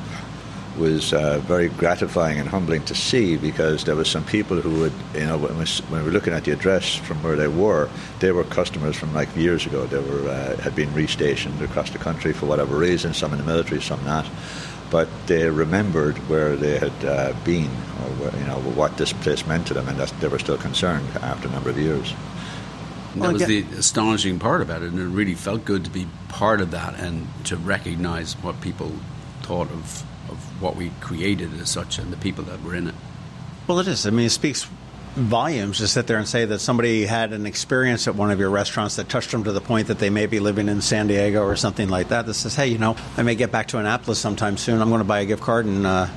was 0.80 1.12
uh, 1.12 1.38
very 1.40 1.68
gratifying 1.68 2.40
and 2.40 2.48
humbling 2.48 2.82
to 2.86 2.94
see 2.94 3.36
because 3.36 3.84
there 3.84 3.94
was 3.94 4.08
some 4.08 4.24
people 4.24 4.60
who 4.60 4.80
would, 4.80 4.92
you 5.14 5.26
know, 5.26 5.38
when 5.38 5.58
we, 5.58 5.66
when 5.88 6.00
we 6.00 6.06
were 6.06 6.12
looking 6.12 6.32
at 6.32 6.44
the 6.44 6.50
address 6.50 6.96
from 6.96 7.22
where 7.22 7.36
they 7.36 7.46
were, 7.46 7.88
they 8.18 8.32
were 8.32 8.44
customers 8.44 8.96
from 8.96 9.14
like 9.14 9.28
years 9.36 9.66
ago. 9.66 9.86
They 9.86 10.00
were 10.00 10.28
uh, 10.28 10.56
had 10.56 10.74
been 10.74 10.88
restationed 10.90 11.60
across 11.60 11.90
the 11.90 11.98
country 11.98 12.32
for 12.32 12.46
whatever 12.46 12.76
reason, 12.76 13.14
some 13.14 13.32
in 13.32 13.38
the 13.38 13.44
military, 13.44 13.80
some 13.80 14.04
not. 14.04 14.26
But 14.90 15.08
they 15.26 15.48
remembered 15.48 16.16
where 16.28 16.56
they 16.56 16.78
had 16.78 17.04
uh, 17.04 17.32
been, 17.44 17.70
or 18.02 18.10
where, 18.18 18.40
you 18.40 18.46
know 18.46 18.58
what 18.74 18.96
this 18.96 19.12
place 19.12 19.46
meant 19.46 19.68
to 19.68 19.74
them, 19.74 19.86
and 19.86 19.98
that 19.98 20.12
they 20.18 20.26
were 20.26 20.40
still 20.40 20.58
concerned 20.58 21.06
after 21.22 21.46
a 21.46 21.52
number 21.52 21.70
of 21.70 21.78
years. 21.78 22.12
And 23.12 23.22
that 23.22 23.32
was 23.32 23.46
the 23.46 23.62
astonishing 23.76 24.38
part 24.38 24.62
about 24.62 24.82
it, 24.82 24.90
and 24.90 24.98
it 24.98 25.04
really 25.04 25.34
felt 25.34 25.64
good 25.64 25.84
to 25.84 25.90
be 25.90 26.06
part 26.28 26.60
of 26.60 26.70
that 26.70 26.98
and 26.98 27.26
to 27.44 27.56
recognize 27.56 28.34
what 28.34 28.60
people 28.60 28.92
thought 29.42 29.70
of, 29.70 30.04
of 30.30 30.62
what 30.62 30.76
we 30.76 30.90
created 31.00 31.52
as 31.60 31.70
such 31.70 31.98
and 31.98 32.12
the 32.12 32.16
people 32.16 32.44
that 32.44 32.62
were 32.62 32.74
in 32.74 32.88
it. 32.88 32.94
Well, 33.66 33.78
it 33.80 33.88
is. 33.88 34.06
I 34.06 34.10
mean, 34.10 34.26
it 34.26 34.30
speaks 34.30 34.66
volumes 35.14 35.78
to 35.78 35.88
sit 35.88 36.06
there 36.06 36.18
and 36.18 36.28
say 36.28 36.44
that 36.44 36.60
somebody 36.60 37.04
had 37.04 37.32
an 37.32 37.44
experience 37.46 38.06
at 38.06 38.14
one 38.14 38.30
of 38.30 38.38
your 38.38 38.50
restaurants 38.50 38.96
that 38.96 39.08
touched 39.08 39.32
them 39.32 39.44
to 39.44 39.52
the 39.52 39.60
point 39.60 39.88
that 39.88 39.98
they 39.98 40.10
may 40.10 40.26
be 40.26 40.40
living 40.40 40.68
in 40.68 40.80
San 40.80 41.08
Diego 41.08 41.42
or 41.42 41.56
something 41.56 41.88
like 41.88 42.08
that. 42.08 42.26
That 42.26 42.34
says, 42.34 42.54
hey, 42.54 42.68
you 42.68 42.78
know, 42.78 42.96
I 43.16 43.22
may 43.22 43.34
get 43.34 43.50
back 43.50 43.68
to 43.68 43.78
Annapolis 43.78 44.18
sometime 44.18 44.56
soon. 44.56 44.80
I'm 44.80 44.88
going 44.88 45.00
to 45.00 45.04
buy 45.04 45.20
a 45.20 45.26
gift 45.26 45.42
card 45.42 45.66
and. 45.66 45.86
Uh, 45.86 46.08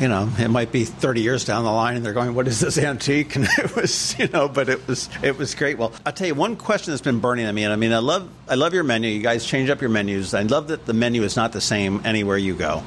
you 0.00 0.08
know, 0.08 0.28
it 0.38 0.48
might 0.48 0.72
be 0.72 0.84
30 0.84 1.22
years 1.22 1.44
down 1.44 1.64
the 1.64 1.70
line, 1.70 1.96
and 1.96 2.04
they're 2.04 2.12
going, 2.12 2.34
"What 2.34 2.46
is 2.48 2.60
this 2.60 2.76
antique?" 2.76 3.34
And 3.36 3.46
it 3.58 3.74
was, 3.74 4.18
you 4.18 4.28
know, 4.28 4.48
but 4.48 4.68
it 4.68 4.86
was, 4.86 5.08
it 5.22 5.38
was 5.38 5.54
great. 5.54 5.78
Well, 5.78 5.92
I'll 6.04 6.12
tell 6.12 6.26
you 6.26 6.34
one 6.34 6.56
question 6.56 6.92
that's 6.92 7.02
been 7.02 7.20
burning 7.20 7.46
on 7.46 7.54
me, 7.54 7.64
and 7.64 7.72
I 7.72 7.76
mean, 7.76 7.92
I 7.92 7.98
love, 7.98 8.28
I 8.48 8.56
love 8.56 8.74
your 8.74 8.84
menu. 8.84 9.08
You 9.08 9.22
guys 9.22 9.46
change 9.46 9.70
up 9.70 9.80
your 9.80 9.90
menus. 9.90 10.34
I 10.34 10.42
love 10.42 10.68
that 10.68 10.84
the 10.86 10.92
menu 10.92 11.22
is 11.22 11.36
not 11.36 11.52
the 11.52 11.60
same 11.60 12.02
anywhere 12.04 12.36
you 12.36 12.54
go, 12.54 12.82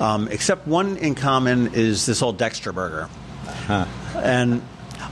um, 0.00 0.28
except 0.28 0.66
one 0.66 0.96
in 0.96 1.14
common 1.14 1.74
is 1.74 2.06
this 2.06 2.22
old 2.22 2.38
Dexter 2.38 2.72
burger. 2.72 3.08
And 4.16 4.62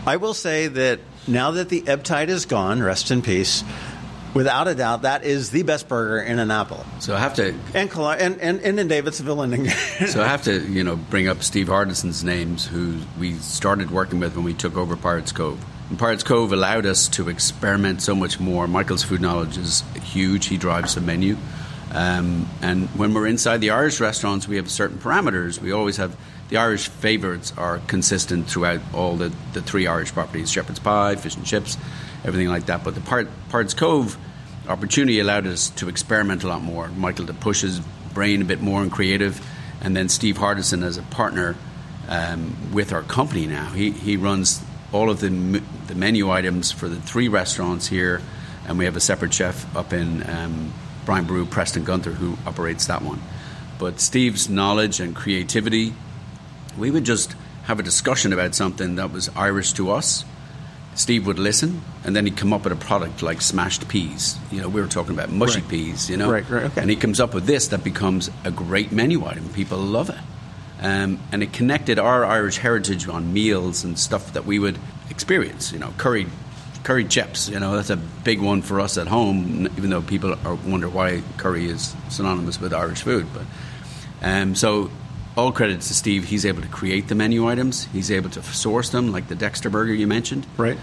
I 0.06 0.16
will 0.16 0.34
say 0.34 0.68
that 0.68 1.00
now 1.26 1.52
that 1.52 1.68
the 1.68 1.86
ebb 1.86 2.04
tide 2.04 2.30
is 2.30 2.46
gone, 2.46 2.82
rest 2.82 3.10
in 3.10 3.22
peace. 3.22 3.64
Without 4.32 4.68
a 4.68 4.76
doubt, 4.76 5.02
that 5.02 5.24
is 5.24 5.50
the 5.50 5.64
best 5.64 5.88
burger 5.88 6.20
in 6.20 6.38
Annapolis 6.38 6.86
So 7.00 7.16
I 7.16 7.18
have 7.18 7.34
to 7.34 7.52
and 7.74 7.90
and, 7.90 8.40
and, 8.40 8.60
and 8.60 8.78
in 8.78 8.86
Davidsonville 8.86 9.42
and 9.42 9.68
So 10.08 10.22
I 10.22 10.28
have 10.28 10.44
to, 10.44 10.60
you 10.70 10.84
know, 10.84 10.94
bring 10.94 11.26
up 11.26 11.42
Steve 11.42 11.66
Hardison's 11.66 12.22
names, 12.22 12.64
who 12.64 13.00
we 13.18 13.34
started 13.34 13.90
working 13.90 14.20
with 14.20 14.36
when 14.36 14.44
we 14.44 14.54
took 14.54 14.76
over 14.76 14.96
Pirates 14.96 15.32
Cove. 15.32 15.58
And 15.88 15.98
Pirates 15.98 16.22
Cove 16.22 16.52
allowed 16.52 16.86
us 16.86 17.08
to 17.08 17.28
experiment 17.28 18.02
so 18.02 18.14
much 18.14 18.38
more. 18.38 18.68
Michael's 18.68 19.02
food 19.02 19.20
knowledge 19.20 19.58
is 19.58 19.82
huge. 20.04 20.46
He 20.46 20.56
drives 20.56 20.94
the 20.94 21.00
menu. 21.00 21.36
Um, 21.92 22.48
and 22.62 22.88
when 22.90 23.14
we're 23.14 23.26
inside 23.26 23.58
the 23.58 23.70
Irish 23.70 24.00
restaurants, 24.00 24.46
we 24.46 24.56
have 24.56 24.70
certain 24.70 24.98
parameters. 24.98 25.60
We 25.60 25.72
always 25.72 25.96
have 25.96 26.16
the 26.48 26.56
Irish 26.56 26.88
favourites 26.88 27.52
are 27.56 27.78
consistent 27.86 28.48
throughout 28.48 28.80
all 28.92 29.16
the, 29.16 29.32
the 29.52 29.62
three 29.62 29.86
Irish 29.86 30.12
properties 30.12 30.50
shepherd's 30.50 30.78
pie, 30.80 31.16
fish 31.16 31.36
and 31.36 31.46
chips, 31.46 31.76
everything 32.24 32.48
like 32.48 32.66
that. 32.66 32.84
But 32.84 32.94
the 32.94 33.00
Part, 33.00 33.28
Pirates 33.48 33.74
Cove 33.74 34.16
opportunity 34.68 35.20
allowed 35.20 35.46
us 35.46 35.70
to 35.70 35.88
experiment 35.88 36.44
a 36.44 36.48
lot 36.48 36.62
more. 36.62 36.88
Michael 36.88 37.26
to 37.26 37.34
push 37.34 37.62
his 37.62 37.80
brain 38.14 38.42
a 38.42 38.44
bit 38.44 38.60
more 38.60 38.82
and 38.82 38.90
creative, 38.90 39.44
and 39.80 39.96
then 39.96 40.08
Steve 40.08 40.38
Hardison 40.38 40.82
as 40.82 40.96
a 40.96 41.02
partner 41.02 41.56
um, 42.08 42.72
with 42.72 42.92
our 42.92 43.02
company 43.02 43.46
now. 43.46 43.66
He, 43.66 43.90
he 43.92 44.16
runs 44.16 44.62
all 44.92 45.10
of 45.10 45.20
the, 45.20 45.28
the 45.86 45.94
menu 45.94 46.30
items 46.30 46.72
for 46.72 46.88
the 46.88 47.00
three 47.00 47.28
restaurants 47.28 47.86
here, 47.86 48.20
and 48.66 48.78
we 48.78 48.84
have 48.84 48.96
a 48.96 49.00
separate 49.00 49.32
chef 49.32 49.76
up 49.76 49.92
in 49.92 50.28
um, 50.28 50.72
Brian 51.10 51.24
Boru, 51.24 51.44
Preston 51.44 51.82
Gunther, 51.82 52.12
who 52.12 52.38
operates 52.46 52.86
that 52.86 53.02
one. 53.02 53.20
But 53.80 53.98
Steve's 53.98 54.48
knowledge 54.48 55.00
and 55.00 55.12
creativity, 55.12 55.92
we 56.78 56.92
would 56.92 57.02
just 57.02 57.34
have 57.64 57.80
a 57.80 57.82
discussion 57.82 58.32
about 58.32 58.54
something 58.54 58.94
that 58.94 59.10
was 59.12 59.28
Irish 59.34 59.72
to 59.72 59.90
us. 59.90 60.24
Steve 60.94 61.26
would 61.26 61.40
listen, 61.40 61.82
and 62.04 62.14
then 62.14 62.26
he'd 62.26 62.36
come 62.36 62.52
up 62.52 62.62
with 62.62 62.72
a 62.72 62.76
product 62.76 63.24
like 63.24 63.40
smashed 63.40 63.88
peas. 63.88 64.38
You 64.52 64.60
know, 64.60 64.68
we 64.68 64.80
were 64.80 64.86
talking 64.86 65.12
about 65.12 65.32
mushy 65.32 65.58
Right. 65.62 65.68
peas. 65.68 66.08
You 66.08 66.16
know, 66.16 66.30
Right, 66.30 66.48
right, 66.48 66.62
okay. 66.66 66.80
and 66.80 66.88
he 66.88 66.94
comes 66.94 67.18
up 67.18 67.34
with 67.34 67.44
this 67.44 67.66
that 67.66 67.82
becomes 67.82 68.30
a 68.44 68.52
great 68.52 68.92
menu 68.92 69.26
item. 69.26 69.48
People 69.48 69.78
love 69.78 70.10
it, 70.10 70.18
um, 70.80 71.18
and 71.32 71.42
it 71.42 71.52
connected 71.52 71.98
our 71.98 72.24
Irish 72.24 72.58
heritage 72.58 73.08
on 73.08 73.32
meals 73.32 73.82
and 73.82 73.98
stuff 73.98 74.32
that 74.34 74.46
we 74.46 74.60
would 74.60 74.78
experience. 75.10 75.72
You 75.72 75.80
know, 75.80 75.92
curry, 75.98 76.28
curry 76.82 77.04
chips. 77.04 77.48
You 77.48 77.60
know, 77.60 77.76
that's 77.76 77.90
a 77.90 77.96
big 77.96 78.40
one 78.40 78.62
for 78.62 78.80
us 78.80 78.98
at 78.98 79.06
home. 79.06 79.66
Even 79.76 79.90
though 79.90 80.02
people 80.02 80.34
are 80.44 80.54
wonder 80.54 80.88
why 80.88 81.22
curry 81.36 81.66
is 81.66 81.94
synonymous 82.08 82.60
with 82.60 82.72
Irish 82.72 83.02
food, 83.02 83.26
but 83.32 83.44
um, 84.22 84.54
so 84.54 84.90
all 85.36 85.52
credit 85.52 85.80
to 85.80 85.94
Steve. 85.94 86.24
He's 86.24 86.44
able 86.44 86.62
to 86.62 86.68
create 86.68 87.08
the 87.08 87.14
menu 87.14 87.46
items. 87.46 87.84
He's 87.86 88.10
able 88.10 88.30
to 88.30 88.42
source 88.42 88.90
them, 88.90 89.12
like 89.12 89.28
the 89.28 89.34
Dexter 89.34 89.70
burger 89.70 89.94
you 89.94 90.06
mentioned. 90.06 90.46
Right. 90.56 90.78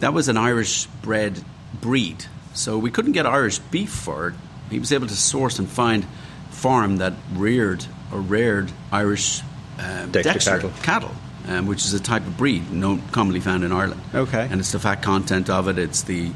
That 0.00 0.12
was 0.12 0.28
an 0.28 0.36
Irish 0.36 0.86
bred 1.02 1.42
breed, 1.80 2.24
so 2.54 2.78
we 2.78 2.90
couldn't 2.90 3.12
get 3.12 3.26
Irish 3.26 3.58
beef 3.58 3.90
for 3.90 4.28
it. 4.28 4.34
He 4.70 4.78
was 4.78 4.92
able 4.92 5.06
to 5.06 5.16
source 5.16 5.58
and 5.58 5.68
find 5.68 6.06
farm 6.50 6.98
that 6.98 7.14
reared 7.32 7.84
or 8.12 8.20
reared 8.20 8.70
Irish 8.92 9.40
uh, 9.78 10.06
Dexter 10.06 10.22
Dexter, 10.22 10.50
cattle. 10.50 10.72
cattle, 10.82 11.10
um, 11.48 11.66
which 11.66 11.84
is 11.84 11.94
a 11.94 12.00
type 12.00 12.26
of 12.26 12.36
breed 12.36 12.70
no, 12.72 12.98
commonly 13.12 13.40
found 13.40 13.64
in 13.64 13.72
Ireland. 13.72 14.00
Okay. 14.14 14.48
and 14.50 14.60
it's 14.60 14.72
the 14.72 14.78
fat 14.78 15.02
content 15.02 15.48
of 15.50 15.68
it. 15.68 15.78
It's 15.78 16.02
the 16.02 16.30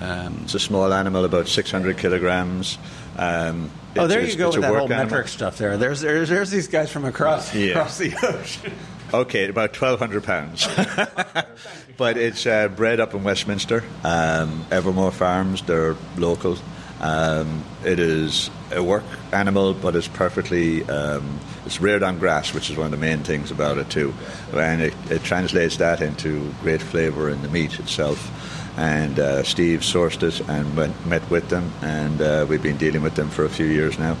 um, 0.00 0.40
It's 0.44 0.54
a 0.54 0.58
small 0.60 0.92
animal, 0.92 1.24
about 1.24 1.48
600 1.48 1.96
kilograms. 1.98 2.78
Um, 3.16 3.70
Oh, 3.94 4.06
there 4.06 4.22
you 4.24 4.36
go 4.36 4.48
with 4.50 4.62
that 4.62 4.68
whole 4.68 4.90
animal. 4.90 5.04
metric 5.04 5.28
stuff 5.28 5.58
there. 5.58 5.76
There's, 5.76 6.00
there's 6.00 6.30
there's 6.30 6.50
these 6.50 6.66
guys 6.66 6.90
from 6.90 7.04
across 7.04 7.54
Yeah. 7.54 7.72
across 7.72 7.98
the 7.98 8.14
ocean. 8.22 8.72
Okay, 9.12 9.48
about 9.48 9.78
1,200 9.78 10.24
pounds. 10.24 10.66
but 11.98 12.16
it's 12.16 12.46
uh, 12.46 12.68
bred 12.68 13.00
up 13.00 13.12
in 13.14 13.22
Westminster, 13.22 13.84
um, 14.02 14.64
Evermore 14.70 15.10
Farms, 15.12 15.60
they're 15.62 15.94
local. 16.16 16.56
Um, 17.02 17.64
it 17.84 17.98
is 17.98 18.48
a 18.70 18.82
work 18.82 19.02
animal, 19.32 19.74
but 19.74 19.96
it's 19.96 20.06
perfectly, 20.08 20.84
um, 20.88 21.40
it's 21.66 21.80
reared 21.80 22.02
on 22.04 22.18
grass, 22.18 22.54
which 22.54 22.70
is 22.70 22.76
one 22.76 22.86
of 22.86 22.92
the 22.92 22.96
main 22.96 23.24
things 23.24 23.50
about 23.50 23.78
it 23.78 23.90
too. 23.90 24.14
And 24.54 24.80
it, 24.82 24.94
it 25.10 25.24
translates 25.24 25.78
that 25.78 26.00
into 26.00 26.52
great 26.62 26.80
flavour 26.80 27.28
in 27.28 27.42
the 27.42 27.48
meat 27.48 27.78
itself. 27.80 28.30
And 28.78 29.18
uh, 29.18 29.42
Steve 29.42 29.80
sourced 29.80 30.22
it 30.22 30.40
and 30.48 30.76
went, 30.76 31.06
met 31.06 31.28
with 31.28 31.48
them, 31.50 31.72
and 31.82 32.22
uh, 32.22 32.46
we've 32.48 32.62
been 32.62 32.78
dealing 32.78 33.02
with 33.02 33.16
them 33.16 33.28
for 33.28 33.44
a 33.44 33.50
few 33.50 33.66
years 33.66 33.98
now. 33.98 34.16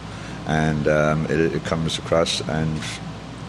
And 0.46 0.88
um, 0.88 1.24
it, 1.26 1.40
it 1.54 1.64
comes 1.64 1.98
across 1.98 2.40
and 2.48 2.80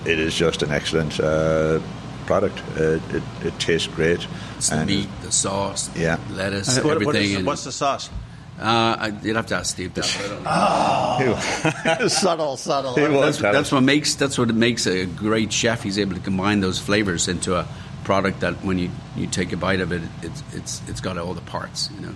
it 0.05 0.19
is 0.19 0.35
just 0.35 0.61
an 0.61 0.71
excellent 0.71 1.19
uh, 1.19 1.79
product. 2.27 2.61
Uh, 2.77 2.99
it, 3.09 3.23
it 3.43 3.59
tastes 3.59 3.87
great. 3.87 4.25
it's 4.57 4.69
the 4.69 4.85
meat, 4.85 5.09
the 5.23 5.31
sauce, 5.31 5.89
Yeah. 5.97 6.19
lettuce, 6.29 6.75
What- 6.77 6.85
what 6.85 6.93
everything. 7.01 7.23
is- 7.31 7.35
and- 7.37 7.45
what's 7.47 7.63
the 7.63 7.71
sauce? 7.71 8.09
Uh, 8.63 9.11
you'd 9.21 9.35
have 9.35 9.47
to 9.47 9.55
ask 9.55 9.75
Steve 9.75 9.93
that. 9.95 10.09
but 10.17 10.49
I 10.49 11.23
don't 11.23 11.99
know. 12.01 12.07
subtle, 12.07 12.55
subtle. 12.55 12.97
It 12.97 13.11
was. 13.11 13.39
that's, 13.39 13.53
that's 13.53 13.71
what 13.71 13.81
makes 13.83 14.15
that's 14.15 14.37
what 14.37 14.49
it 14.49 14.55
makes 14.55 14.87
a 14.87 15.05
great 15.05 15.51
chef. 15.51 15.83
He's 15.83 15.99
able 15.99 16.15
to 16.15 16.21
combine 16.21 16.61
those 16.61 16.79
flavors 16.79 17.27
into 17.27 17.55
a 17.55 17.67
product 18.05 18.39
that 18.39 18.63
when 18.63 18.79
you, 18.79 18.89
you 19.17 19.27
take 19.27 19.51
a 19.51 19.57
bite 19.57 19.81
of 19.81 19.91
it, 19.91 20.01
it's 20.21 20.43
it's 20.53 20.81
it's 20.87 21.01
got 21.01 21.17
all 21.17 21.33
the 21.33 21.41
parts. 21.41 21.89
You 21.95 22.07
know. 22.07 22.15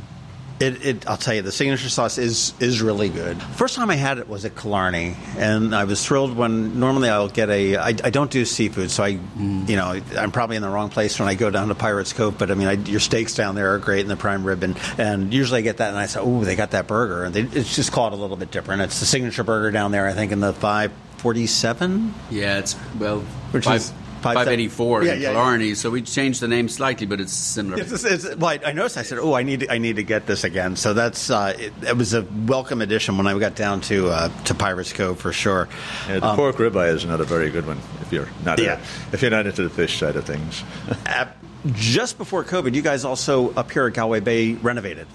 It, 0.59 0.85
it, 0.85 1.07
I'll 1.07 1.17
tell 1.17 1.35
you, 1.35 1.43
the 1.43 1.51
signature 1.51 1.87
sauce 1.87 2.17
is 2.17 2.53
is 2.59 2.81
really 2.81 3.09
good. 3.09 3.39
First 3.41 3.75
time 3.75 3.91
I 3.91 3.95
had 3.95 4.17
it 4.17 4.27
was 4.27 4.43
at 4.43 4.55
Killarney, 4.55 5.15
and 5.37 5.75
I 5.75 5.83
was 5.83 6.03
thrilled 6.03 6.35
when 6.35 6.79
normally 6.79 7.09
I'll 7.09 7.29
get 7.29 7.51
a. 7.51 7.77
I, 7.77 7.89
I 7.89 8.09
don't 8.09 8.31
do 8.31 8.43
seafood, 8.43 8.89
so 8.89 9.03
I, 9.03 9.13
mm. 9.13 9.69
you 9.69 9.75
know, 9.75 10.01
I'm 10.17 10.31
probably 10.31 10.55
in 10.55 10.63
the 10.63 10.69
wrong 10.69 10.89
place 10.89 11.19
when 11.19 11.29
I 11.29 11.35
go 11.35 11.51
down 11.51 11.67
to 11.67 11.75
Pirates 11.75 12.11
Cove. 12.11 12.39
But 12.39 12.49
I 12.49 12.55
mean, 12.55 12.67
I, 12.67 12.71
your 12.71 12.99
steaks 12.99 13.35
down 13.35 13.53
there 13.53 13.75
are 13.75 13.77
great, 13.77 14.01
and 14.01 14.09
the 14.09 14.17
prime 14.17 14.43
rib, 14.43 14.63
and, 14.63 14.79
and 14.97 15.31
usually 15.31 15.59
I 15.59 15.61
get 15.61 15.77
that, 15.77 15.89
and 15.89 15.97
I 15.97 16.07
say, 16.07 16.21
oh, 16.21 16.43
they 16.43 16.55
got 16.55 16.71
that 16.71 16.87
burger, 16.87 17.25
and 17.25 17.35
they, 17.35 17.41
it's 17.41 17.75
just 17.75 17.91
called 17.91 18.13
a 18.13 18.15
little 18.15 18.37
bit 18.37 18.49
different. 18.49 18.81
It's 18.81 18.99
the 18.99 19.05
signature 19.05 19.43
burger 19.43 19.69
down 19.69 19.91
there, 19.91 20.07
I 20.07 20.13
think, 20.13 20.31
in 20.31 20.39
the 20.39 20.53
five 20.53 20.91
forty 21.17 21.45
seven. 21.45 22.15
Yeah, 22.31 22.57
it's 22.57 22.75
well, 22.99 23.19
Which 23.51 23.65
five, 23.65 23.81
is 23.81 23.93
584 24.21 25.03
Yeah, 25.03 25.13
in 25.13 25.21
yeah, 25.21 25.57
yeah. 25.57 25.73
So 25.75 25.89
we 25.89 26.01
changed 26.01 26.41
the 26.41 26.47
name 26.47 26.69
slightly, 26.69 27.05
but 27.05 27.19
it's 27.21 27.33
similar. 27.33 27.81
It's, 27.81 27.91
it's, 27.91 28.03
it's, 28.25 28.35
well, 28.35 28.51
I, 28.51 28.59
I 28.69 28.71
noticed. 28.73 28.97
I 28.97 29.03
said, 29.03 29.19
"Oh, 29.19 29.33
I 29.33 29.43
need 29.43 29.61
to, 29.61 29.71
I 29.71 29.77
need 29.77 29.97
to 29.97 30.03
get 30.03 30.25
this 30.25 30.43
again." 30.43 30.75
So 30.75 30.93
that's 30.93 31.29
uh, 31.29 31.53
it, 31.57 31.73
it 31.85 31.97
was 31.97 32.13
a 32.13 32.23
welcome 32.45 32.81
addition 32.81 33.17
when 33.17 33.27
I 33.27 33.37
got 33.39 33.55
down 33.55 33.81
to 33.81 34.09
uh, 34.09 34.29
to 34.45 34.53
Pirates 34.55 34.93
Cove 34.93 35.19
for 35.19 35.31
sure. 35.33 35.67
Yeah, 36.07 36.19
the 36.19 36.35
pork 36.35 36.55
ribeye 36.57 36.93
is 36.93 37.03
another 37.03 37.23
very 37.23 37.49
good 37.49 37.65
one 37.67 37.79
if 38.01 38.11
you're 38.11 38.29
not 38.43 38.59
Yeah. 38.59 38.79
if 39.11 39.21
you're 39.21 39.31
not 39.31 39.45
into 39.45 39.63
the 39.63 39.69
fish 39.69 39.97
side 39.99 40.15
of 40.15 40.25
things. 40.25 40.63
At- 41.05 41.35
just 41.73 42.17
before 42.17 42.43
COVID, 42.43 42.75
you 42.75 42.81
guys 42.81 43.03
also 43.03 43.53
up 43.55 43.71
here 43.71 43.87
at 43.87 43.93
Galway 43.93 44.19
Bay 44.21 44.53
renovated, 44.53 45.07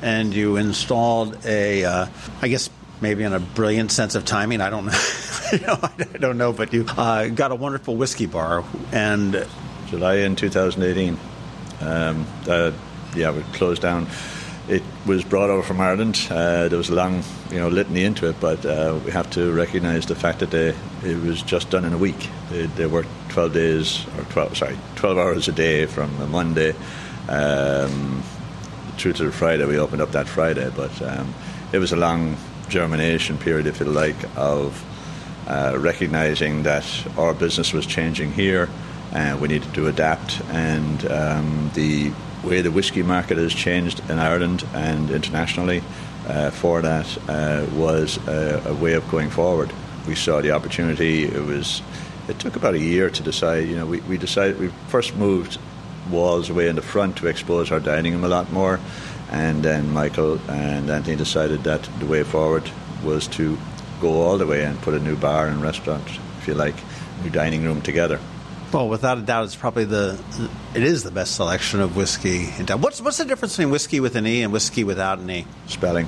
and 0.00 0.32
you 0.32 0.56
installed 0.56 1.36
a, 1.44 1.84
uh, 1.84 2.06
I 2.40 2.48
guess 2.48 2.70
maybe 3.00 3.24
in 3.24 3.32
a 3.34 3.40
brilliant 3.40 3.92
sense 3.92 4.14
of 4.14 4.24
timing. 4.24 4.60
I 4.62 4.70
don't 4.70 4.86
know, 4.86 4.92
know 5.66 5.78
I 5.82 6.18
don't 6.18 6.38
know, 6.38 6.52
but 6.52 6.72
you 6.72 6.84
uh, 6.96 7.28
got 7.28 7.52
a 7.52 7.54
wonderful 7.54 7.96
whiskey 7.96 8.26
bar, 8.26 8.64
and 8.92 9.46
July 9.86 10.16
in 10.16 10.36
2018. 10.36 11.18
Um, 11.80 12.26
uh, 12.46 12.72
yeah, 13.14 13.30
we 13.30 13.42
closed 13.54 13.80
down. 13.80 14.06
It 14.68 14.82
was 15.06 15.24
brought 15.24 15.48
over 15.48 15.62
from 15.62 15.80
Ireland. 15.80 16.26
Uh, 16.30 16.68
there 16.68 16.76
was 16.76 16.90
a 16.90 16.94
long, 16.94 17.22
you 17.50 17.58
know, 17.58 17.68
litany 17.68 18.04
into 18.04 18.28
it, 18.28 18.38
but 18.40 18.66
uh, 18.66 18.98
we 19.04 19.10
have 19.12 19.30
to 19.30 19.50
recognise 19.52 20.04
the 20.04 20.14
fact 20.14 20.40
that 20.40 20.50
they, 20.50 20.74
it 21.02 21.22
was 21.22 21.40
just 21.40 21.70
done 21.70 21.86
in 21.86 21.94
a 21.94 21.98
week. 21.98 22.28
They, 22.50 22.66
they 22.66 22.86
worked 22.86 23.08
12 23.30 23.52
days, 23.54 24.06
or 24.18 24.24
12, 24.24 24.58
sorry, 24.58 24.78
12 24.96 25.16
hours 25.16 25.48
a 25.48 25.52
day 25.52 25.86
from 25.86 26.30
Monday 26.30 26.74
um, 27.30 28.22
through 28.98 29.14
to 29.14 29.24
the 29.24 29.32
Friday. 29.32 29.64
We 29.64 29.78
opened 29.78 30.02
up 30.02 30.12
that 30.12 30.28
Friday, 30.28 30.70
but 30.76 31.00
um, 31.00 31.32
it 31.72 31.78
was 31.78 31.92
a 31.92 31.96
long 31.96 32.36
germination 32.68 33.38
period, 33.38 33.66
if 33.66 33.80
you 33.80 33.86
like, 33.86 34.16
of 34.36 34.84
uh, 35.48 35.74
recognizing 35.78 36.62
that 36.64 36.84
our 37.16 37.34
business 37.34 37.72
was 37.72 37.86
changing 37.86 38.32
here 38.32 38.68
and 39.12 39.40
we 39.40 39.48
needed 39.48 39.72
to 39.74 39.86
adapt. 39.86 40.40
And 40.50 41.10
um, 41.10 41.70
the 41.74 42.12
way 42.44 42.60
the 42.60 42.70
whisky 42.70 43.02
market 43.02 43.38
has 43.38 43.54
changed 43.54 44.00
in 44.10 44.18
Ireland 44.18 44.64
and 44.74 45.10
internationally 45.10 45.82
uh, 46.26 46.50
for 46.50 46.82
that 46.82 47.18
uh, 47.28 47.66
was 47.74 48.18
a, 48.28 48.62
a 48.66 48.74
way 48.74 48.92
of 48.92 49.08
going 49.10 49.30
forward. 49.30 49.72
We 50.06 50.14
saw 50.14 50.40
the 50.40 50.52
opportunity. 50.52 51.24
It 51.24 51.42
was. 51.42 51.82
It 52.28 52.38
took 52.38 52.56
about 52.56 52.74
a 52.74 52.78
year 52.78 53.08
to 53.08 53.22
decide. 53.22 53.68
You 53.68 53.76
know, 53.76 53.86
we, 53.86 54.00
we 54.00 54.18
decided 54.18 54.60
we 54.60 54.68
first 54.88 55.16
moved 55.16 55.58
walls 56.10 56.50
away 56.50 56.68
in 56.68 56.76
the 56.76 56.82
front 56.82 57.16
to 57.16 57.26
expose 57.26 57.72
our 57.72 57.80
dining 57.80 58.12
room 58.12 58.24
a 58.24 58.28
lot 58.28 58.52
more. 58.52 58.80
And 59.30 59.62
then 59.62 59.90
Michael 59.92 60.38
and 60.50 60.90
Anthony 60.90 61.16
decided 61.16 61.64
that 61.64 61.88
the 61.98 62.06
way 62.06 62.22
forward 62.22 62.70
was 63.02 63.26
to 63.28 63.58
go 64.00 64.22
all 64.22 64.38
the 64.38 64.46
way 64.46 64.64
and 64.64 64.80
put 64.82 64.94
a 64.94 64.98
new 65.00 65.16
bar 65.16 65.46
and 65.48 65.60
restaurant, 65.62 66.06
if 66.40 66.48
you 66.48 66.54
like, 66.54 66.74
new 67.22 67.30
dining 67.30 67.64
room 67.64 67.80
together. 67.82 68.18
Well, 68.72 68.88
without 68.88 69.16
a 69.18 69.22
doubt, 69.22 69.44
it's 69.44 69.56
probably 69.56 69.86
the 69.86 70.18
it 70.74 70.82
is 70.82 71.02
the 71.02 71.10
best 71.10 71.36
selection 71.36 71.80
of 71.80 71.96
whiskey. 71.96 72.48
in 72.58 72.66
town. 72.66 72.80
What's 72.82 73.00
what's 73.00 73.16
the 73.18 73.24
difference 73.24 73.54
between 73.56 73.70
whiskey 73.72 73.98
with 74.00 74.14
an 74.16 74.26
e 74.26 74.42
and 74.42 74.52
whiskey 74.52 74.84
without 74.84 75.18
an 75.18 75.30
e? 75.30 75.46
Spelling. 75.66 76.06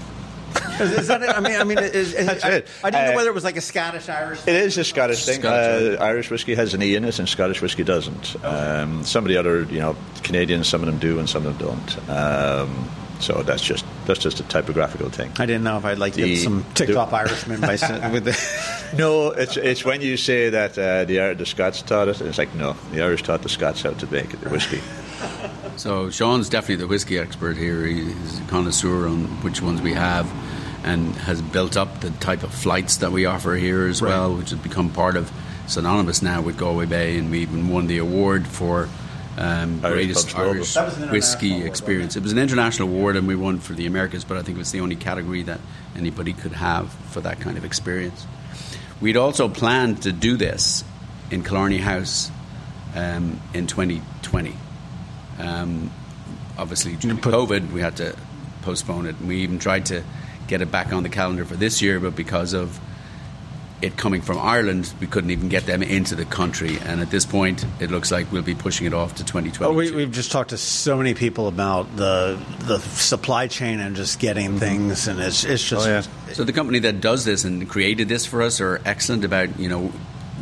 Is, 0.81 0.93
is 0.93 1.07
that 1.07 1.23
it? 1.23 1.29
I 1.31 1.41
mean, 1.41 1.55
I 1.61 1.65
mean, 1.65 1.79
is, 1.79 2.13
is, 2.13 2.27
That's 2.27 2.45
I, 2.45 2.51
it. 2.51 2.69
I 2.83 2.91
didn't 2.91 3.07
know 3.07 3.13
Uh, 3.13 3.17
whether 3.17 3.31
it 3.31 3.35
was 3.35 3.45
like 3.45 3.57
a 3.57 3.61
Scottish 3.61 4.09
Irish. 4.09 4.41
It 4.49 4.57
is 4.57 4.77
a 4.79 4.85
Scottish 4.85 5.25
thing. 5.25 5.41
Scottish, 5.41 5.99
Uh, 5.99 6.03
Irish 6.03 6.29
whiskey 6.31 6.55
has 6.55 6.75
an 6.75 6.83
E 6.83 6.97
in 6.97 7.05
it, 7.05 7.19
and 7.19 7.29
Scottish 7.29 7.63
whiskey 7.63 7.85
doesn't. 7.85 8.37
Um, 8.45 9.05
some 9.05 9.25
of 9.25 9.29
the 9.29 9.37
other, 9.37 9.63
you 9.63 9.79
know, 9.79 9.95
Canadians, 10.25 10.67
some 10.67 10.81
of 10.83 10.87
them 10.87 10.99
do, 10.99 11.19
and 11.21 11.29
some 11.31 11.47
of 11.47 11.57
them 11.59 11.69
don't. 11.69 12.11
Um, 12.11 12.91
so 13.21 13.43
that's 13.43 13.63
just 13.63 13.85
that's 14.11 14.21
just 14.23 14.41
a 14.41 14.43
typographical 14.45 15.09
thing. 15.11 15.31
I 15.39 15.47
didn't 15.47 15.63
know 15.65 15.79
if 15.79 15.85
I'd 15.85 15.99
like 15.99 16.15
to 16.15 16.23
The- 16.23 16.35
get 16.35 16.43
some 16.43 16.65
ticked 16.75 16.93
the- 16.93 16.99
off 16.99 17.13
Irishmen 17.13 17.61
by 17.61 17.77
saying- 17.77 18.13
with 18.17 18.25
the. 18.25 18.97
No, 18.97 19.29
it's 19.31 19.57
it's 19.57 19.85
when 19.85 20.01
you 20.03 20.17
say 20.17 20.51
that 20.51 20.77
uh, 20.79 21.05
the 21.05 21.19
Ir- 21.19 21.35
the 21.35 21.47
Scots 21.47 21.83
taught 21.83 22.09
it, 22.09 22.21
and 22.21 22.29
it's 22.29 22.39
like 22.39 22.55
no, 22.55 22.75
the 22.93 23.03
Irish 23.03 23.23
taught 23.23 23.43
the 23.43 23.49
Scots 23.49 23.83
how 23.83 23.91
to 23.93 24.07
make 24.13 24.31
the 24.41 24.49
whiskey. 24.51 24.81
So 25.77 26.11
Sean's 26.11 26.51
definitely 26.51 26.77
the 26.77 26.89
whiskey 26.89 27.19
expert 27.19 27.57
here. 27.57 27.87
He's 27.87 28.39
a 28.39 28.43
connoisseur 28.49 29.07
on 29.09 29.25
which 29.43 29.63
ones 29.63 29.81
we 29.81 29.95
have, 29.95 30.31
and 30.85 31.15
has 31.17 31.41
built 31.41 31.75
up 31.77 32.01
the 32.01 32.11
type 32.11 32.43
of 32.43 32.53
flights 32.53 32.99
that 32.99 33.13
we 33.13 33.25
offer 33.25 33.55
here 33.55 33.87
as 33.87 34.03
Right. 34.03 34.11
well, 34.11 34.35
which 34.37 34.51
has 34.51 34.59
become 34.59 34.91
part 34.91 35.17
of 35.17 35.31
synonymous 35.69 36.21
now 36.21 36.43
with 36.43 36.59
Galway 36.59 36.85
Bay, 36.85 37.17
and 37.17 37.31
we 37.31 37.39
even 37.41 37.69
won 37.71 37.87
the 37.87 37.97
award 37.99 38.47
for 38.47 38.89
um, 39.39 39.81
Irish 39.85 39.95
greatest 39.95 40.27
Pubs 40.27 40.35
Global. 40.35 40.55
Irish 40.55 40.75
That 40.75 40.99
was 40.99 41.11
whiskey 41.11 41.53
award, 41.53 41.67
experience. 41.67 42.17
It 42.17 42.23
was 42.23 42.33
an 42.33 42.39
international 42.39 42.89
award, 42.89 43.17
and 43.17 43.27
we 43.27 43.37
won 43.37 43.59
for 43.59 43.73
the 43.73 43.87
Americas, 43.87 44.25
but 44.25 44.37
I 44.37 44.43
think 44.43 44.57
it 44.57 44.59
was 44.59 44.73
the 44.73 44.81
only 44.81 44.97
category 44.97 45.43
that 45.45 45.61
anybody 45.97 46.33
could 46.33 46.53
have 46.53 46.91
for 47.11 47.21
that 47.21 47.41
kind 47.41 47.57
of 47.57 47.65
experience. 47.65 48.27
We'd 49.01 49.17
also 49.17 49.49
planned 49.49 50.03
to 50.03 50.13
do 50.13 50.37
this 50.37 50.85
in 51.31 51.43
Killarney 51.43 51.79
House 51.79 52.31
um, 52.95 53.41
in 53.55 53.67
2020. 53.67 54.55
Um, 55.39 55.91
obviously, 56.59 56.97
due 56.97 57.11
to 57.11 57.15
COVID, 57.17 57.73
we 57.73 57.81
had 57.81 57.97
to 57.97 58.15
postpone 58.63 59.07
it. 59.07 59.17
and 59.19 59.29
We 59.29 59.39
even 59.39 59.59
tried 59.59 59.87
to 59.87 60.05
get 60.49 60.61
it 60.61 60.71
back 60.71 60.93
on 60.93 61.03
the 61.03 61.09
calendar 61.09 61.45
for 61.45 61.57
this 61.57 61.81
year, 61.81 62.01
but 62.01 62.15
because 62.15 62.53
of 62.53 62.79
it 63.83 63.97
coming 63.97 64.21
from 64.21 64.39
Ireland, 64.39 64.93
we 65.01 65.07
couldn't 65.07 65.31
even 65.31 65.49
get 65.49 65.67
them 65.67 65.83
into 65.83 66.15
the 66.15 66.25
country. 66.25 66.79
And 66.85 67.01
at 67.01 67.11
this 67.11 67.25
point, 67.25 67.65
it 67.81 67.91
looks 67.91 68.11
like 68.11 68.31
we'll 68.31 68.43
be 68.43 68.55
pushing 68.55 68.87
it 68.87 68.93
off 68.93 69.15
to 69.17 69.25
2022. 69.25 69.65
Oh, 69.65 69.73
we, 69.73 69.91
we've 69.91 70.11
just 70.11 70.31
talked 70.31 70.51
to 70.51 70.59
so 70.59 70.97
many 70.97 71.15
people 71.15 71.49
about 71.49 71.97
the 71.97 72.39
the 72.61 72.79
supply 72.79 73.47
chain 73.47 73.81
and 73.81 73.97
just 73.97 74.19
getting 74.19 74.51
mm-hmm. 74.51 74.59
things, 74.59 75.09
and 75.09 75.21
it's 75.21 75.45
it's 75.45 75.67
just. 75.67 75.87
Oh, 75.87 75.91
yeah. 75.91 76.03
So 76.33 76.45
the 76.45 76.53
company 76.53 76.81
that 76.81 77.01
does 77.01 77.25
this 77.25 77.45
and 77.45 77.69
created 77.69 78.09
this 78.09 78.27
for 78.27 78.43
us 78.43 78.61
are 78.61 78.81
excellent 78.85 79.25
about 79.25 79.59
you 79.59 79.69
know 79.69 79.89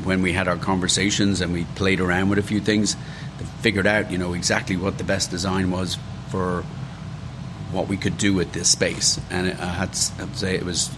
when 0.04 0.22
we 0.22 0.32
had 0.32 0.48
our 0.48 0.56
conversations 0.56 1.40
and 1.40 1.52
we 1.52 1.64
played 1.74 2.00
around 2.00 2.28
with 2.28 2.38
a 2.38 2.42
few 2.42 2.60
things, 2.60 2.96
they 3.38 3.44
figured 3.62 3.86
out 3.86 4.10
you 4.10 4.18
know 4.18 4.32
exactly 4.32 4.76
what 4.76 4.98
the 4.98 5.04
best 5.04 5.30
design 5.30 5.70
was 5.70 5.96
for 6.30 6.64
what 7.70 7.88
we 7.88 7.96
could 7.96 8.16
do 8.16 8.32
with 8.32 8.52
this 8.52 8.68
space. 8.68 9.20
And 9.30 9.52
I 9.52 9.66
had 9.66 9.92
to 9.92 10.26
say 10.34 10.54
it 10.54 10.64
was 10.64 10.90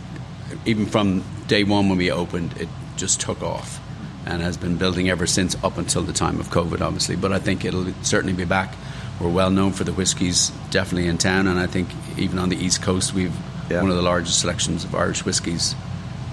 even 0.67 0.87
from 0.87 1.23
day 1.47 1.65
one 1.65 1.89
when 1.89 1.99
we 1.99 2.11
opened, 2.11 2.57
it 2.59 2.69
just 2.97 3.21
took 3.21 3.43
off. 3.43 3.81
and 4.27 4.43
has 4.43 4.59
been 4.59 4.77
building 4.77 5.09
ever 5.09 5.27
since 5.27 5.57
up 5.65 5.79
until 5.79 6.03
the 6.03 6.13
time 6.13 6.39
of 6.41 6.49
COVID, 6.51 6.83
obviously. 6.83 7.17
But 7.17 7.33
I 7.33 7.39
think 7.39 7.65
it'll 7.65 7.87
certainly 8.03 8.35
be 8.35 8.45
back. 8.45 8.75
We're 9.19 9.31
well 9.31 9.51
known 9.51 9.73
for 9.73 9.83
the 9.83 9.95
whiskies, 9.95 10.53
definitely 10.71 11.09
in 11.09 11.17
town, 11.17 11.47
and 11.47 11.59
I 11.59 11.67
think 11.67 11.89
even 12.19 12.39
on 12.39 12.51
the 12.51 12.57
East 12.57 12.83
Coast, 12.83 13.15
we've 13.15 13.33
Yeah. 13.71 13.81
one 13.81 13.91
of 13.91 13.97
the 13.97 14.03
largest 14.03 14.39
selections 14.41 14.85
of 14.85 14.95
Irish 14.95 15.25
whiskies 15.25 15.75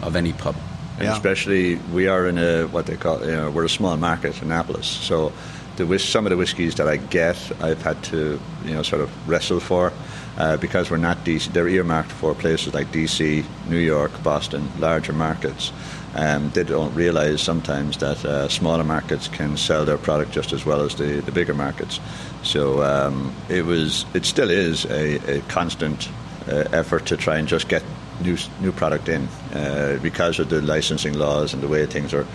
of 0.02 0.18
any 0.18 0.34
pub. 0.34 0.56
And 0.98 1.06
Yeah. 1.06 1.14
especially, 1.14 1.76
we 1.94 2.08
are 2.10 2.28
in 2.28 2.38
a 2.38 2.64
what 2.68 2.88
they 2.88 2.98
call 2.98 3.22
you 3.22 3.32
know, 3.32 3.50
we're 3.52 3.64
a 3.66 3.70
small 3.70 3.96
market, 3.96 4.36
in 4.42 4.52
Annapolis. 4.52 4.86
So, 4.86 5.32
the 5.78 5.86
whis- 5.86 6.04
some 6.04 6.26
of 6.26 6.32
the 6.32 6.38
whiskies 6.38 6.76
that 6.76 6.88
I 6.88 6.98
get, 6.98 7.38
I've 7.62 7.82
had 7.82 8.04
to 8.06 8.40
you 8.66 8.74
know 8.74 8.84
sort 8.84 9.02
of 9.02 9.30
wrestle 9.30 9.60
for 9.60 9.94
uh, 10.38 10.58
because 10.58 10.92
we're 10.92 10.98
not 10.98 11.24
DC. 11.24 11.52
They're 11.54 11.68
earmarked 11.68 12.12
for 12.12 12.36
places 12.36 12.74
like 12.74 12.88
DC, 12.92 13.46
New 13.70 13.78
York, 13.80 14.12
Boston, 14.24 14.70
larger 14.80 15.14
markets. 15.14 15.72
Um, 16.16 16.50
they 16.52 16.64
don't 16.64 16.94
realize 16.96 17.42
sometimes 17.42 17.98
that 17.98 18.24
uh, 18.26 18.50
smaller 18.50 18.84
markets 18.84 19.28
can 19.28 19.56
sell 19.56 19.86
their 19.86 19.98
product 19.98 20.32
just 20.32 20.52
as 20.52 20.66
well 20.66 20.82
as 20.82 20.96
the, 20.96 21.22
the 21.22 21.32
bigger 21.32 21.54
markets. 21.54 22.00
So 22.44 22.82
um, 22.82 23.36
it 23.50 23.66
was, 23.66 24.06
it 24.16 24.26
still 24.26 24.50
is 24.50 24.86
a, 24.86 25.38
a 25.38 25.42
constant 25.42 26.10
uh, 26.48 26.64
effort 26.72 27.06
to 27.08 27.18
try 27.18 27.38
and 27.38 27.48
just 27.48 27.68
get 27.68 27.84
new 28.22 28.38
new 28.62 28.72
product 28.72 29.10
in 29.10 29.28
uh, 29.54 30.00
because 30.02 30.40
of 30.40 30.50
the 30.50 30.60
licensing 30.62 31.14
laws 31.14 31.54
and 31.54 31.62
the 31.62 31.68
way 31.68 31.86
things 31.86 32.16
are 32.16 32.26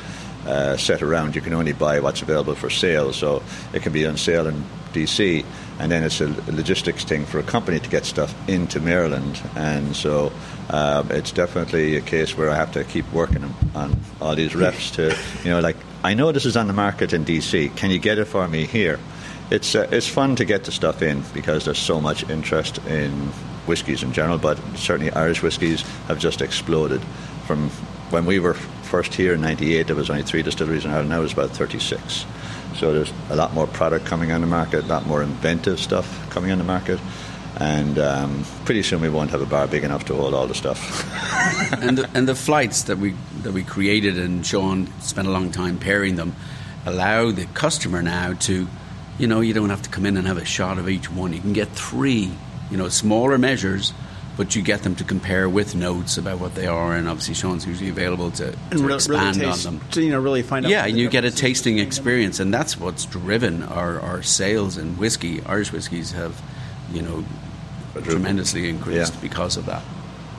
uh, 0.46 0.76
set 0.76 1.02
around. 1.02 1.34
You 1.34 1.40
can 1.40 1.52
only 1.52 1.72
buy 1.72 2.00
what's 2.00 2.22
available 2.22 2.54
for 2.54 2.70
sale, 2.70 3.12
so 3.12 3.42
it 3.72 3.82
can 3.82 3.92
be 3.92 4.06
on 4.06 4.16
sale 4.16 4.46
in 4.46 4.64
DC, 4.92 5.44
and 5.78 5.90
then 5.90 6.04
it's 6.04 6.20
a 6.20 6.28
logistics 6.50 7.04
thing 7.04 7.24
for 7.24 7.38
a 7.38 7.42
company 7.42 7.80
to 7.80 7.88
get 7.88 8.04
stuff 8.04 8.34
into 8.48 8.80
Maryland, 8.80 9.40
and 9.56 9.96
so 9.96 10.32
um, 10.70 11.10
it's 11.10 11.32
definitely 11.32 11.96
a 11.96 12.00
case 12.00 12.36
where 12.36 12.50
I 12.50 12.56
have 12.56 12.72
to 12.72 12.84
keep 12.84 13.10
working 13.12 13.54
on, 13.74 13.98
all 14.20 14.34
these 14.34 14.54
reps 14.54 14.90
to, 14.92 15.16
you 15.44 15.50
know, 15.50 15.60
like 15.60 15.76
I 16.04 16.14
know 16.14 16.32
this 16.32 16.44
is 16.44 16.56
on 16.56 16.66
the 16.66 16.72
market 16.72 17.12
in 17.12 17.24
DC. 17.24 17.74
Can 17.76 17.90
you 17.90 17.98
get 17.98 18.18
it 18.18 18.26
for 18.26 18.46
me 18.48 18.66
here? 18.66 18.98
it's 19.52 19.74
uh, 19.74 19.86
it's 19.92 20.08
fun 20.08 20.34
to 20.36 20.44
get 20.44 20.64
the 20.64 20.72
stuff 20.72 21.02
in 21.02 21.22
because 21.34 21.66
there's 21.66 21.78
so 21.78 22.00
much 22.00 22.28
interest 22.30 22.78
in 22.86 23.10
whiskies 23.66 24.02
in 24.02 24.12
general, 24.12 24.38
but 24.38 24.58
certainly 24.76 25.12
Irish 25.12 25.42
whiskies 25.42 25.82
have 26.08 26.18
just 26.18 26.40
exploded. 26.40 27.02
From 27.46 27.68
when 28.10 28.24
we 28.24 28.38
were 28.38 28.54
first 28.92 29.14
here 29.14 29.32
in 29.32 29.40
'98, 29.40 29.86
there 29.86 29.96
was 29.96 30.10
only 30.10 30.22
three 30.22 30.42
distilleries 30.42 30.84
in 30.84 30.90
Ireland. 30.90 31.08
Now 31.08 31.20
there's 31.20 31.32
about 31.32 31.48
36. 31.48 32.26
So 32.76 32.92
there's 32.92 33.10
a 33.30 33.36
lot 33.36 33.54
more 33.54 33.66
product 33.66 34.04
coming 34.04 34.32
on 34.32 34.42
the 34.42 34.46
market, 34.46 34.84
a 34.84 34.86
lot 34.86 35.06
more 35.06 35.22
inventive 35.22 35.80
stuff 35.80 36.06
coming 36.28 36.52
on 36.52 36.58
the 36.58 36.64
market, 36.64 37.00
and 37.56 37.98
um, 37.98 38.44
pretty 38.66 38.82
soon 38.82 39.00
we 39.00 39.08
won't 39.08 39.30
have 39.30 39.40
a 39.40 39.46
bar 39.46 39.66
big 39.66 39.82
enough 39.82 40.04
to 40.06 40.14
hold 40.14 40.34
all 40.34 40.46
the 40.46 40.54
stuff. 40.54 40.78
and 41.82 41.96
the, 41.96 42.10
and 42.12 42.28
the 42.28 42.34
flights 42.34 42.82
that 42.82 42.98
we 42.98 43.14
that 43.44 43.52
we 43.52 43.62
created 43.62 44.18
and 44.18 44.44
Sean 44.44 44.88
spent 45.00 45.26
a 45.26 45.30
long 45.30 45.50
time 45.50 45.78
pairing 45.78 46.16
them 46.16 46.36
allow 46.84 47.30
the 47.30 47.46
customer 47.54 48.02
now 48.02 48.34
to, 48.34 48.68
you 49.18 49.26
know, 49.26 49.40
you 49.40 49.54
don't 49.54 49.70
have 49.70 49.82
to 49.82 49.90
come 49.90 50.04
in 50.04 50.18
and 50.18 50.26
have 50.26 50.36
a 50.36 50.44
shot 50.44 50.76
of 50.76 50.86
each 50.86 51.10
one. 51.10 51.32
You 51.32 51.40
can 51.40 51.54
get 51.54 51.68
three, 51.68 52.30
you 52.70 52.76
know, 52.76 52.90
smaller 52.90 53.38
measures, 53.38 53.94
but 54.42 54.56
you 54.56 54.62
get 54.62 54.82
them 54.82 54.96
to 54.96 55.04
compare 55.04 55.48
with 55.48 55.76
notes 55.76 56.18
about 56.18 56.40
what 56.40 56.56
they 56.56 56.66
are, 56.66 56.96
and 56.96 57.08
obviously 57.08 57.32
Sean's 57.32 57.64
usually 57.64 57.90
available 57.90 58.32
to, 58.32 58.48
and 58.48 58.70
to 58.72 58.78
really, 58.78 58.94
expand 58.94 59.36
really 59.36 59.52
taste, 59.52 59.66
on 59.68 59.78
them. 59.78 59.88
To, 59.92 60.02
you 60.02 60.10
know, 60.10 60.18
really 60.18 60.42
find 60.42 60.66
out. 60.66 60.72
Yeah, 60.72 60.84
and 60.84 60.98
you 60.98 61.08
get 61.08 61.24
a 61.24 61.30
tasting 61.30 61.78
experience, 61.78 62.40
and 62.40 62.52
that's 62.52 62.76
what's 62.76 63.06
driven 63.06 63.62
our, 63.62 64.00
our 64.00 64.20
sales 64.24 64.76
in 64.76 64.96
whiskey. 64.96 65.44
Irish 65.44 65.70
whiskies 65.70 66.10
have, 66.10 66.42
you 66.92 67.02
know, 67.02 67.24
tremendously 68.02 68.68
increased 68.68 69.14
Yeah. 69.14 69.20
because 69.20 69.56
of 69.56 69.66
that. 69.66 69.84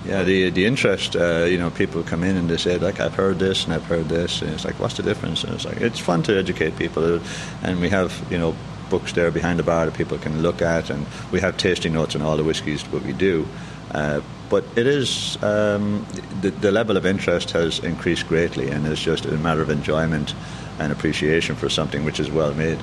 Yeah, 0.06 0.24
the 0.24 0.50
the 0.50 0.66
interest, 0.66 1.16
uh, 1.16 1.46
you 1.46 1.58
know, 1.58 1.70
people 1.70 2.04
come 2.04 2.26
in 2.26 2.36
and 2.36 2.50
they 2.50 2.58
say, 2.58 2.78
like, 2.78 3.00
I've 3.00 3.16
heard 3.16 3.40
this 3.40 3.64
and 3.64 3.74
I've 3.74 3.86
heard 3.86 4.10
this, 4.10 4.42
and 4.42 4.52
it's 4.52 4.66
like, 4.66 4.78
what's 4.82 4.96
the 4.96 5.04
difference? 5.04 5.46
And 5.46 5.54
it's 5.54 5.64
like, 5.64 5.80
it's 5.80 6.00
fun 6.00 6.24
to 6.24 6.38
educate 6.38 6.76
people, 6.76 7.22
and 7.62 7.80
we 7.80 7.88
have, 7.88 8.12
you 8.30 8.38
know, 8.38 8.54
books 8.90 9.14
there 9.14 9.32
behind 9.32 9.60
the 9.60 9.64
bar 9.64 9.86
that 9.86 9.96
people 9.96 10.18
can 10.18 10.42
look 10.42 10.62
at, 10.62 10.90
and 10.90 11.08
we 11.32 11.40
have 11.40 11.56
tasting 11.56 11.94
notes 11.94 12.18
on 12.18 12.22
all 12.22 12.36
the 12.36 12.44
whiskies 12.44 12.84
that 12.84 13.02
we 13.04 13.14
do. 13.14 13.48
Uh, 13.92 14.22
but 14.50 14.64
it 14.76 14.88
is 14.88 15.42
um, 15.44 16.06
the, 16.42 16.52
the 16.52 16.72
level 16.72 16.98
of 16.98 17.06
interest 17.06 17.52
has 17.52 17.80
increased 17.80 18.28
greatly, 18.28 18.70
and 18.70 18.86
it's 18.86 19.02
just 19.02 19.26
a 19.26 19.32
matter 19.38 19.62
of 19.62 19.70
enjoyment 19.70 20.36
and 20.80 20.92
appreciation 20.92 21.56
for 21.56 21.70
something 21.70 22.04
which 22.06 22.20
is 22.20 22.30
well 22.30 22.54
made. 22.54 22.80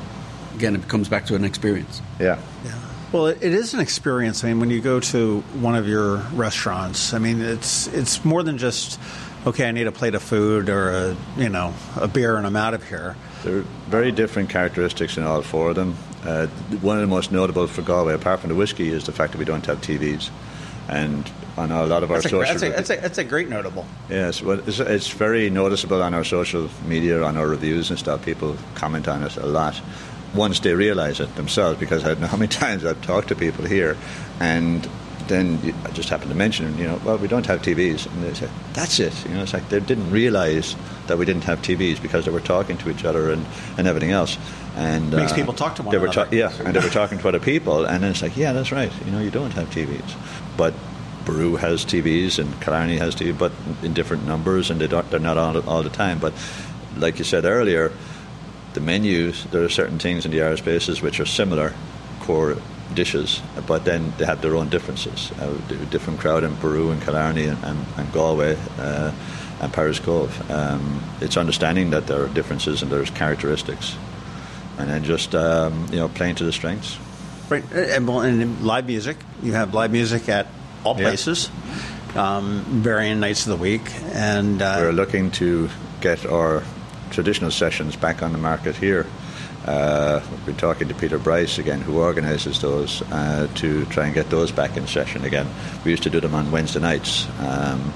Again, 0.55 0.75
it 0.75 0.89
comes 0.89 1.09
back 1.09 1.27
to 1.27 1.35
an 1.35 1.45
experience. 1.45 2.01
Yeah. 2.19 2.41
yeah. 2.65 2.79
Well, 3.13 3.27
it 3.27 3.43
it 3.43 3.53
is 3.53 3.75
an 3.75 3.81
experience. 3.81 4.45
I 4.45 4.49
mean, 4.49 4.61
when 4.61 4.71
you 4.71 4.81
go 4.81 5.01
to 5.01 5.41
one 5.61 5.75
of 5.75 5.89
your 5.89 6.19
restaurants, 6.35 7.13
I 7.13 7.19
mean, 7.19 7.41
it's 7.41 7.89
it's 7.89 8.25
more 8.25 8.43
than 8.43 8.59
just 8.59 9.01
okay. 9.47 9.69
I 9.69 9.73
need 9.73 9.87
a 9.87 9.93
plate 9.93 10.15
of 10.15 10.23
food 10.23 10.69
or 10.69 10.91
a 10.91 11.17
you 11.37 11.49
know 11.49 11.75
a 11.97 12.07
beer, 12.07 12.37
and 12.37 12.47
I'm 12.47 12.57
out 12.57 12.75
of 12.75 12.89
here. 12.89 13.17
There 13.43 13.59
are 13.59 13.65
very 13.89 14.13
different 14.13 14.51
characteristics 14.51 15.17
in 15.17 15.25
all 15.25 15.43
four 15.43 15.71
of 15.71 15.77
them. 15.77 15.97
Uh, 16.25 16.47
one 16.83 16.97
of 16.97 17.01
the 17.01 17.09
most 17.09 17.33
notable 17.33 17.67
for 17.67 17.83
Galway, 17.83 18.15
apart 18.15 18.41
from 18.41 18.51
the 18.51 18.55
whiskey, 18.55 18.91
is 18.91 19.05
the 19.07 19.13
fact 19.13 19.33
that 19.33 19.39
we 19.39 19.45
don't 19.45 19.65
have 19.67 19.81
TVs. 19.81 20.31
And 20.91 21.31
on 21.57 21.71
a 21.71 21.87
lot 21.87 22.03
of 22.03 22.11
our 22.11 22.17
That's 22.17 22.27
a, 22.27 22.29
social 22.31 22.53
that's, 22.53 22.63
a, 22.63 22.69
that's, 22.71 22.91
a, 22.91 22.97
that's 22.97 23.19
a 23.19 23.25
great 23.25 23.49
notable. 23.49 23.87
Yes, 24.09 24.43
well, 24.43 24.59
it's, 24.67 24.81
it's 24.81 25.09
very 25.09 25.49
noticeable 25.49 26.03
on 26.03 26.15
our 26.15 26.25
social 26.25 26.69
media, 26.85 27.23
on 27.23 27.37
our 27.37 27.47
reviews 27.47 27.91
and 27.91 27.99
stuff. 27.99 28.25
People 28.25 28.57
comment 28.75 29.07
on 29.07 29.23
it 29.23 29.37
a 29.37 29.47
lot. 29.47 29.81
Once 30.35 30.61
they 30.61 30.75
realise 30.75 31.21
it 31.21 31.35
themselves, 31.37 31.79
because 31.79 32.05
I 32.05 32.09
don't 32.09 32.21
know 32.23 32.27
how 32.27 32.37
many 32.37 32.49
times 32.65 32.85
I've 32.85 33.01
talked 33.03 33.29
to 33.29 33.37
people 33.37 33.65
here, 33.65 33.97
and 34.41 34.89
then 35.31 35.59
you, 35.63 35.75
I 35.85 35.91
just 35.93 36.11
happened 36.11 36.31
to 36.31 36.37
mention, 36.37 36.77
you 36.77 36.85
know, 36.85 37.01
well, 37.05 37.17
we 37.17 37.29
don't 37.29 37.47
have 37.47 37.63
TVs, 37.63 38.07
and 38.07 38.23
they 38.23 38.35
say, 38.35 38.51
that's 38.75 39.01
it. 39.01 39.15
You 39.27 39.35
know, 39.35 39.43
it's 39.43 39.55
like 39.55 39.69
they 39.71 39.81
didn't 39.81 40.11
realise 40.11 40.77
that 41.07 41.17
we 41.17 41.25
didn't 41.25 41.45
have 41.45 41.63
TVs 41.63 42.03
because 42.03 42.27
they 42.27 42.31
were 42.31 42.41
talking 42.41 42.77
to 42.79 42.91
each 42.91 43.05
other 43.05 43.31
and, 43.31 43.47
and 43.79 43.87
everything 43.87 44.11
else. 44.11 44.37
And 44.77 45.11
Makes 45.11 45.33
uh, 45.33 45.37
people 45.37 45.55
talk 45.55 45.77
to 45.77 45.83
one 45.83 45.93
they 45.93 45.99
were 45.99 46.09
another. 46.09 46.37
yeah, 46.37 46.53
and 46.65 46.77
they 46.77 46.81
were 46.81 46.91
talking 46.91 47.19
to 47.19 47.29
other 47.29 47.41
people, 47.41 47.87
and 47.87 48.03
then 48.03 48.11
it's 48.11 48.23
like, 48.23 48.37
yeah, 48.37 48.53
that's 48.53 48.73
right. 48.73 48.93
You 49.07 49.13
know, 49.13 49.21
you 49.21 49.31
don't 49.31 49.53
have 49.53 49.71
TVs, 49.71 50.15
but 50.57 50.75
Boru 51.25 51.57
has 51.57 51.85
TVs 51.85 52.39
and 52.39 52.61
Killarney 52.61 52.99
has 52.99 53.15
TVs, 53.15 53.39
but 53.39 53.53
in 53.83 53.95
different 53.95 54.27
numbers, 54.27 54.71
and 54.71 54.81
they 54.81 54.87
don't, 54.87 55.09
they're 55.11 55.21
not 55.21 55.39
all, 55.39 55.59
all 55.69 55.83
the 55.83 55.91
time. 55.91 56.19
But 56.19 56.35
like 56.97 57.19
you 57.19 57.25
said 57.25 57.45
earlier, 57.45 57.93
the 58.75 58.81
menus 58.81 59.45
there 59.47 59.65
are 59.65 59.69
certain 59.69 59.99
things 59.99 60.25
in 60.25 60.31
the 60.31 60.43
Irish 60.43 60.63
bases 60.63 61.03
which 61.03 61.19
are 61.21 61.27
similar 61.27 61.75
core 62.21 62.57
dishes, 62.95 63.41
but 63.67 63.85
then 63.85 64.13
they 64.19 64.25
have 64.25 64.41
their 64.43 64.57
own 64.57 64.69
differences. 64.69 65.31
Uh, 65.33 65.53
different 65.91 66.21
crowd 66.21 66.45
in 66.45 66.55
Boru 66.57 66.91
and 66.91 67.01
Killarney 67.03 67.45
and, 67.45 67.63
and, 67.65 67.79
and 67.97 68.13
Galway 68.13 68.57
uh, 68.79 69.13
and 69.61 69.73
Pirates 69.73 69.99
Cove. 69.99 70.51
Um, 70.51 71.03
it's 71.21 71.37
understanding 71.37 71.91
that 71.91 72.07
there 72.07 72.23
are 72.25 72.29
differences 72.29 72.83
and 72.83 72.91
there's 72.91 73.11
characteristics, 73.11 73.97
and 74.79 74.89
then 74.89 75.05
just 75.05 75.35
um, 75.35 75.87
you 75.91 75.99
know 75.99 76.09
playing 76.09 76.37
to 76.37 76.45
the 76.45 76.53
strengths. 76.53 76.99
Right, 77.49 77.65
and, 77.73 78.07
well, 78.07 78.21
and 78.21 78.61
live 78.63 78.87
music. 78.87 79.17
You 79.43 79.55
have 79.55 79.75
live 79.75 79.91
music 79.91 80.29
at 80.29 80.47
all 80.85 80.95
Yeah. 80.97 81.09
places, 81.09 81.51
um, 82.15 82.65
varying 82.83 83.21
nights 83.21 83.47
of 83.47 83.51
the 83.51 83.63
week, 83.63 83.83
and 84.15 84.63
uh, 84.63 84.77
We're 84.81 84.93
looking 84.93 85.31
to 85.33 85.69
get 86.01 86.25
our 86.27 86.63
traditional 87.11 87.51
sessions 87.51 87.97
back 87.97 88.23
on 88.23 88.33
the 88.33 88.39
market 88.39 88.77
here. 88.77 89.05
Uh, 89.67 90.21
we're 90.47 90.55
talking 90.55 90.89
to 90.89 90.95
Peter 90.95 91.19
Bryce 91.19 91.59
again, 91.59 91.81
who 91.81 91.99
organises 91.99 92.61
those, 92.61 93.03
uh, 93.13 93.47
to 93.57 93.85
try 93.87 94.07
and 94.07 94.15
get 94.15 94.31
those 94.31 94.51
back 94.51 94.77
in 94.77 94.87
session 94.87 95.25
again. 95.25 95.47
We 95.85 95.91
used 95.91 96.03
to 96.05 96.11
do 96.11 96.21
them 96.21 96.35
on 96.35 96.51
Wednesday 96.51 96.81
nights. 96.81 97.27
Um, 97.41 97.93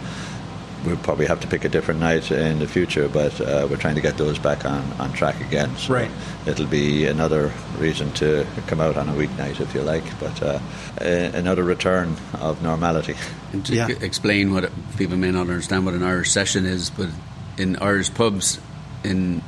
we'll 0.84 0.98
probably 0.98 1.24
have 1.24 1.40
to 1.40 1.46
pick 1.46 1.64
a 1.64 1.68
different 1.70 2.00
night 2.00 2.30
in 2.30 2.58
the 2.58 2.66
future, 2.68 3.08
but 3.08 3.40
uh, 3.40 3.66
we're 3.70 3.78
trying 3.78 3.94
to 3.94 4.02
get 4.02 4.18
those 4.18 4.38
back 4.38 4.66
on, 4.66 4.82
on 4.98 5.12
track 5.14 5.40
again. 5.40 5.74
So 5.78 5.94
Right. 5.94 6.10
It'll 6.46 6.66
be 6.66 7.06
another 7.06 7.50
reason 7.78 8.12
to 8.14 8.46
come 8.66 8.82
out 8.82 8.98
on 8.98 9.08
a 9.08 9.12
weeknight, 9.14 9.60
if 9.60 9.74
you 9.74 9.80
like, 9.80 10.04
but 10.20 10.42
uh, 10.42 10.58
a- 11.00 11.32
another 11.32 11.64
return 11.64 12.14
of 12.34 12.62
normality. 12.62 13.14
And 13.54 13.64
to 13.64 13.74
Yeah. 13.74 13.88
explain 13.88 14.52
what 14.52 14.70
people 14.98 15.16
may 15.16 15.30
not 15.30 15.48
understand 15.48 15.86
what 15.86 15.94
an 15.94 16.02
Irish 16.02 16.30
session 16.30 16.66
is, 16.66 16.90
but 16.90 17.08
in 17.56 17.76
Irish 17.76 18.12
pubs 18.12 18.58
in 19.02 19.40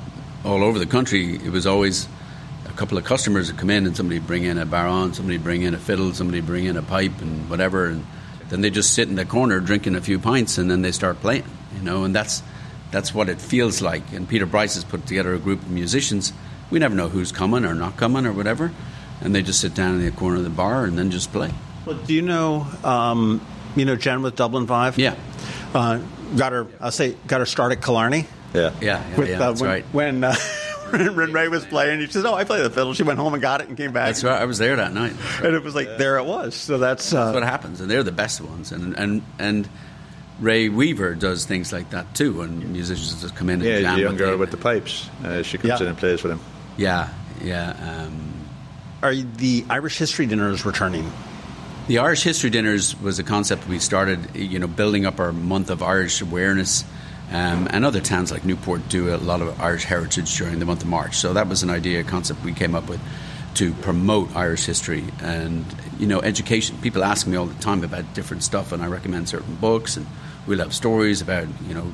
all 0.46 0.62
over 0.62 0.78
the 0.78 0.86
country, 0.86 1.34
it 1.34 1.50
was 1.50 1.66
always 1.66 2.06
a 2.66 2.72
couple 2.72 2.96
of 2.96 3.04
customers 3.04 3.50
would 3.50 3.58
come 3.58 3.70
in 3.70 3.84
and 3.84 3.96
somebody 3.96 4.20
bring 4.20 4.44
in 4.44 4.58
a 4.58 4.64
bodhrán, 4.64 5.14
somebody 5.14 5.38
bring 5.38 5.62
in 5.62 5.74
a 5.74 5.78
fiddle, 5.78 6.12
somebody 6.14 6.40
bring 6.40 6.66
in 6.66 6.76
a 6.76 6.82
pipe 6.82 7.20
and 7.20 7.50
whatever, 7.50 7.86
and 7.86 8.06
then 8.48 8.60
they 8.60 8.70
just 8.70 8.94
sit 8.94 9.08
in 9.08 9.16
the 9.16 9.24
corner 9.24 9.58
drinking 9.58 9.96
a 9.96 10.00
few 10.00 10.20
pints 10.20 10.56
and 10.56 10.70
then 10.70 10.82
they 10.82 10.92
start 10.92 11.20
playing, 11.20 11.44
you 11.74 11.82
know, 11.82 12.04
and 12.04 12.14
that's 12.14 12.42
that's 12.92 13.12
what 13.12 13.28
it 13.28 13.40
feels 13.40 13.82
like. 13.82 14.12
And 14.12 14.28
Peter 14.28 14.46
Bryce 14.46 14.76
has 14.76 14.84
put 14.84 15.04
together 15.06 15.34
a 15.34 15.38
group 15.38 15.60
of 15.60 15.70
musicians. 15.70 16.32
We 16.70 16.78
never 16.78 16.94
know 16.94 17.08
who's 17.08 17.32
coming 17.32 17.64
or 17.64 17.74
not 17.74 17.96
coming 17.96 18.24
or 18.24 18.32
whatever, 18.32 18.72
and 19.20 19.34
they 19.34 19.42
just 19.42 19.60
sit 19.60 19.74
down 19.74 19.96
in 19.96 20.04
the 20.04 20.12
corner 20.12 20.36
of 20.36 20.44
the 20.44 20.50
bar 20.50 20.84
and 20.84 20.96
then 20.96 21.10
just 21.10 21.32
play. 21.32 21.52
Well, 21.84 21.96
do 21.96 22.14
you 22.14 22.22
know, 22.22 22.66
um, 22.84 23.44
you 23.74 23.84
know, 23.84 23.96
Jen 23.96 24.22
with 24.22 24.36
Dublin 24.36 24.68
Five? 24.68 24.96
Yeah. 24.96 25.16
Uh, 25.74 26.00
got 26.36 26.52
her. 26.52 26.68
I'll 26.80 26.92
say 26.92 27.16
got 27.26 27.40
her 27.40 27.46
start 27.46 27.72
at 27.72 27.82
Killarney. 27.82 28.26
Yeah. 28.54 28.72
Yeah, 28.80 29.02
yeah, 29.10 29.16
With, 29.18 29.28
yeah, 29.28 29.36
uh, 29.36 29.38
that's 29.50 29.60
when, 29.60 29.70
right. 29.70 29.84
When, 29.92 30.24
uh, 30.24 30.34
when 30.90 31.32
Ray 31.32 31.48
was 31.48 31.64
playing, 31.66 32.00
she 32.06 32.12
says, 32.12 32.24
"Oh, 32.24 32.34
I 32.34 32.44
play 32.44 32.62
the 32.62 32.70
fiddle." 32.70 32.94
She 32.94 33.02
went 33.02 33.18
home 33.18 33.32
and 33.34 33.42
got 33.42 33.60
it 33.60 33.68
and 33.68 33.76
came 33.76 33.92
back. 33.92 34.06
That's 34.06 34.24
right. 34.24 34.40
I 34.40 34.44
was 34.44 34.58
there 34.58 34.76
that 34.76 34.92
night. 34.94 35.12
And 35.42 35.54
it 35.54 35.62
was 35.62 35.74
like 35.74 35.98
there 35.98 36.16
it 36.18 36.24
was. 36.24 36.54
So 36.54 36.78
that's, 36.78 37.12
uh, 37.12 37.24
That's 37.26 37.34
what 37.34 37.42
happens, 37.42 37.80
and 37.80 37.90
they're 37.90 38.02
the 38.04 38.12
best 38.12 38.40
ones. 38.40 38.72
And 38.72 38.94
and 38.96 39.22
and 39.38 39.68
Ray 40.40 40.68
Weaver 40.68 41.14
does 41.14 41.44
things 41.44 41.72
like 41.72 41.90
that 41.90 42.14
too, 42.14 42.42
and 42.42 42.72
musicians 42.72 43.20
just 43.20 43.34
come 43.34 43.48
in 43.50 43.60
and 43.60 43.68
Yeah, 43.68 43.80
jam 43.80 43.94
the 43.96 44.00
young 44.02 44.12
with 44.12 44.18
girl 44.18 44.34
him. 44.34 44.40
with 44.40 44.50
the 44.52 44.56
pipes. 44.58 45.08
Uh, 45.24 45.42
she 45.42 45.58
comes 45.58 45.68
Yeah. 45.80 45.82
in 45.82 45.88
and 45.88 45.98
plays 45.98 46.22
with 46.22 46.32
him. 46.32 46.40
Yeah, 46.76 47.08
yeah. 47.42 48.04
Um, 48.06 48.32
Are 49.02 49.14
the 49.14 49.64
Irish 49.68 49.98
History 49.98 50.26
Dinners 50.26 50.64
returning? 50.64 51.10
The 51.88 51.98
Irish 51.98 52.22
History 52.22 52.50
Dinners 52.50 52.98
was 53.00 53.18
a 53.18 53.22
concept 53.22 53.66
we 53.68 53.78
started, 53.78 54.34
you 54.34 54.58
know, 54.58 54.66
building 54.66 55.06
up 55.06 55.20
our 55.20 55.32
month 55.32 55.70
of 55.70 55.82
Irish 55.82 56.20
awareness. 56.20 56.84
Um, 57.30 57.66
and 57.70 57.84
other 57.84 58.00
towns 58.00 58.30
like 58.30 58.44
Newport 58.44 58.88
do 58.88 59.14
a 59.14 59.16
lot 59.16 59.42
of 59.42 59.60
Irish 59.60 59.84
heritage 59.84 60.36
during 60.38 60.58
the 60.58 60.64
month 60.64 60.82
of 60.82 60.88
March. 60.88 61.16
So 61.16 61.32
that 61.32 61.48
was 61.48 61.62
an 61.62 61.70
idea, 61.70 62.00
a 62.00 62.04
concept 62.04 62.44
we 62.44 62.52
came 62.52 62.74
up 62.74 62.88
with 62.88 63.00
to 63.54 63.72
promote 63.74 64.34
Irish 64.36 64.64
history 64.64 65.04
and, 65.20 65.64
you 65.98 66.06
know, 66.06 66.20
education. 66.20 66.76
People 66.82 67.02
ask 67.02 67.26
me 67.26 67.36
all 67.36 67.46
the 67.46 67.60
time 67.60 67.82
about 67.82 68.14
different 68.14 68.42
stuff, 68.42 68.70
and 68.72 68.82
I 68.82 68.86
recommend 68.86 69.28
certain 69.28 69.54
books, 69.56 69.96
and 69.96 70.06
we'll 70.46 70.58
have 70.58 70.74
stories 70.74 71.20
about, 71.20 71.48
you 71.66 71.74
know, 71.74 71.90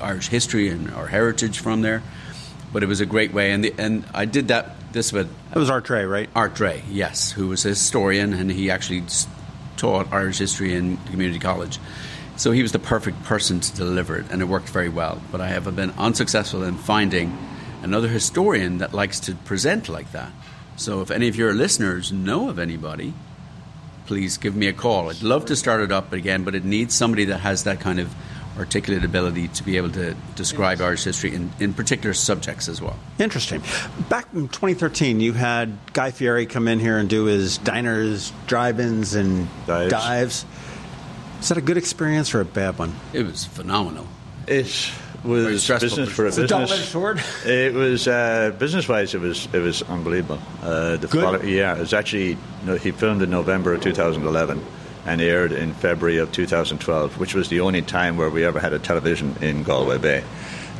Irish 0.00 0.28
history 0.28 0.68
and 0.68 0.90
our 0.92 1.08
heritage 1.08 1.58
from 1.58 1.82
there. 1.82 2.02
But 2.72 2.82
it 2.82 2.86
was 2.86 3.00
a 3.00 3.06
great 3.06 3.34
way, 3.34 3.50
and, 3.50 3.64
the, 3.64 3.74
and 3.76 4.04
I 4.14 4.24
did 4.24 4.48
that 4.48 4.76
this 4.92 5.12
with 5.12 5.30
It 5.54 5.58
was 5.58 5.70
Art 5.70 5.84
Dre, 5.84 6.04
right? 6.04 6.28
Art 6.34 6.54
Dre, 6.54 6.82
yes, 6.90 7.32
who 7.32 7.48
was 7.48 7.64
a 7.64 7.70
historian 7.70 8.32
and 8.32 8.50
he 8.50 8.70
actually 8.70 9.04
taught 9.76 10.12
Irish 10.12 10.38
history 10.38 10.74
in 10.74 10.96
community 10.98 11.38
college. 11.38 11.78
So 12.40 12.52
he 12.52 12.62
was 12.62 12.72
the 12.72 12.78
perfect 12.78 13.22
person 13.24 13.60
to 13.60 13.76
deliver 13.76 14.16
it, 14.16 14.24
and 14.30 14.40
it 14.40 14.46
worked 14.46 14.70
very 14.70 14.88
well. 14.88 15.20
But 15.30 15.42
I 15.42 15.48
have 15.48 15.76
been 15.76 15.90
unsuccessful 15.98 16.62
in 16.62 16.74
finding 16.74 17.36
another 17.82 18.08
historian 18.08 18.78
that 18.78 18.94
likes 18.94 19.20
to 19.20 19.34
present 19.34 19.90
like 19.90 20.10
that. 20.12 20.32
So 20.76 21.02
if 21.02 21.10
any 21.10 21.28
of 21.28 21.36
your 21.36 21.52
listeners 21.52 22.12
know 22.12 22.48
of 22.48 22.58
anybody, 22.58 23.12
please 24.06 24.38
give 24.38 24.56
me 24.56 24.68
a 24.68 24.72
call. 24.72 25.10
I'd 25.10 25.22
love 25.22 25.44
to 25.46 25.54
start 25.54 25.82
it 25.82 25.92
up 25.92 26.14
again, 26.14 26.44
but 26.44 26.54
it 26.54 26.64
needs 26.64 26.94
somebody 26.94 27.26
that 27.26 27.40
has 27.40 27.64
that 27.64 27.78
kind 27.78 28.00
of 28.00 28.10
articulate 28.56 29.04
ability 29.04 29.48
to 29.48 29.62
be 29.62 29.76
able 29.76 29.90
to 29.90 30.14
describe 30.34 30.80
Irish 30.80 31.04
history 31.04 31.34
in, 31.34 31.52
in 31.60 31.74
particular 31.74 32.14
subjects 32.14 32.68
as 32.68 32.80
well. 32.80 32.98
Interesting. 33.18 33.62
Back 34.08 34.28
in 34.32 34.48
2013, 34.48 35.20
you 35.20 35.34
had 35.34 35.76
Guy 35.92 36.10
Fieri 36.10 36.46
come 36.46 36.68
in 36.68 36.80
here 36.80 36.96
and 36.96 37.06
do 37.06 37.24
his 37.24 37.58
diners, 37.58 38.32
drive-ins, 38.46 39.14
and 39.14 39.46
Dives. 39.66 39.90
dives. 39.90 40.46
Is 41.40 41.48
that 41.48 41.58
a 41.58 41.62
good 41.62 41.76
experience 41.76 42.34
or 42.34 42.40
a 42.40 42.44
bad 42.44 42.78
one? 42.78 42.94
It 43.12 43.24
was 43.26 43.44
phenomenal. 43.44 44.06
It 44.46 44.92
was 45.24 45.62
stressful, 45.62 45.88
business 45.88 46.08
for 46.10 46.26
a 46.26 46.30
business. 46.30 46.70
A 46.70 46.76
sword. 46.78 47.22
It 47.46 47.74
was 47.74 48.06
uh, 48.08 48.54
business-wise, 48.58 49.14
It 49.14 49.20
was 49.20 49.48
it 49.52 49.58
was 49.60 49.82
unbelievable. 49.82 50.38
Uh, 50.62 50.96
the 50.96 51.06
Good? 51.08 51.22
follow- 51.22 51.42
yeah, 51.42 51.76
it 51.76 51.80
was 51.80 51.94
actually 51.94 52.36
no, 52.64 52.76
he 52.76 52.90
filmed 52.90 53.22
in 53.22 53.30
November 53.30 53.74
of 53.74 53.80
2011 53.82 54.64
and 55.06 55.20
aired 55.20 55.52
in 55.52 55.72
February 55.74 56.18
of 56.18 56.30
2012, 56.32 57.18
which 57.18 57.34
was 57.34 57.48
the 57.48 57.60
only 57.60 57.80
time 57.82 58.16
where 58.18 58.28
we 58.30 58.44
ever 58.44 58.60
had 58.60 58.72
a 58.74 58.78
television 58.78 59.34
in 59.40 59.62
Galway 59.62 59.98
Bay. 59.98 60.22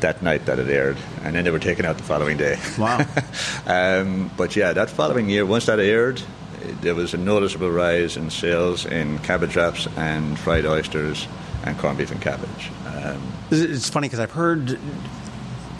That 0.01 0.23
night 0.23 0.47
that 0.47 0.59
it 0.59 0.69
aired, 0.69 0.97
and 1.25 1.35
then 1.35 1.45
they 1.45 1.51
were 1.51 1.59
taken 1.59 1.85
out 1.85 1.99
the 1.99 2.03
following 2.03 2.39
day. 2.39 2.59
Wow. 2.79 3.05
um, 3.67 4.31
but 4.37 4.57
yeah, 4.57 4.73
that 4.73 4.89
following 4.89 5.29
year, 5.29 5.45
once 5.45 5.67
that 5.67 5.79
aired, 5.79 6.19
it- 6.19 6.25
there 6.81 6.95
was 6.95 7.15
a 7.15 7.19
noticeable 7.19 7.71
rise 7.71 8.17
in 8.17 8.31
sales 8.31 8.87
in 8.87 9.19
cabbage 9.21 9.57
wraps 9.57 9.87
and 9.97 10.39
fried 10.39 10.67
oysters 10.67 11.27
and 11.65 11.79
corned 11.79 11.99
beef 11.99 12.11
and 12.11 12.21
cabbage. 12.23 12.71
Um, 12.87 13.21
It's 13.51 13.89
funny 13.91 14.07
because 14.09 14.21
I've 14.21 14.31
heard 14.31 14.79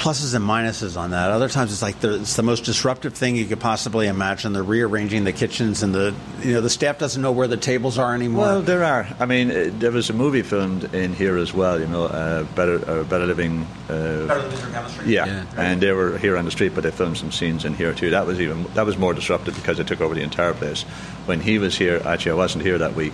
pluses 0.01 0.35
and 0.35 0.43
minuses 0.43 0.97
on 0.97 1.11
that. 1.11 1.31
Other 1.31 1.51
times 1.51 1.73
it's 1.73 1.83
like 1.83 2.01
the, 2.01 2.21
it's 2.23 2.35
the 2.35 2.43
most 2.43 2.65
disruptive 2.65 3.13
thing 3.13 3.37
you 3.37 3.45
could 3.45 3.61
possibly 3.61 4.07
imagine. 4.07 4.55
They're 4.55 4.63
rearranging 4.63 5.25
the 5.25 5.33
kitchens 5.33 5.83
and 5.83 5.95
the 5.95 6.15
you 6.41 6.55
know 6.55 6.63
the 6.63 6.71
staff 6.71 6.99
doesn't 6.99 7.21
know 7.21 7.33
where 7.33 7.47
the 7.47 7.59
tables 7.59 7.99
are 7.99 8.15
anymore. 8.15 8.47
Well, 8.47 8.63
there 8.63 8.83
are. 8.83 9.07
I 9.21 9.27
mean, 9.27 9.51
uh, 9.51 9.71
there 9.73 9.93
was 9.93 10.09
a 10.09 10.15
movie 10.15 10.41
filmed 10.41 10.95
in 10.95 11.13
here 11.13 11.37
as 11.37 11.53
well. 11.53 11.79
You 11.79 11.87
know, 11.87 12.07
uh, 12.07 12.45
better, 12.55 12.77
uh, 12.91 13.05
better 13.05 13.27
living. 13.27 13.67
Uh, 13.91 14.27
yeah. 15.05 15.27
Yeah. 15.27 15.45
and 15.59 15.83
they 15.83 15.93
were 15.93 16.17
here 16.17 16.39
on 16.39 16.47
the 16.47 16.51
street, 16.51 16.75
but 16.75 16.83
they 16.83 16.91
filmed 16.91 17.19
some 17.19 17.31
scenes 17.31 17.67
in 17.67 17.75
here 17.75 17.93
too. 17.93 18.11
That 18.11 18.27
was 18.27 18.41
even 18.41 18.65
that 18.73 18.87
was 18.87 18.97
more 18.97 19.13
disruptive 19.13 19.55
because 19.55 19.77
they 19.77 19.85
took 19.85 20.01
over 20.01 20.15
the 20.15 20.23
entire 20.23 20.55
place. 20.55 20.83
When 21.27 21.41
he 21.41 21.59
was 21.59 21.77
here, 21.77 22.01
actually, 22.07 22.33
I 22.33 22.37
wasn't 22.37 22.65
here 22.65 22.79
that 22.79 22.95
week, 22.95 23.13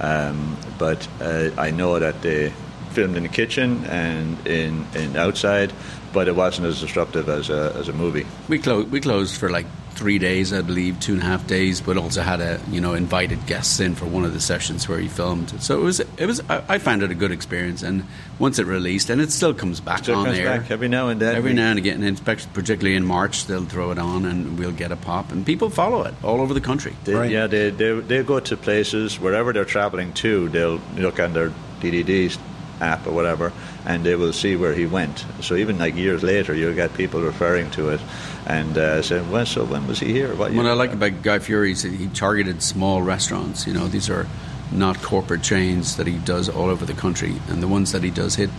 um, 0.00 0.56
but 0.78 1.06
uh, 1.20 1.50
I 1.56 1.70
know 1.70 2.00
that 2.00 2.22
they 2.22 2.52
filmed 2.94 3.16
in 3.16 3.24
the 3.24 3.28
kitchen 3.28 3.84
and 3.86 4.46
in, 4.46 4.86
in 4.94 5.16
outside, 5.16 5.72
but 6.14 6.28
it 6.28 6.36
wasn't 6.36 6.66
as 6.68 6.80
disruptive 6.80 7.28
as 7.28 7.50
a, 7.50 7.74
as 7.76 7.88
a 7.88 7.92
movie. 7.92 8.24
We 8.48 8.58
closed. 8.58 8.90
We 8.90 9.00
closed 9.00 9.36
for 9.36 9.50
like 9.50 9.66
three 9.94 10.18
days, 10.18 10.52
I 10.52 10.60
believe, 10.60 10.98
two 10.98 11.12
and 11.12 11.22
a 11.22 11.24
half 11.24 11.46
days. 11.46 11.80
But 11.80 11.96
also 11.96 12.22
had 12.22 12.40
a 12.40 12.60
you 12.70 12.80
know 12.80 12.94
invited 12.94 13.44
guests 13.46 13.80
in 13.80 13.94
for 13.94 14.06
one 14.06 14.24
of 14.24 14.32
the 14.32 14.40
sessions 14.40 14.88
where 14.88 14.98
he 14.98 15.08
filmed. 15.08 15.60
So 15.60 15.78
it 15.78 15.82
was. 15.82 16.00
It 16.00 16.26
was. 16.26 16.40
I, 16.48 16.62
I 16.68 16.78
found 16.78 17.02
it 17.02 17.10
a 17.10 17.14
good 17.14 17.32
experience. 17.32 17.82
And 17.82 18.04
once 18.38 18.58
it 18.58 18.66
released, 18.66 19.10
and 19.10 19.20
it 19.20 19.30
still 19.32 19.52
comes 19.54 19.80
back 19.80 20.04
Still 20.04 20.16
on 20.16 20.26
comes 20.26 20.38
air 20.38 20.58
back 20.60 20.70
every 20.70 20.88
now 20.88 21.08
and 21.08 21.20
then. 21.20 21.34
Every 21.34 21.50
We- 21.50 21.56
now 21.56 21.70
and 21.70 21.78
again, 21.78 22.02
and 22.02 22.14
especially 22.16 22.50
particularly 22.54 22.96
in 22.96 23.04
March, 23.04 23.46
they'll 23.46 23.64
throw 23.64 23.90
it 23.90 23.98
on, 23.98 24.24
and 24.24 24.58
we'll 24.58 24.72
get 24.72 24.92
a 24.92 24.96
pop, 24.96 25.32
and 25.32 25.44
people 25.44 25.68
follow 25.70 26.02
it 26.04 26.14
all 26.22 26.40
over 26.40 26.54
the 26.54 26.60
country. 26.60 26.94
They, 27.04 27.14
Right. 27.14 27.30
Yeah, 27.30 27.46
they, 27.48 27.70
they 27.70 27.92
they 28.00 28.22
go 28.22 28.38
to 28.40 28.56
places 28.56 29.18
wherever 29.20 29.52
they're 29.52 29.64
traveling 29.64 30.12
to. 30.14 30.48
They'll 30.48 30.80
look 30.96 31.18
on 31.18 31.32
their 31.32 31.50
DDD 31.80 32.36
app 32.80 33.06
or 33.06 33.12
whatever, 33.12 33.52
and 33.86 34.04
they 34.04 34.14
will 34.14 34.32
see 34.32 34.56
where 34.56 34.74
he 34.74 34.86
went. 34.86 35.24
So 35.40 35.56
even 35.56 35.78
like 35.78 35.94
years 35.94 36.22
later, 36.22 36.54
you'll 36.54 36.74
get 36.74 36.94
people 36.94 37.20
referring 37.20 37.70
to 37.72 37.90
it 37.90 38.00
and 38.46 38.76
uh, 38.76 39.02
saying, 39.02 39.30
"Well, 39.30 39.46
so 39.46 39.64
when 39.64 39.86
was 39.86 40.00
he 40.00 40.12
here?" 40.12 40.28
What 40.30 40.52
What 40.52 40.52
year?" 40.52 40.70
I 40.70 40.74
like 40.74 40.92
about 40.92 41.22
Guy 41.22 41.38
Fieri 41.38 41.72
is 41.72 41.82
that 41.82 41.92
he 41.92 42.08
targeted 42.08 42.62
small 42.62 43.02
restaurants. 43.02 43.66
You 43.66 43.74
know, 43.74 43.88
these 43.88 44.10
are 44.10 44.26
not 44.72 45.00
corporate 45.02 45.42
chains 45.42 45.96
that 45.96 46.06
he 46.06 46.18
does 46.18 46.48
all 46.48 46.68
over 46.68 46.84
the 46.84 46.94
country, 46.94 47.34
and 47.48 47.62
the 47.62 47.68
ones 47.68 47.92
that 47.92 48.02
he 48.02 48.10
does 48.10 48.34
hit 48.34 48.50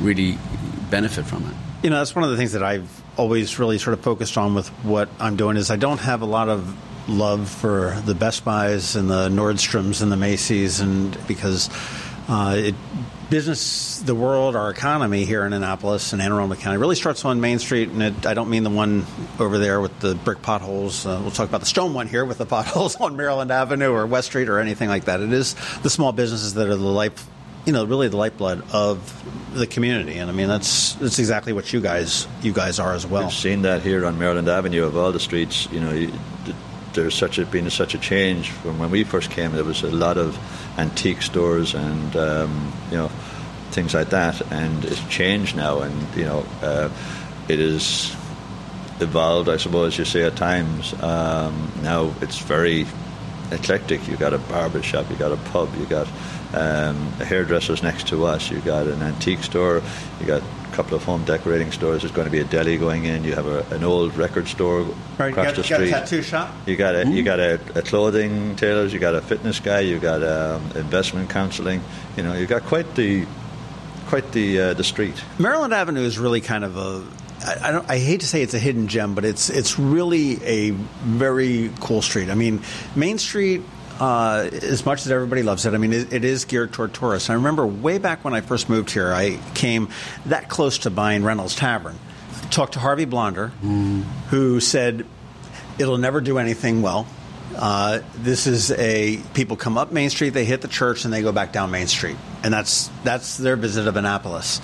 really 0.00 0.38
benefit 0.90 1.24
from 1.26 1.44
it. 1.46 1.54
You 1.82 1.90
know, 1.90 1.96
that's 1.96 2.14
one 2.14 2.24
of 2.24 2.30
the 2.30 2.36
things 2.36 2.52
that 2.52 2.62
I've 2.62 3.02
always 3.16 3.58
really 3.58 3.78
sort 3.78 3.94
of 3.94 4.00
focused 4.02 4.36
on 4.36 4.54
with 4.54 4.68
what 4.84 5.08
I'm 5.18 5.36
doing 5.36 5.56
is 5.56 5.70
I 5.70 5.76
don't 5.76 6.00
have 6.00 6.22
a 6.22 6.26
lot 6.26 6.48
of 6.48 6.76
love 7.08 7.48
for 7.48 8.00
the 8.04 8.14
Best 8.14 8.44
Buys 8.44 8.96
and 8.96 9.10
the 9.10 9.28
Nordstroms 9.28 10.02
and 10.02 10.12
the 10.12 10.16
Macy's, 10.16 10.80
and 10.80 11.16
because 11.26 11.68
uh, 12.30 12.54
it 12.56 12.74
business, 13.28 13.98
the 13.98 14.14
world, 14.14 14.56
our 14.56 14.70
economy 14.70 15.24
here 15.24 15.44
in 15.44 15.52
Annapolis 15.52 16.12
and 16.12 16.20
Anne 16.20 16.32
Arundel 16.32 16.56
County 16.56 16.78
really 16.78 16.96
starts 16.96 17.24
on 17.24 17.40
Main 17.40 17.58
Street, 17.58 17.88
and 17.88 18.02
it, 18.02 18.26
I 18.26 18.34
don't 18.34 18.50
mean 18.50 18.64
the 18.64 18.70
one 18.70 19.06
over 19.38 19.58
there 19.58 19.80
with 19.80 19.98
the 20.00 20.14
brick 20.14 20.42
potholes. 20.42 21.06
Uh, 21.06 21.18
we'll 21.22 21.30
talk 21.30 21.48
about 21.48 21.60
the 21.60 21.66
stone 21.66 21.94
one 21.94 22.08
here 22.08 22.24
with 22.24 22.38
the 22.38 22.46
potholes 22.46 22.96
on 22.96 23.16
Maryland 23.16 23.50
Avenue 23.50 23.90
or 23.92 24.06
West 24.06 24.28
Street 24.28 24.48
or 24.48 24.58
anything 24.58 24.88
like 24.88 25.04
that. 25.04 25.20
It 25.20 25.32
is 25.32 25.54
the 25.82 25.90
small 25.90 26.12
businesses 26.12 26.54
that 26.54 26.68
are 26.68 26.76
the 26.76 26.82
life 26.84 27.26
you 27.66 27.74
know, 27.74 27.84
really 27.84 28.08
the 28.08 28.16
lifeblood 28.16 28.64
of 28.72 29.54
the 29.54 29.66
community, 29.66 30.16
and 30.16 30.30
I 30.30 30.32
mean 30.32 30.48
that's 30.48 30.94
that's 30.94 31.18
exactly 31.18 31.52
what 31.52 31.72
you 31.72 31.80
guys 31.80 32.26
you 32.40 32.54
guys 32.54 32.78
are 32.78 32.94
as 32.94 33.06
well. 33.06 33.24
We've 33.24 33.32
seen 33.32 33.62
that 33.62 33.82
here 33.82 34.06
on 34.06 34.18
Maryland 34.18 34.48
Avenue 34.48 34.84
of 34.84 34.96
all 34.96 35.12
the 35.12 35.20
streets. 35.20 35.68
You 35.70 35.80
know, 35.80 35.92
you, 35.92 36.06
th- 36.44 36.56
there's 36.94 37.14
such 37.14 37.38
a 37.38 37.46
been 37.46 37.70
such 37.70 37.94
a 37.94 37.98
change 37.98 38.50
from 38.50 38.78
when 38.78 38.90
we 38.90 39.04
first 39.04 39.30
came. 39.30 39.52
There 39.52 39.64
was 39.64 39.82
a 39.82 39.90
lot 39.90 40.18
of 40.18 40.38
antique 40.78 41.22
stores 41.22 41.74
and 41.74 42.16
um, 42.16 42.72
you 42.90 42.96
know 42.96 43.08
things 43.70 43.94
like 43.94 44.10
that, 44.10 44.40
and 44.52 44.84
it's 44.84 45.02
changed 45.08 45.56
now. 45.56 45.80
And 45.80 46.16
you 46.16 46.24
know, 46.24 46.44
uh, 46.62 46.90
it 47.48 47.60
is 47.60 48.14
evolved, 49.00 49.48
I 49.48 49.56
suppose 49.56 49.98
you 49.98 50.04
say 50.04 50.24
at 50.24 50.36
times. 50.36 50.92
Um, 51.02 51.72
now 51.82 52.12
it's 52.20 52.38
very 52.38 52.86
eclectic. 53.50 54.06
You 54.08 54.16
got 54.16 54.34
a 54.34 54.38
barber 54.38 54.82
shop, 54.82 55.10
you 55.10 55.16
got 55.16 55.32
a 55.32 55.36
pub, 55.36 55.74
you 55.76 55.86
got 55.86 56.06
um, 56.52 57.12
a 57.20 57.24
hairdresser's 57.24 57.82
next 57.82 58.08
to 58.08 58.24
us, 58.24 58.50
you 58.50 58.60
got 58.60 58.86
an 58.86 59.02
antique 59.02 59.42
store, 59.42 59.82
you 60.20 60.26
got 60.26 60.42
couple 60.80 60.96
of 60.96 61.04
home 61.04 61.22
decorating 61.24 61.70
stores. 61.72 62.00
There's 62.00 62.12
going 62.12 62.24
to 62.24 62.30
be 62.30 62.38
a 62.38 62.44
deli 62.44 62.78
going 62.78 63.04
in. 63.04 63.22
You 63.22 63.34
have 63.34 63.46
a, 63.46 63.60
an 63.74 63.84
old 63.84 64.16
record 64.16 64.48
store 64.48 64.80
Right, 65.18 65.26
you 65.26 65.32
across 65.32 65.46
got, 65.46 65.56
the 65.56 65.62
you 65.62 65.68
got 65.68 65.80
a 65.80 65.86
street. 65.86 65.90
tattoo 65.90 66.22
shop. 66.22 66.54
You 66.66 66.76
got 66.76 66.94
a 66.94 67.06
you 67.06 67.22
got 67.22 67.38
a, 67.38 67.60
a 67.74 67.82
clothing 67.82 68.56
tailors. 68.56 68.90
You 68.94 68.98
got 68.98 69.14
a 69.14 69.20
fitness 69.20 69.60
guy. 69.60 69.80
You 69.80 69.98
got 69.98 70.22
um, 70.22 70.62
investment 70.74 71.28
counselling. 71.28 71.82
You 72.16 72.22
know, 72.22 72.32
you 72.32 72.46
got 72.46 72.62
quite 72.62 72.94
the 72.94 73.26
quite 74.06 74.32
the 74.32 74.60
uh, 74.60 74.74
the 74.74 74.84
street. 74.84 75.22
Maryland 75.38 75.74
Avenue 75.74 76.00
is 76.00 76.18
really 76.18 76.40
kind 76.40 76.64
of 76.64 76.78
a. 76.78 77.04
I, 77.46 77.68
I, 77.68 77.72
don't, 77.72 77.90
I 77.90 77.98
hate 77.98 78.20
to 78.20 78.26
say 78.26 78.40
it's 78.42 78.54
a 78.54 78.58
hidden 78.58 78.88
gem, 78.88 79.14
but 79.14 79.26
it's 79.26 79.50
it's 79.50 79.78
really 79.78 80.42
a 80.42 80.70
very 80.70 81.70
cool 81.80 82.00
street. 82.00 82.30
I 82.30 82.34
mean, 82.34 82.62
Main 82.96 83.18
Street. 83.18 83.60
Uh, 84.00 84.48
as 84.50 84.86
much 84.86 85.04
as 85.04 85.12
everybody 85.12 85.42
loves 85.42 85.66
it, 85.66 85.74
I 85.74 85.76
mean, 85.76 85.92
it, 85.92 86.10
it 86.10 86.24
is 86.24 86.46
geared 86.46 86.72
toward 86.72 86.94
tourists. 86.94 87.28
I 87.28 87.34
remember 87.34 87.66
way 87.66 87.98
back 87.98 88.24
when 88.24 88.32
I 88.32 88.40
first 88.40 88.70
moved 88.70 88.90
here, 88.90 89.12
I 89.12 89.38
came 89.54 89.90
that 90.26 90.48
close 90.48 90.78
to 90.78 90.90
buying 90.90 91.22
Reynolds 91.22 91.54
Tavern. 91.54 91.98
Talked 92.50 92.72
to 92.72 92.78
Harvey 92.78 93.04
Blonder, 93.04 93.48
who 94.30 94.58
said 94.60 95.04
it'll 95.78 95.98
never 95.98 96.22
do 96.22 96.38
anything 96.38 96.80
well. 96.80 97.06
Uh, 97.54 98.00
this 98.16 98.46
is 98.46 98.70
a 98.70 99.18
people 99.34 99.56
come 99.56 99.76
up 99.76 99.92
Main 99.92 100.08
Street, 100.08 100.30
they 100.30 100.44
hit 100.44 100.62
the 100.62 100.68
church, 100.68 101.04
and 101.04 101.12
they 101.12 101.20
go 101.20 101.32
back 101.32 101.52
down 101.52 101.70
Main 101.70 101.86
Street, 101.86 102.16
and 102.42 102.54
that's 102.54 102.88
that's 103.04 103.36
their 103.36 103.56
visit 103.56 103.86
of 103.86 103.96
Annapolis. 103.96 104.60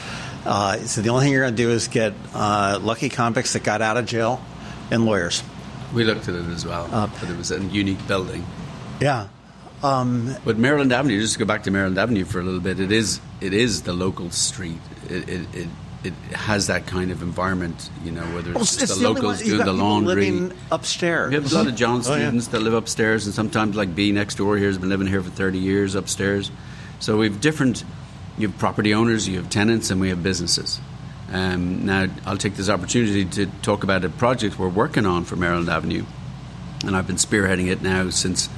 Uh, 0.47 0.78
so 0.78 1.03
the 1.03 1.11
only 1.11 1.24
thing 1.24 1.32
you're 1.32 1.43
going 1.43 1.57
to 1.57 1.62
do 1.62 1.70
is 1.70 1.89
get 1.89 2.14
uh, 2.32 2.78
lucky 2.80 3.09
convicts 3.09 3.53
that 3.53 3.64
got 3.64 3.82
out 3.82 3.97
of 3.97 4.07
jail 4.07 4.41
and 4.91 5.05
lawyers. 5.05 5.43
We 5.93 6.05
looked 6.05 6.28
at 6.28 6.37
it 6.37 6.47
as 6.49 6.64
well, 6.64 6.89
but 6.91 7.28
it 7.28 7.37
was 7.37 7.51
a 7.51 7.61
unique 7.61 8.07
building. 8.07 8.47
Yeah. 9.01 9.28
Um, 9.82 10.34
but 10.44 10.57
Maryland 10.59 10.92
Avenue, 10.92 11.20
just 11.20 11.34
to 11.34 11.38
go 11.38 11.44
back 11.44 11.64
to 11.64 11.70
Maryland 11.70 11.99
Avenue 11.99 12.24
for 12.24 12.40
a 12.40 12.42
little 12.42 12.61
bit, 12.61 12.80
it 12.80 12.90
is 12.90 13.20
it 13.40 13.53
is 13.53 13.82
the 13.82 13.92
local 13.92 14.30
street. 14.30 14.80
It 15.09 15.28
it, 15.28 15.55
it, 15.55 15.68
it 16.05 16.12
has 16.32 16.68
that 16.68 16.86
kind 16.86 17.11
of 17.11 17.20
environment, 17.20 17.90
you 18.05 18.11
know, 18.12 18.22
whether 18.34 18.51
it's, 18.51 18.55
well, 18.55 18.64
just 18.64 18.82
it's 18.82 18.94
the, 18.94 19.01
the 19.03 19.09
locals 19.12 19.42
doing 19.42 19.64
the 19.64 19.72
laundry. 19.72 20.30
living 20.30 20.53
upstairs. 20.70 21.28
We 21.30 21.34
have 21.34 21.53
a 21.53 21.55
lot 21.55 21.66
of 21.66 21.74
John 21.74 22.03
Oh, 22.07 22.14
yeah. 22.14 22.20
students 22.26 22.47
that 22.49 22.61
live 22.61 22.74
upstairs, 22.74 23.26
and 23.26 23.34
sometimes 23.34 23.76
like 23.76 23.94
B 23.94 24.12
next 24.12 24.36
door 24.36 24.57
here 24.57 24.68
has 24.68 24.78
been 24.78 24.88
living 24.88 25.07
here 25.09 25.22
for 25.22 25.30
30 25.30 25.59
years 25.59 25.94
upstairs. 25.94 26.51
So 27.01 27.18
we 27.18 27.28
have 27.28 27.40
different. 27.40 27.84
You 28.38 28.49
have 28.49 28.59
property 28.59 28.94
owners, 28.94 29.26
you 29.28 29.36
have 29.38 29.51
tenants, 29.51 29.90
and 29.90 30.01
we 30.01 30.09
have 30.11 30.22
businesses. 30.22 30.80
Um, 31.32 31.84
now, 31.86 32.07
I'll 32.24 32.36
take 32.36 32.55
this 32.55 32.68
opportunity 32.68 33.24
to 33.24 33.47
talk 33.62 33.82
about 33.82 34.05
a 34.05 34.09
project 34.09 34.59
we're 34.59 34.68
working 34.68 35.07
on 35.07 35.24
for 35.24 35.36
Maryland 35.36 35.68
Avenue, 35.68 36.05
and 36.84 36.94
I've 36.97 37.07
been 37.07 37.16
spearheading 37.16 37.68
it 37.68 37.82
now 37.82 38.11
since 38.11 38.49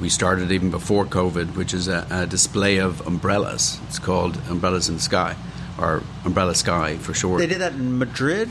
we 0.00 0.08
started 0.08 0.50
even 0.50 0.70
before 0.70 1.04
COVID, 1.04 1.56
which 1.56 1.74
is 1.74 1.88
a, 1.88 2.06
a 2.10 2.26
display 2.26 2.78
of 2.78 3.06
umbrellas. 3.06 3.78
It's 3.86 3.98
called 3.98 4.36
Umbrellas 4.48 4.88
in 4.88 4.96
the 4.96 5.00
Sky, 5.00 5.36
or 5.78 6.02
Umbrella 6.24 6.54
Sky 6.54 6.96
for 6.96 7.14
short. 7.14 7.40
They 7.40 7.46
did 7.46 7.60
that 7.60 7.72
in 7.74 7.98
Madrid. 7.98 8.48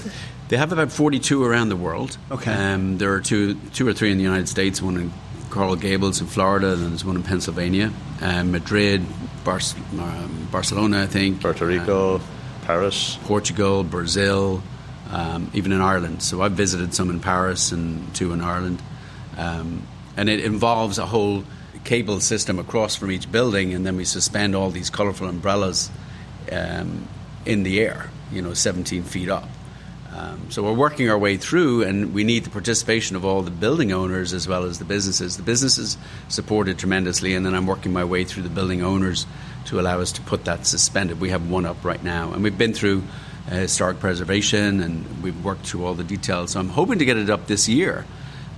They 0.50 0.58
have 0.58 0.72
about 0.72 0.92
42 0.92 1.44
around 1.44 1.70
the 1.70 1.76
world. 1.76 2.18
Okay. 2.32 2.52
Um, 2.52 2.98
there 2.98 3.14
are 3.14 3.22
two, 3.22 3.56
two 3.74 3.88
or 3.88 3.94
three 3.94 4.12
in 4.12 4.18
the 4.18 4.24
United 4.24 4.48
States, 4.50 4.82
one 4.82 4.98
in 4.98 5.14
Coral 5.50 5.76
Gables 5.76 6.22
in 6.22 6.28
Florida, 6.28 6.74
and 6.74 6.92
there's 6.92 7.06
one 7.06 7.16
in 7.16 7.24
Pennsylvania, 7.24 7.92
um, 8.22 8.52
Madrid, 8.52 9.06
Bar- 9.44 9.60
um, 10.00 10.48
Barcelona, 10.52 11.04
I 11.04 11.06
think. 11.08 11.42
Puerto 11.42 11.66
uh, 11.66 11.68
Rico, 11.68 12.22
Paris. 12.64 13.18
Portugal, 13.26 13.84
Brazil, 13.84 14.62
um, 15.12 15.50
even 15.54 15.72
in 15.72 15.82
Ireland. 15.82 16.22
So 16.22 16.42
I've 16.42 16.52
visited 16.54 16.94
some 16.94 17.10
in 17.10 17.20
Paris 17.20 17.72
and 17.72 18.14
two 18.16 18.32
in 18.34 18.42
Ireland. 18.42 18.82
And 20.18 20.30
it 20.30 20.44
involves 20.44 20.98
a 20.98 21.06
whole 21.06 21.44
cable 21.84 22.20
system 22.20 22.60
across 22.60 22.96
from 22.96 23.12
each 23.12 23.32
building, 23.32 23.74
and 23.74 23.86
then 23.86 23.96
we 23.96 24.06
suspend 24.06 24.56
all 24.56 24.70
these 24.70 24.90
colourful 24.90 25.28
umbrellas 25.28 25.90
um, 26.52 27.08
in 27.46 27.64
the 27.64 27.82
air, 27.82 28.10
you 28.32 28.42
know, 28.42 28.54
17 28.54 29.04
feet 29.04 29.30
up. 29.30 29.48
Um, 30.14 30.50
so 30.50 30.64
we're 30.64 30.74
working 30.74 31.10
our 31.10 31.18
way 31.18 31.38
through, 31.38 31.84
and 31.84 32.14
we 32.14 32.24
need 32.24 32.44
the 32.44 32.50
participation 32.50 33.16
of 33.16 33.24
all 33.24 33.42
the 33.42 33.52
building 33.52 33.92
owners 33.92 34.34
as 34.34 34.48
well 34.48 34.64
as 34.64 34.80
the 34.80 34.86
businesses. 34.86 35.38
The 35.38 35.44
businesses 35.44 35.98
supported 36.28 36.80
tremendously, 36.80 37.36
and 37.36 37.46
then 37.46 37.54
I'm 37.54 37.68
working 37.68 37.94
my 37.94 38.04
way 38.04 38.24
through 38.24 38.44
the 38.44 38.50
building 38.50 38.84
owners 38.84 39.28
to 39.66 39.80
allow 39.80 40.02
us 40.02 40.12
to 40.14 40.22
put 40.22 40.46
that 40.46 40.66
suspended. 40.66 41.22
We 41.22 41.30
have 41.30 41.50
one 41.50 41.66
up 41.66 41.86
right 41.86 42.04
now, 42.04 42.34
and 42.34 42.44
we've 42.44 42.58
been 42.58 42.74
through 42.74 43.04
uh, 43.50 43.56
historic 43.56 44.00
preservation, 44.00 44.82
and 44.82 45.24
we've 45.24 45.44
worked 45.44 45.68
through 45.68 45.86
all 45.86 45.94
the 45.94 46.04
details. 46.04 46.52
So 46.52 46.60
I'm 46.60 46.70
hoping 46.70 47.00
to 47.00 47.06
get 47.06 47.18
it 47.18 47.30
up 47.30 47.46
this 47.46 47.70
year, 47.70 48.06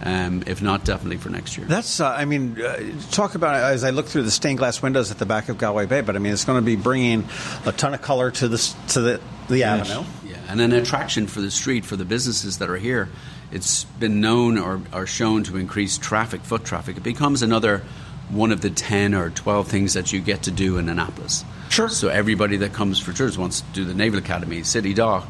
um, 0.04 0.44
if 0.48 0.62
not 0.62 0.84
definitely 0.84 1.18
for 1.18 1.30
next 1.30 1.58
year. 1.58 1.68
That's, 1.68 2.00
uh, 2.00 2.10
I 2.10 2.26
mean, 2.26 2.60
uh, 2.62 2.80
talk 3.12 3.36
about 3.36 3.56
it 3.56 3.74
as 3.74 3.84
I 3.84 3.92
look 3.92 4.08
through 4.08 4.24
the 4.24 4.32
stained 4.32 4.58
glass 4.58 4.82
windows 4.82 5.12
at 5.12 5.20
the 5.20 5.26
back 5.26 5.50
of 5.50 5.58
Galway 5.58 5.86
Bay, 5.86 6.02
but 6.02 6.16
I 6.16 6.20
mean, 6.20 6.34
it's 6.34 6.46
going 6.46 6.60
to 6.60 6.66
be 6.66 6.76
bringing 6.76 7.28
a 7.66 7.72
ton 7.72 7.94
of 7.94 8.02
color 8.02 8.32
to 8.32 8.48
the 8.48 8.76
to 8.90 9.02
the 9.02 9.22
the 9.50 9.64
avenue. 9.64 10.04
Yeah, 10.26 10.38
and 10.50 10.62
an 10.62 10.72
attraction 10.74 11.28
for 11.28 11.42
the 11.42 11.52
street 11.52 11.86
for 11.86 11.96
the 11.96 12.06
businesses 12.06 12.58
that 12.60 12.70
are 12.70 12.78
here. 12.78 13.10
It's 13.52 13.84
been 13.84 14.22
known 14.22 14.58
or, 14.58 14.82
or 14.94 15.06
shown 15.06 15.44
to 15.44 15.58
increase 15.58 15.98
traffic, 15.98 16.42
foot 16.42 16.64
traffic. 16.64 16.96
It 16.96 17.04
becomes 17.04 17.42
another 17.42 17.84
one 18.30 18.54
of 18.54 18.62
the 18.62 18.70
10 18.70 19.14
or 19.14 19.30
12 19.30 19.68
things 19.68 19.94
that 19.94 20.14
you 20.14 20.22
get 20.22 20.44
to 20.44 20.52
do 20.52 20.78
in 20.78 20.88
Annapolis. 20.88 21.44
Sure. 21.68 21.90
So 21.90 22.08
everybody 22.08 22.58
that 22.58 22.72
comes 22.72 22.98
for 22.98 23.12
tours 23.12 23.38
wants 23.38 23.60
to 23.60 23.68
do 23.74 23.84
the 23.84 23.94
Naval 23.94 24.20
Academy, 24.20 24.64
City 24.64 24.94
Dock. 24.94 25.28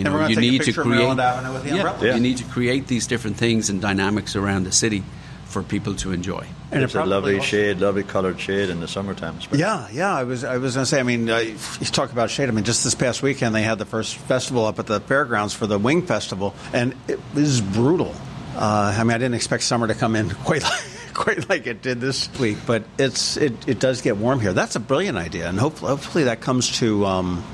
You 0.00 0.04
know, 0.04 0.26
you 0.26 0.36
need 0.36 0.62
to 0.62 0.72
create 0.72 1.06
with 1.06 1.16
the 1.18 1.76
yeah. 1.76 2.00
Yeah. 2.00 2.14
You 2.14 2.20
need 2.20 2.38
to 2.38 2.44
create 2.44 2.86
these 2.86 3.06
different 3.06 3.36
things 3.36 3.68
and 3.68 3.80
dynamics 3.82 4.34
around 4.34 4.64
the 4.64 4.72
city 4.72 5.02
for 5.44 5.62
people 5.62 5.94
to 5.96 6.12
enjoy. 6.12 6.46
And 6.70 6.82
it's 6.82 6.94
a 6.94 7.04
lovely 7.04 7.34
also- 7.34 7.44
shade, 7.44 7.80
lovely 7.80 8.04
coloured 8.04 8.40
shade 8.40 8.70
in 8.70 8.80
the 8.80 8.88
summertime. 8.88 9.36
especially. 9.36 9.58
Yeah, 9.60 9.88
yeah. 9.92 10.14
I 10.14 10.24
was 10.24 10.44
I 10.44 10.56
was 10.58 10.74
going 10.74 10.84
to 10.84 10.86
say. 10.86 11.00
I 11.00 11.02
mean, 11.02 11.28
uh, 11.28 11.38
you 11.38 11.56
talk 11.86 12.12
about 12.12 12.30
shade. 12.30 12.48
I 12.48 12.52
mean, 12.52 12.64
just 12.64 12.84
this 12.84 12.94
past 12.94 13.22
weekend 13.22 13.54
they 13.54 13.62
had 13.62 13.78
the 13.78 13.84
first 13.84 14.16
festival 14.16 14.64
up 14.64 14.78
at 14.78 14.86
the 14.86 15.00
fairgrounds 15.00 15.52
for 15.52 15.66
the 15.66 15.78
Wing 15.78 16.06
Festival, 16.06 16.54
and 16.72 16.94
it 17.08 17.18
was 17.34 17.60
brutal. 17.60 18.14
Uh, 18.56 18.94
I 18.96 19.02
mean, 19.02 19.12
I 19.12 19.18
didn't 19.18 19.34
expect 19.34 19.64
summer 19.64 19.86
to 19.86 19.94
come 19.94 20.16
in 20.16 20.30
quite 20.44 20.62
like, 20.62 21.14
quite 21.14 21.48
like 21.48 21.66
it 21.66 21.82
did 21.82 22.00
this 22.00 22.28
week, 22.38 22.58
but 22.66 22.84
it's 22.98 23.36
it, 23.36 23.68
it 23.68 23.80
does 23.80 24.00
get 24.02 24.16
warm 24.16 24.40
here. 24.40 24.52
That's 24.52 24.76
a 24.76 24.80
brilliant 24.80 25.18
idea, 25.18 25.48
and 25.48 25.58
hopefully, 25.58 25.90
hopefully 25.90 26.24
that 26.24 26.40
comes 26.40 26.78
to. 26.78 27.04
Um, 27.06 27.44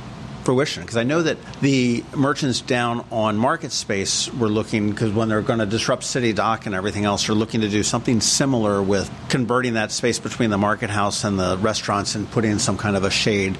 fruition 0.46 0.82
because 0.84 0.96
I 0.96 1.02
know 1.02 1.22
that 1.22 1.38
the 1.60 2.04
merchants 2.14 2.60
down 2.60 3.04
on 3.10 3.36
Market 3.36 3.72
Space 3.72 4.32
were 4.32 4.48
looking 4.48 4.90
because 4.90 5.12
when 5.12 5.28
they're 5.28 5.42
going 5.42 5.58
to 5.58 5.66
disrupt 5.66 6.04
City 6.04 6.32
Dock 6.32 6.66
and 6.66 6.74
everything 6.74 7.04
else, 7.04 7.28
are 7.28 7.34
looking 7.34 7.62
to 7.62 7.68
do 7.68 7.82
something 7.82 8.20
similar 8.20 8.80
with 8.80 9.10
converting 9.28 9.74
that 9.74 9.90
space 9.90 10.20
between 10.20 10.50
the 10.50 10.56
market 10.56 10.88
house 10.88 11.24
and 11.24 11.36
the 11.36 11.58
restaurants 11.58 12.14
and 12.14 12.30
putting 12.30 12.60
some 12.60 12.78
kind 12.78 12.94
of 12.96 13.02
a 13.02 13.10
shade 13.10 13.58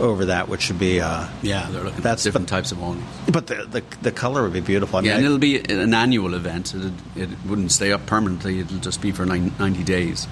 over 0.00 0.24
that, 0.24 0.48
which 0.48 0.62
should 0.62 0.78
be. 0.78 1.00
Uh, 1.02 1.28
Yeah, 1.42 1.68
they're 1.70 1.84
looking 1.84 2.00
That's- 2.00 2.22
at 2.22 2.24
different 2.24 2.48
types 2.48 2.72
of 2.72 2.82
awnings. 2.82 3.04
but 3.30 3.46
the, 3.46 3.66
the 3.70 3.82
the 4.00 4.10
color 4.12 4.42
would 4.42 4.54
be 4.54 4.60
beautiful. 4.60 4.98
I 4.98 5.02
mean, 5.02 5.10
Yeah, 5.10 5.16
and 5.18 5.26
it'll 5.26 5.38
be 5.38 5.58
an 5.60 5.92
annual 5.92 6.32
event. 6.34 6.74
It, 6.74 6.92
it 7.14 7.28
wouldn't 7.46 7.72
stay 7.72 7.92
up 7.92 8.06
permanently. 8.06 8.58
It'll 8.60 8.78
just 8.78 9.02
be 9.02 9.12
for 9.12 9.26
90 9.26 9.84
days, 9.84 10.26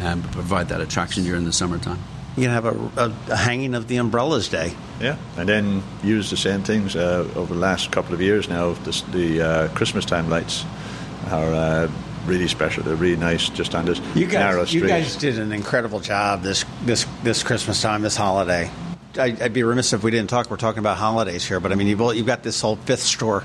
um, 0.00 0.22
provide 0.22 0.68
that 0.68 0.80
attraction 0.80 1.24
during 1.24 1.44
the 1.44 1.52
summertime. 1.52 1.98
You 2.36 2.44
can 2.44 2.50
have 2.52 2.64
a, 2.64 2.74
a, 2.96 3.12
a 3.32 3.36
hanging 3.36 3.74
of 3.74 3.88
the 3.88 3.96
umbrellas 3.96 4.48
day. 4.48 4.74
Yeah, 5.00 5.16
and 5.36 5.48
then 5.48 5.82
use 6.02 6.30
the 6.30 6.36
same 6.36 6.62
things 6.62 6.94
uh, 6.96 7.28
over 7.34 7.54
the 7.54 7.60
last 7.60 7.90
couple 7.92 8.14
of 8.14 8.20
years 8.20 8.48
now. 8.48 8.72
This, 8.84 9.02
the 9.02 9.40
uh, 9.42 9.68
Christmas 9.74 10.04
time 10.04 10.28
lights 10.30 10.64
are 11.30 11.52
uh, 11.52 11.90
really 12.26 12.48
special. 12.48 12.82
They're 12.82 12.96
really 12.96 13.16
nice, 13.20 13.48
just 13.48 13.74
on 13.74 13.84
this 13.86 13.98
You 14.14 14.26
narrow 14.26 14.60
guys, 14.60 14.68
street. 14.68 14.82
you 14.82 14.88
guys 14.88 15.16
did 15.16 15.38
an 15.38 15.52
incredible 15.52 16.00
job 16.00 16.42
this 16.42 16.64
this 16.84 17.06
this 17.22 17.42
Christmas 17.42 17.80
time, 17.82 18.02
this 18.02 18.16
holiday. 18.16 18.70
I, 19.18 19.36
I'd 19.40 19.52
be 19.52 19.64
remiss 19.64 19.92
if 19.92 20.04
we 20.04 20.12
didn't 20.12 20.30
talk. 20.30 20.50
We're 20.50 20.56
talking 20.56 20.78
about 20.78 20.96
holidays 20.96 21.44
here, 21.46 21.58
but 21.60 21.72
I 21.72 21.74
mean, 21.74 21.88
you've 21.88 22.00
you've 22.14 22.26
got 22.26 22.42
this 22.44 22.60
whole 22.60 22.76
fifth 22.76 23.02
store, 23.02 23.42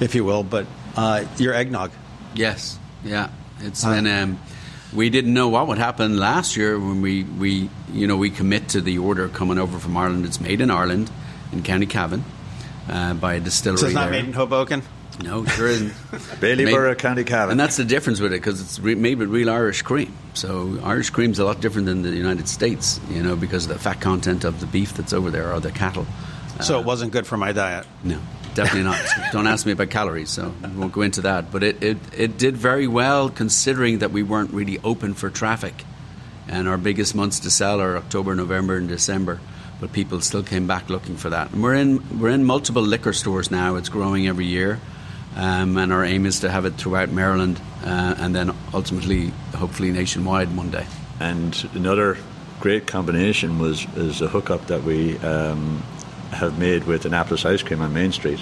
if 0.00 0.14
you 0.14 0.22
will. 0.24 0.42
But 0.42 0.66
uh, 0.96 1.24
your 1.38 1.54
eggnog, 1.54 1.90
Yes, 2.34 2.78
yeah. 3.04 3.30
It's 3.60 3.84
been. 3.84 4.06
Um, 4.06 4.38
we 4.92 5.10
didn't 5.10 5.34
know 5.34 5.48
what 5.48 5.66
would 5.68 5.78
happen 5.78 6.18
last 6.18 6.56
year 6.56 6.78
when 6.78 7.00
we, 7.02 7.24
we 7.24 7.68
you 7.92 8.06
know 8.06 8.16
we 8.16 8.30
commit 8.30 8.68
to 8.70 8.80
the 8.80 8.98
order 8.98 9.28
coming 9.28 9.58
over 9.58 9.78
from 9.78 9.96
Ireland. 9.96 10.24
It's 10.24 10.40
made 10.40 10.60
in 10.60 10.70
Ireland, 10.70 11.10
in 11.52 11.62
County 11.62 11.86
Cavan, 11.86 12.24
uh, 12.88 13.14
by 13.14 13.34
a 13.34 13.40
distillery 13.40 13.78
so 13.78 13.86
it's 13.86 13.94
not 13.94 14.10
there. 14.10 14.12
made 14.12 14.24
in 14.26 14.32
Hoboken. 14.32 14.82
No, 15.22 15.44
sure 15.44 15.66
isn't. 15.74 15.92
Made- 16.40 16.98
County 16.98 17.24
Cavan. 17.24 17.50
And 17.52 17.60
that's 17.60 17.76
the 17.76 17.84
difference 17.84 18.20
with 18.20 18.32
it 18.32 18.36
because 18.36 18.60
it's 18.60 18.78
re- 18.78 18.94
made 18.94 19.18
with 19.18 19.28
real 19.30 19.50
Irish 19.50 19.82
cream. 19.82 20.16
So 20.34 20.78
Irish 20.84 21.10
cream's 21.10 21.38
a 21.40 21.44
lot 21.44 21.60
different 21.60 21.86
than 21.86 22.02
the 22.02 22.10
United 22.10 22.48
States, 22.48 23.00
you 23.10 23.22
know, 23.22 23.34
because 23.34 23.64
of 23.64 23.72
the 23.72 23.78
fat 23.78 24.00
content 24.00 24.44
of 24.44 24.60
the 24.60 24.66
beef 24.66 24.94
that's 24.94 25.12
over 25.12 25.30
there 25.30 25.52
or 25.52 25.58
the 25.60 25.72
cattle. 25.72 26.06
So 26.60 26.78
it 26.80 26.86
wasn't 26.86 27.12
good 27.12 27.26
for 27.26 27.36
my 27.36 27.52
diet. 27.52 27.86
No, 28.02 28.20
definitely 28.54 28.84
not. 28.84 29.00
Don't 29.32 29.46
ask 29.46 29.66
me 29.66 29.72
about 29.72 29.90
calories, 29.90 30.30
so 30.30 30.54
we 30.62 30.68
won't 30.70 30.92
go 30.92 31.02
into 31.02 31.22
that. 31.22 31.50
But 31.50 31.62
it, 31.62 31.82
it, 31.82 31.98
it 32.16 32.38
did 32.38 32.56
very 32.56 32.86
well 32.86 33.28
considering 33.28 33.98
that 33.98 34.10
we 34.10 34.22
weren't 34.22 34.52
really 34.52 34.78
open 34.84 35.14
for 35.14 35.30
traffic. 35.30 35.84
And 36.48 36.68
our 36.68 36.78
biggest 36.78 37.14
months 37.14 37.40
to 37.40 37.50
sell 37.50 37.80
are 37.80 37.96
October, 37.96 38.34
November, 38.34 38.76
and 38.76 38.88
December. 38.88 39.40
But 39.80 39.92
people 39.92 40.20
still 40.20 40.42
came 40.42 40.66
back 40.66 40.88
looking 40.88 41.16
for 41.16 41.30
that. 41.30 41.52
And 41.52 41.62
we're 41.62 41.74
in, 41.74 42.18
we're 42.18 42.30
in 42.30 42.44
multiple 42.44 42.82
liquor 42.82 43.12
stores 43.12 43.50
now. 43.50 43.76
It's 43.76 43.88
growing 43.88 44.26
every 44.26 44.46
year. 44.46 44.80
Um, 45.36 45.76
and 45.76 45.92
our 45.92 46.04
aim 46.04 46.26
is 46.26 46.40
to 46.40 46.50
have 46.50 46.64
it 46.64 46.74
throughout 46.74 47.10
Maryland 47.10 47.60
uh, 47.84 48.14
and 48.18 48.34
then 48.34 48.52
ultimately, 48.74 49.28
hopefully, 49.54 49.92
nationwide 49.92 50.56
one 50.56 50.70
day. 50.70 50.86
And 51.20 51.68
another 51.74 52.16
great 52.60 52.86
combination 52.86 53.58
was 53.58 53.86
is 53.96 54.20
a 54.20 54.28
hookup 54.28 54.66
that 54.66 54.82
we 54.82 55.16
um, 55.18 55.82
have 56.32 56.58
made 56.58 56.84
with 56.84 57.04
Annapolis 57.04 57.44
Ice 57.44 57.62
Cream 57.62 57.80
on 57.80 57.92
Main 57.92 58.12
Street. 58.12 58.40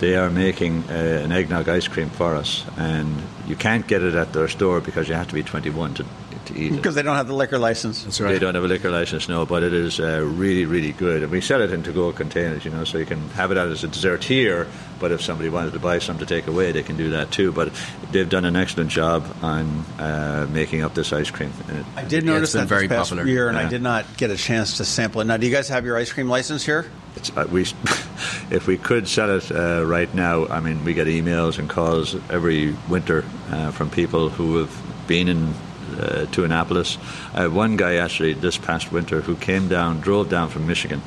They 0.00 0.16
are 0.16 0.30
making 0.30 0.84
uh, 0.90 1.22
an 1.24 1.32
eggnog 1.32 1.68
ice 1.68 1.88
cream 1.88 2.10
for 2.10 2.34
us, 2.34 2.64
and 2.76 3.22
you 3.46 3.56
can't 3.56 3.86
get 3.86 4.02
it 4.02 4.14
at 4.14 4.32
their 4.32 4.48
store 4.48 4.80
because 4.80 5.08
you 5.08 5.14
have 5.14 5.28
to 5.28 5.34
be 5.34 5.42
21 5.42 5.94
to, 5.94 6.06
to 6.46 6.58
eat 6.58 6.72
it. 6.72 6.76
Because 6.76 6.94
they 6.94 7.02
don't 7.02 7.16
have 7.16 7.28
the 7.28 7.34
liquor 7.34 7.58
license. 7.58 8.04
That's 8.04 8.18
They 8.18 8.38
don't 8.38 8.54
have 8.54 8.64
a 8.64 8.68
liquor 8.68 8.90
license, 8.90 9.28
no, 9.28 9.46
but 9.46 9.62
it 9.62 9.72
is 9.72 10.00
uh, 10.00 10.22
really, 10.24 10.64
really 10.64 10.92
good. 10.92 11.22
And 11.22 11.30
we 11.30 11.40
sell 11.40 11.60
it 11.60 11.70
in 11.72 11.82
to-go 11.82 12.12
containers, 12.12 12.64
you 12.64 12.70
know, 12.70 12.84
so 12.84 12.98
you 12.98 13.06
can 13.06 13.28
have 13.30 13.50
it 13.50 13.58
out 13.58 13.68
as 13.68 13.84
a 13.84 13.88
dessert 13.88 14.24
here, 14.24 14.66
but 15.00 15.12
if 15.12 15.22
somebody 15.22 15.48
wanted 15.48 15.72
to 15.72 15.78
buy 15.78 15.98
some 15.98 16.18
to 16.18 16.26
take 16.26 16.46
away, 16.46 16.72
they 16.72 16.82
can 16.82 16.96
do 16.96 17.10
that 17.10 17.30
too. 17.30 17.52
But 17.52 17.72
they've 18.12 18.28
done 18.28 18.44
an 18.44 18.56
excellent 18.56 18.90
job 18.90 19.24
on 19.42 19.66
uh, 19.98 20.46
making 20.50 20.82
up 20.82 20.94
this 20.94 21.12
ice 21.12 21.30
cream. 21.30 21.52
And 21.68 21.78
it, 21.80 21.86
I 21.96 22.04
did 22.04 22.24
notice 22.24 22.50
it's 22.50 22.54
been 22.54 22.62
that 22.62 22.68
very 22.68 22.86
this 22.86 22.96
past 22.96 23.10
popular. 23.10 23.30
year, 23.30 23.48
and 23.48 23.56
I 23.56 23.68
did 23.68 23.82
not 23.82 24.16
get 24.16 24.30
a 24.30 24.36
chance 24.36 24.78
to 24.78 24.84
sample 24.84 25.20
it. 25.20 25.24
Now, 25.24 25.36
do 25.36 25.46
you 25.46 25.52
guys 25.52 25.68
have 25.68 25.84
your 25.84 25.96
ice 25.96 26.12
cream 26.12 26.28
license 26.28 26.64
here? 26.64 26.90
It's, 27.16 27.36
uh, 27.36 27.46
we, 27.50 27.62
if 28.50 28.66
we 28.66 28.76
could 28.76 29.08
sell 29.08 29.30
it 29.30 29.50
uh, 29.50 29.84
right 29.84 30.12
now, 30.14 30.46
I 30.46 30.60
mean, 30.60 30.84
we 30.84 30.94
get 30.94 31.06
emails 31.06 31.58
and 31.58 31.68
calls 31.68 32.14
every 32.30 32.74
winter 32.88 33.24
uh, 33.50 33.70
from 33.70 33.90
people 33.90 34.28
who 34.28 34.56
have 34.56 35.06
been 35.06 35.28
in 35.28 35.54
uh, 35.98 36.26
to 36.32 36.44
Annapolis. 36.44 36.98
I 37.34 37.42
have 37.42 37.54
one 37.54 37.76
guy 37.76 37.96
actually 37.96 38.34
this 38.34 38.58
past 38.58 38.92
winter 38.92 39.20
who 39.20 39.36
came 39.36 39.68
down, 39.68 40.00
drove 40.00 40.28
down 40.28 40.48
from 40.48 40.66
Michigan 40.66 41.00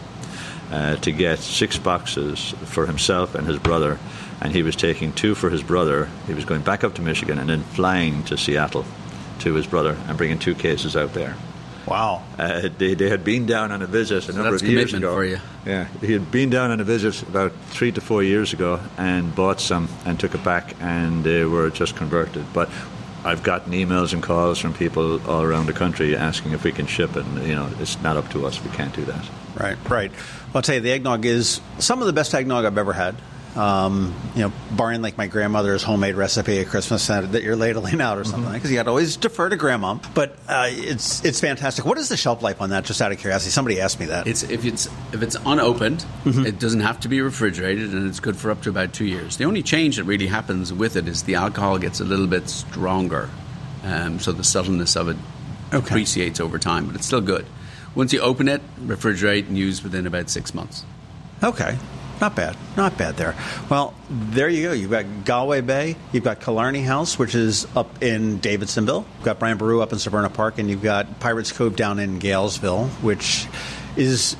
uh, 0.71 0.95
to 0.97 1.11
get 1.11 1.39
six 1.39 1.77
boxes 1.77 2.53
for 2.65 2.85
himself 2.85 3.35
and 3.35 3.47
his 3.47 3.57
brother, 3.59 3.97
and 4.41 4.53
he 4.53 4.63
was 4.63 4.75
taking 4.75 5.13
two 5.13 5.35
for 5.35 5.49
his 5.49 5.63
brother. 5.63 6.09
He 6.27 6.33
was 6.33 6.45
going 6.45 6.61
back 6.61 6.83
up 6.83 6.93
to 6.95 7.01
Michigan 7.01 7.39
and 7.39 7.49
then 7.49 7.61
flying 7.63 8.23
to 8.25 8.37
Seattle 8.37 8.85
to 9.39 9.53
his 9.53 9.67
brother 9.67 9.97
and 10.07 10.17
bringing 10.17 10.39
two 10.39 10.55
cases 10.55 10.95
out 10.95 11.13
there. 11.13 11.35
Wow. 11.85 12.23
Uh, 12.37 12.67
they, 12.77 12.95
they 12.95 13.07
had 13.07 13.23
been 13.23 13.45
down 13.45 13.71
on 13.71 13.81
a 13.81 13.87
visit 13.87 14.17
a 14.17 14.21
So 14.21 14.33
number 14.33 14.51
that's 14.51 14.63
of 14.63 14.67
years 14.67 14.93
ago. 14.93 15.13
for 15.13 15.23
you. 15.23 15.39
Yeah, 15.65 15.87
he 16.01 16.11
had 16.11 16.29
been 16.31 16.49
down 16.49 16.71
on 16.71 16.81
a 16.81 16.83
visit 16.83 17.21
about 17.23 17.53
three 17.69 17.93
to 17.93 18.01
four 18.01 18.23
years 18.23 18.51
ago 18.51 18.81
and 18.97 19.33
bought 19.33 19.61
some 19.61 19.87
and 20.05 20.19
took 20.19 20.35
it 20.35 20.43
back, 20.43 20.75
and 20.81 21.23
they 21.23 21.45
were 21.45 21.69
just 21.69 21.95
converted. 21.95 22.45
But 22.53 22.69
I've 23.27 23.43
gotten 23.43 23.73
emails 23.73 24.13
and 24.13 24.23
calls 24.23 24.57
from 24.57 24.73
people 24.73 25.21
all 25.29 25.43
around 25.43 25.65
the 25.65 25.73
country 25.73 26.15
asking 26.15 26.53
if 26.53 26.63
we 26.63 26.71
can 26.71 26.87
ship. 26.87 27.17
And, 27.17 27.45
you 27.45 27.55
know, 27.55 27.69
it's 27.81 28.01
not 28.01 28.15
up 28.15 28.29
to 28.31 28.45
us. 28.47 28.63
We 28.63 28.69
can't 28.71 28.95
do 28.95 29.03
that. 29.03 29.29
Right, 29.59 29.77
right. 29.89 30.11
Well, 30.11 30.51
I'll 30.55 30.61
tell 30.61 30.75
you, 30.75 30.81
the 30.81 30.91
eggnog 30.91 31.25
is 31.25 31.59
some 31.77 31.99
of 31.99 32.07
the 32.07 32.13
best 32.13 32.33
eggnog 32.33 32.63
I've 32.63 32.77
ever 32.77 32.93
had. 32.93 33.15
Um, 33.57 34.13
you 34.35 34.43
know, 34.43 34.53
barring 34.71 35.01
like 35.01 35.17
my 35.17 35.25
grandmother's 35.25 35.81
homemade 35.81 36.13
recipe 36.13 36.59
at 36.59 36.67
Christmas 36.67 37.07
that 37.07 37.31
that 37.31 37.41
you're 37.41 37.55
ladling 37.55 37.99
out 38.01 38.19
or 38.19 38.23
something, 38.23 38.53
because 38.53 38.69
you 38.69 38.77
got 38.77 38.83
to 38.83 38.89
always 38.89 39.17
defer 39.17 39.49
to 39.49 39.55
grandma. 39.55 39.95
But 40.13 40.37
uh, 40.47 40.67
it's 40.69 41.25
it's 41.25 41.39
fantastic. 41.39 41.83
What 41.83 41.97
is 41.97 42.07
the 42.09 42.17
shelf 42.17 42.43
life 42.43 42.61
on 42.61 42.69
that? 42.69 42.85
Just 42.85 43.01
out 43.01 43.11
of 43.11 43.17
curiosity, 43.17 43.49
somebody 43.49 43.81
asked 43.81 43.99
me 43.99 44.05
that. 44.07 44.27
It's 44.27 44.43
if 44.43 44.63
it's 44.63 44.85
if 45.11 45.23
it's 45.23 45.35
unopened, 45.43 46.05
it 46.25 46.59
doesn't 46.59 46.81
have 46.81 46.99
to 46.99 47.07
be 47.09 47.19
refrigerated, 47.21 47.93
and 47.93 48.07
it's 48.07 48.19
good 48.19 48.37
for 48.37 48.51
up 48.51 48.61
to 48.61 48.69
about 48.69 48.93
two 48.93 49.05
years. 49.05 49.37
The 49.37 49.45
only 49.45 49.63
change 49.63 49.95
that 49.95 50.03
really 50.03 50.27
happens 50.27 50.71
with 50.71 50.95
it 50.95 51.07
is 51.07 51.23
the 51.23 51.35
alcohol 51.35 51.79
gets 51.79 51.99
a 51.99 52.05
little 52.05 52.27
bit 52.27 52.49
stronger, 52.49 53.27
um, 53.83 54.19
so 54.19 54.31
the 54.33 54.43
subtleness 54.43 54.95
of 54.95 55.09
it 55.09 55.17
Okay. 55.73 55.79
appreciates 55.79 56.39
over 56.39 56.59
time, 56.59 56.85
but 56.85 56.95
it's 56.95 57.07
still 57.07 57.21
good. 57.21 57.45
Once 57.95 58.13
you 58.13 58.21
open 58.21 58.47
it, 58.47 58.61
refrigerate 58.85 59.47
and 59.47 59.57
use 59.57 59.81
within 59.83 60.05
about 60.05 60.29
six 60.29 60.53
months. 60.53 60.85
Okay. 61.43 61.75
Not 62.19 62.35
bad. 62.35 62.57
Not 62.75 62.97
bad 62.97 63.15
there. 63.15 63.35
Well, 63.69 63.93
there 64.09 64.49
you 64.49 64.67
go. 64.67 64.73
You've 64.73 64.91
got 64.91 65.05
Galway 65.23 65.61
Bay. 65.61 65.95
You've 66.11 66.23
got 66.23 66.39
Killarney 66.39 66.81
House, 66.81 67.19
which 67.19 67.35
is 67.35 67.67
up 67.75 68.01
in 68.01 68.39
Davidsonville. 68.39 69.05
You've 69.17 69.25
got 69.25 69.39
Brian 69.39 69.57
Boru 69.57 69.81
up 69.81 69.91
in 69.91 69.99
Severna 69.99 70.33
Park, 70.33 70.57
and 70.57 70.69
you've 70.69 70.81
got 70.81 71.19
Pirates 71.19 71.51
Cove 71.51 71.75
down 71.75 71.99
in 71.99 72.19
Galesville, 72.19 72.87
which 73.01 73.45
is 73.95 74.35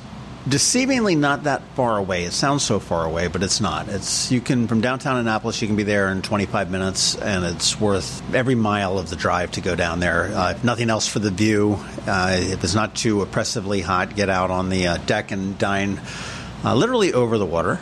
deceivingly 0.48 1.16
not 1.16 1.44
that 1.44 1.62
far 1.74 1.98
away. 1.98 2.24
It 2.24 2.32
sounds 2.32 2.62
so 2.62 2.80
far 2.80 3.04
away, 3.04 3.28
but 3.28 3.42
it's 3.42 3.60
not. 3.60 3.88
It's 3.88 4.32
you 4.32 4.40
can 4.40 4.66
from 4.66 4.80
downtown 4.80 5.18
Annapolis, 5.18 5.60
you 5.60 5.68
can 5.68 5.76
be 5.76 5.82
there 5.82 6.08
in 6.08 6.22
25 6.22 6.70
minutes, 6.70 7.16
and 7.16 7.44
it's 7.44 7.78
worth 7.78 8.22
every 8.34 8.54
mile 8.54 8.98
of 8.98 9.10
the 9.10 9.16
drive 9.16 9.52
to 9.52 9.60
go 9.60 9.76
down 9.76 10.00
there. 10.00 10.24
Uh, 10.34 10.52
if 10.52 10.64
nothing 10.64 10.90
else 10.90 11.06
for 11.06 11.18
the 11.18 11.30
view, 11.30 11.78
uh, 12.06 12.36
if 12.38 12.64
it's 12.64 12.74
not 12.74 12.94
too 12.94 13.22
oppressively 13.22 13.82
hot, 13.82 14.16
get 14.16 14.30
out 14.30 14.50
on 14.50 14.68
the 14.68 14.86
uh, 14.86 14.96
deck 14.98 15.30
and 15.30 15.58
dine 15.58 16.00
uh, 16.64 16.74
literally 16.74 17.12
over 17.12 17.38
the 17.38 17.46
water, 17.46 17.80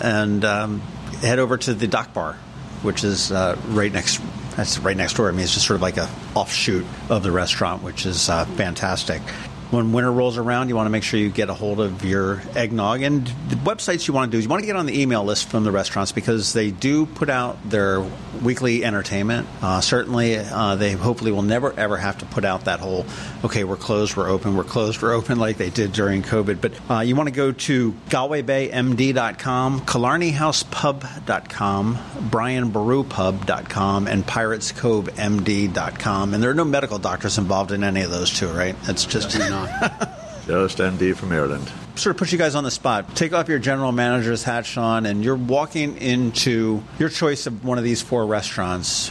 and 0.00 0.44
um, 0.44 0.80
head 1.20 1.38
over 1.38 1.56
to 1.56 1.74
the 1.74 1.86
dock 1.86 2.12
bar, 2.14 2.34
which 2.82 3.04
is 3.04 3.32
uh, 3.32 3.56
right 3.68 3.92
next. 3.92 4.20
That's 4.56 4.78
right 4.80 4.96
next 4.96 5.14
door. 5.14 5.28
I 5.28 5.30
mean, 5.30 5.42
it's 5.42 5.54
just 5.54 5.66
sort 5.66 5.76
of 5.76 5.82
like 5.82 5.98
a 5.98 6.10
offshoot 6.34 6.84
of 7.08 7.22
the 7.22 7.30
restaurant, 7.30 7.82
which 7.84 8.06
is 8.06 8.28
uh, 8.28 8.44
fantastic. 8.44 9.22
When 9.70 9.92
winter 9.92 10.10
rolls 10.10 10.38
around, 10.38 10.70
you 10.70 10.76
want 10.76 10.86
to 10.86 10.90
make 10.90 11.02
sure 11.02 11.20
you 11.20 11.28
get 11.28 11.50
a 11.50 11.54
hold 11.54 11.80
of 11.80 12.02
your 12.04 12.40
eggnog. 12.56 13.02
And 13.02 13.26
the 13.26 13.56
websites 13.56 14.08
you 14.08 14.14
want 14.14 14.30
to 14.30 14.34
do 14.34 14.38
is 14.38 14.44
you 14.44 14.50
want 14.50 14.62
to 14.62 14.66
get 14.66 14.76
on 14.76 14.86
the 14.86 14.98
email 14.98 15.24
list 15.24 15.50
from 15.50 15.64
the 15.64 15.70
restaurants 15.70 16.10
because 16.10 16.54
they 16.54 16.70
do 16.70 17.04
put 17.04 17.28
out 17.28 17.58
their 17.68 18.00
weekly 18.42 18.82
entertainment. 18.82 19.46
Uh, 19.60 19.82
certainly, 19.82 20.36
uh, 20.36 20.76
they 20.76 20.92
hopefully 20.92 21.32
will 21.32 21.42
never 21.42 21.78
ever 21.78 21.98
have 21.98 22.16
to 22.18 22.24
put 22.26 22.46
out 22.46 22.64
that 22.64 22.80
whole, 22.80 23.04
okay, 23.44 23.64
we're 23.64 23.76
closed, 23.76 24.16
we're 24.16 24.30
open, 24.30 24.56
we're 24.56 24.64
closed, 24.64 25.02
we're 25.02 25.12
open, 25.12 25.38
like 25.38 25.58
they 25.58 25.68
did 25.70 25.92
during 25.92 26.22
COVID. 26.22 26.62
But 26.62 26.72
uh, 26.90 27.00
you 27.00 27.14
want 27.14 27.28
to 27.28 27.34
go 27.34 27.52
to 27.52 27.92
GalwayBayMD.com, 28.08 29.82
KillarneyHousePub.com, 29.82 31.98
BrianBoruPub.com, 32.30 34.06
and 34.06 34.26
PiratesCoveMD.com. 34.26 36.34
And 36.34 36.42
there 36.42 36.50
are 36.50 36.54
no 36.54 36.64
medical 36.64 36.98
doctors 36.98 37.36
involved 37.38 37.72
in 37.72 37.84
any 37.84 38.02
of 38.02 38.10
those 38.10 38.30
two, 38.30 38.48
right? 38.48 38.74
It's 38.84 39.04
just 39.04 39.36
Do 39.66 39.70
not. 39.80 40.10
Just 40.46 40.78
MD 40.78 41.14
from 41.14 41.30
Ireland. 41.32 41.70
sort 41.96 42.16
of 42.16 42.18
put 42.18 42.32
you 42.32 42.38
guys 42.38 42.54
on 42.54 42.64
the 42.64 42.70
spot. 42.70 43.14
Take 43.14 43.34
off 43.34 43.48
your 43.48 43.58
general 43.58 43.92
manager's 43.92 44.42
hat, 44.44 44.64
Sean, 44.64 45.04
and 45.04 45.22
you're 45.22 45.36
walking 45.36 45.98
into 45.98 46.82
your 46.98 47.10
choice 47.10 47.46
of 47.46 47.64
one 47.66 47.76
of 47.76 47.84
these 47.84 48.00
four 48.00 48.24
restaurants. 48.26 49.10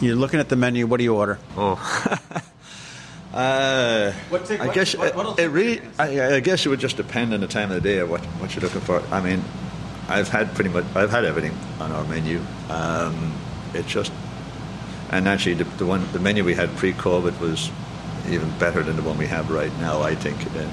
You're 0.00 0.16
looking 0.16 0.40
at 0.40 0.48
the 0.48 0.56
menu. 0.56 0.86
What 0.86 0.96
do 0.98 1.04
you 1.04 1.14
order? 1.14 1.38
Uh, 3.32 4.12
What 4.30 4.46
take- 4.46 4.60
I 4.60 4.66
what- 4.66 4.74
guess 4.74 4.96
what- 4.96 5.08
it, 5.08 5.14
what'll 5.14 5.34
it 5.34 5.46
really. 5.48 5.82
I, 5.98 6.36
I 6.36 6.40
guess 6.40 6.64
it 6.64 6.70
would 6.70 6.80
just 6.80 6.96
depend 6.96 7.34
on 7.34 7.40
the 7.40 7.46
time 7.46 7.70
of 7.70 7.74
the 7.82 7.88
day 7.88 7.98
or 7.98 8.06
what, 8.06 8.20
what 8.40 8.54
you're 8.54 8.62
looking 8.62 8.80
for. 8.80 9.02
I 9.12 9.20
mean, 9.20 9.44
I've 10.08 10.28
had 10.28 10.54
pretty 10.54 10.70
much. 10.70 10.86
I've 10.94 11.10
had 11.10 11.24
everything 11.26 11.52
on 11.78 11.92
our 11.92 12.04
menu. 12.04 12.40
Um, 12.70 13.34
it 13.74 13.86
just, 13.86 14.12
and 15.10 15.28
actually, 15.28 15.54
the, 15.54 15.64
the 15.64 15.84
one 15.84 16.10
the 16.12 16.18
menu 16.18 16.42
we 16.42 16.54
had 16.54 16.74
pre-COVID 16.76 17.38
was 17.38 17.70
even 18.32 18.50
better 18.58 18.82
than 18.82 18.96
the 18.96 19.02
one 19.02 19.18
we 19.18 19.26
have 19.26 19.50
right 19.50 19.72
now. 19.78 20.02
I 20.02 20.14
think. 20.14 20.38
Uh, 20.56 20.68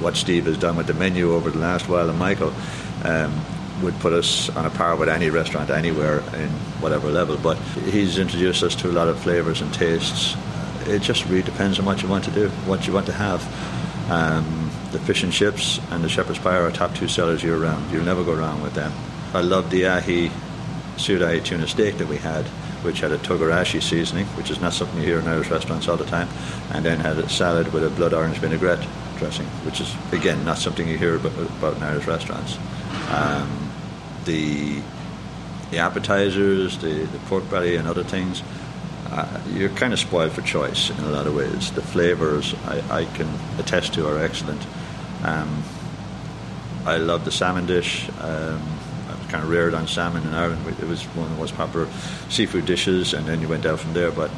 what 0.00 0.16
Steve 0.16 0.46
has 0.46 0.58
done 0.58 0.76
with 0.76 0.86
the 0.86 0.94
menu 0.94 1.32
over 1.32 1.50
the 1.50 1.58
last 1.58 1.88
while, 1.88 2.08
and 2.08 2.18
Michael. 2.18 2.52
Um, 3.04 3.44
would 3.82 3.98
put 3.98 4.12
us 4.12 4.48
on 4.50 4.64
a 4.64 4.70
par 4.70 4.94
with 4.94 5.08
any 5.08 5.30
restaurant 5.30 5.68
anywhere 5.68 6.20
in 6.36 6.48
whatever 6.80 7.10
level, 7.10 7.36
but 7.36 7.58
he's 7.82 8.18
introduced 8.18 8.62
us 8.62 8.74
to 8.76 8.88
a 8.88 8.92
lot 8.92 9.08
of 9.08 9.18
flavors 9.18 9.60
and 9.60 9.74
tastes 9.74 10.36
it 10.86 11.02
just 11.02 11.24
really 11.26 11.42
depends 11.42 11.78
on 11.78 11.84
what 11.84 12.02
you 12.02 12.08
want 12.08 12.24
to 12.24 12.30
do, 12.30 12.48
what 12.66 12.86
you 12.86 12.92
want 12.92 13.06
to 13.06 13.12
have. 13.12 13.42
Um, 14.10 14.70
the 14.92 14.98
fish 14.98 15.22
and 15.22 15.32
chips 15.32 15.80
and 15.90 16.04
the 16.04 16.08
shepherd's 16.08 16.38
pie 16.38 16.56
are 16.56 16.64
our 16.64 16.70
top 16.70 16.94
two 16.94 17.08
sellers 17.08 17.42
year 17.42 17.56
round. 17.56 17.90
You'll 17.90 18.04
never 18.04 18.22
go 18.22 18.34
wrong 18.34 18.60
with 18.62 18.74
them. 18.74 18.92
I 19.32 19.40
love 19.40 19.70
the 19.70 19.86
ahi 19.86 20.30
sudahi 20.96 21.42
tuna 21.44 21.66
steak 21.66 21.98
that 21.98 22.06
we 22.06 22.16
had, 22.16 22.44
which 22.84 23.00
had 23.00 23.12
a 23.12 23.18
togarashi 23.18 23.82
seasoning, 23.82 24.26
which 24.36 24.50
is 24.50 24.60
not 24.60 24.72
something 24.72 24.98
you 24.98 25.04
hear 25.04 25.18
in 25.18 25.26
Irish 25.26 25.50
restaurants 25.50 25.88
all 25.88 25.96
the 25.96 26.04
time, 26.04 26.28
and 26.72 26.84
then 26.84 27.00
had 27.00 27.18
a 27.18 27.28
salad 27.28 27.72
with 27.72 27.84
a 27.84 27.90
blood 27.90 28.14
orange 28.14 28.36
vinaigrette 28.38 28.86
dressing, 29.18 29.46
which 29.64 29.80
is 29.80 29.94
again 30.12 30.44
not 30.44 30.58
something 30.58 30.88
you 30.88 30.98
hear 30.98 31.16
about, 31.16 31.76
in 31.76 31.82
Irish 31.82 32.06
restaurants. 32.06 32.58
Um, 33.10 33.70
the 34.24 34.80
the 35.70 35.78
appetizers, 35.78 36.78
the, 36.78 37.04
the 37.04 37.18
pork 37.26 37.48
belly, 37.50 37.76
and 37.76 37.88
other 37.88 38.04
things 38.04 38.42
uh, 39.10 39.40
you're 39.52 39.68
kind 39.70 39.92
of 39.92 39.98
spoiled 39.98 40.32
for 40.32 40.42
choice 40.42 40.90
in 40.90 40.98
a 41.04 41.10
lot 41.10 41.26
of 41.26 41.34
ways. 41.34 41.70
The 41.72 41.82
flavors 41.82 42.54
I, 42.66 43.02
I 43.02 43.04
can 43.04 43.28
attest 43.58 43.94
to 43.94 44.08
are 44.08 44.18
excellent. 44.18 44.60
Um, 45.22 45.62
I 46.84 46.96
love 46.96 47.24
the 47.24 47.30
salmon 47.30 47.66
dish. 47.66 48.08
Um, 48.20 48.60
kind 49.34 49.42
of 49.42 49.50
reared 49.50 49.74
on 49.74 49.88
salmon 49.88 50.22
in 50.22 50.32
Ireland. 50.32 50.64
It 50.80 50.86
was 50.86 51.02
one 51.16 51.26
of 51.26 51.32
the 51.32 51.38
most 51.38 51.56
popular 51.56 51.88
seafood 52.28 52.66
dishes, 52.66 53.14
and 53.14 53.26
then 53.26 53.40
you 53.40 53.48
went 53.48 53.64
down 53.64 53.76
from 53.78 53.92
there. 53.92 54.12
But 54.12 54.30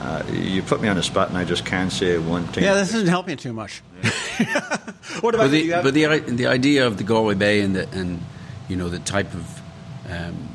uh, 0.00 0.24
you 0.32 0.60
put 0.60 0.80
me 0.82 0.88
on 0.88 0.96
the 0.96 1.04
spot, 1.04 1.28
and 1.28 1.38
I 1.38 1.44
just 1.44 1.64
can't 1.64 1.92
say 1.92 2.18
one 2.18 2.44
thing. 2.48 2.64
Yeah, 2.64 2.74
this 2.74 2.92
isn't 2.94 3.06
helping 3.06 3.36
too 3.36 3.52
much. 3.52 3.80
what 5.20 5.36
about 5.36 5.44
but 5.44 5.50
the, 5.52 5.58
you? 5.58 5.64
You 5.66 5.72
have- 5.74 5.84
but 5.84 5.94
the, 5.94 6.16
the 6.18 6.46
idea 6.48 6.84
of 6.84 6.96
the 6.96 7.04
Galway 7.04 7.34
Bay 7.34 7.60
and 7.60 7.76
the, 7.76 7.88
and 7.90 8.20
you 8.68 8.74
know 8.74 8.88
the 8.88 8.98
type 8.98 9.32
of 9.34 9.62
um, 10.10 10.48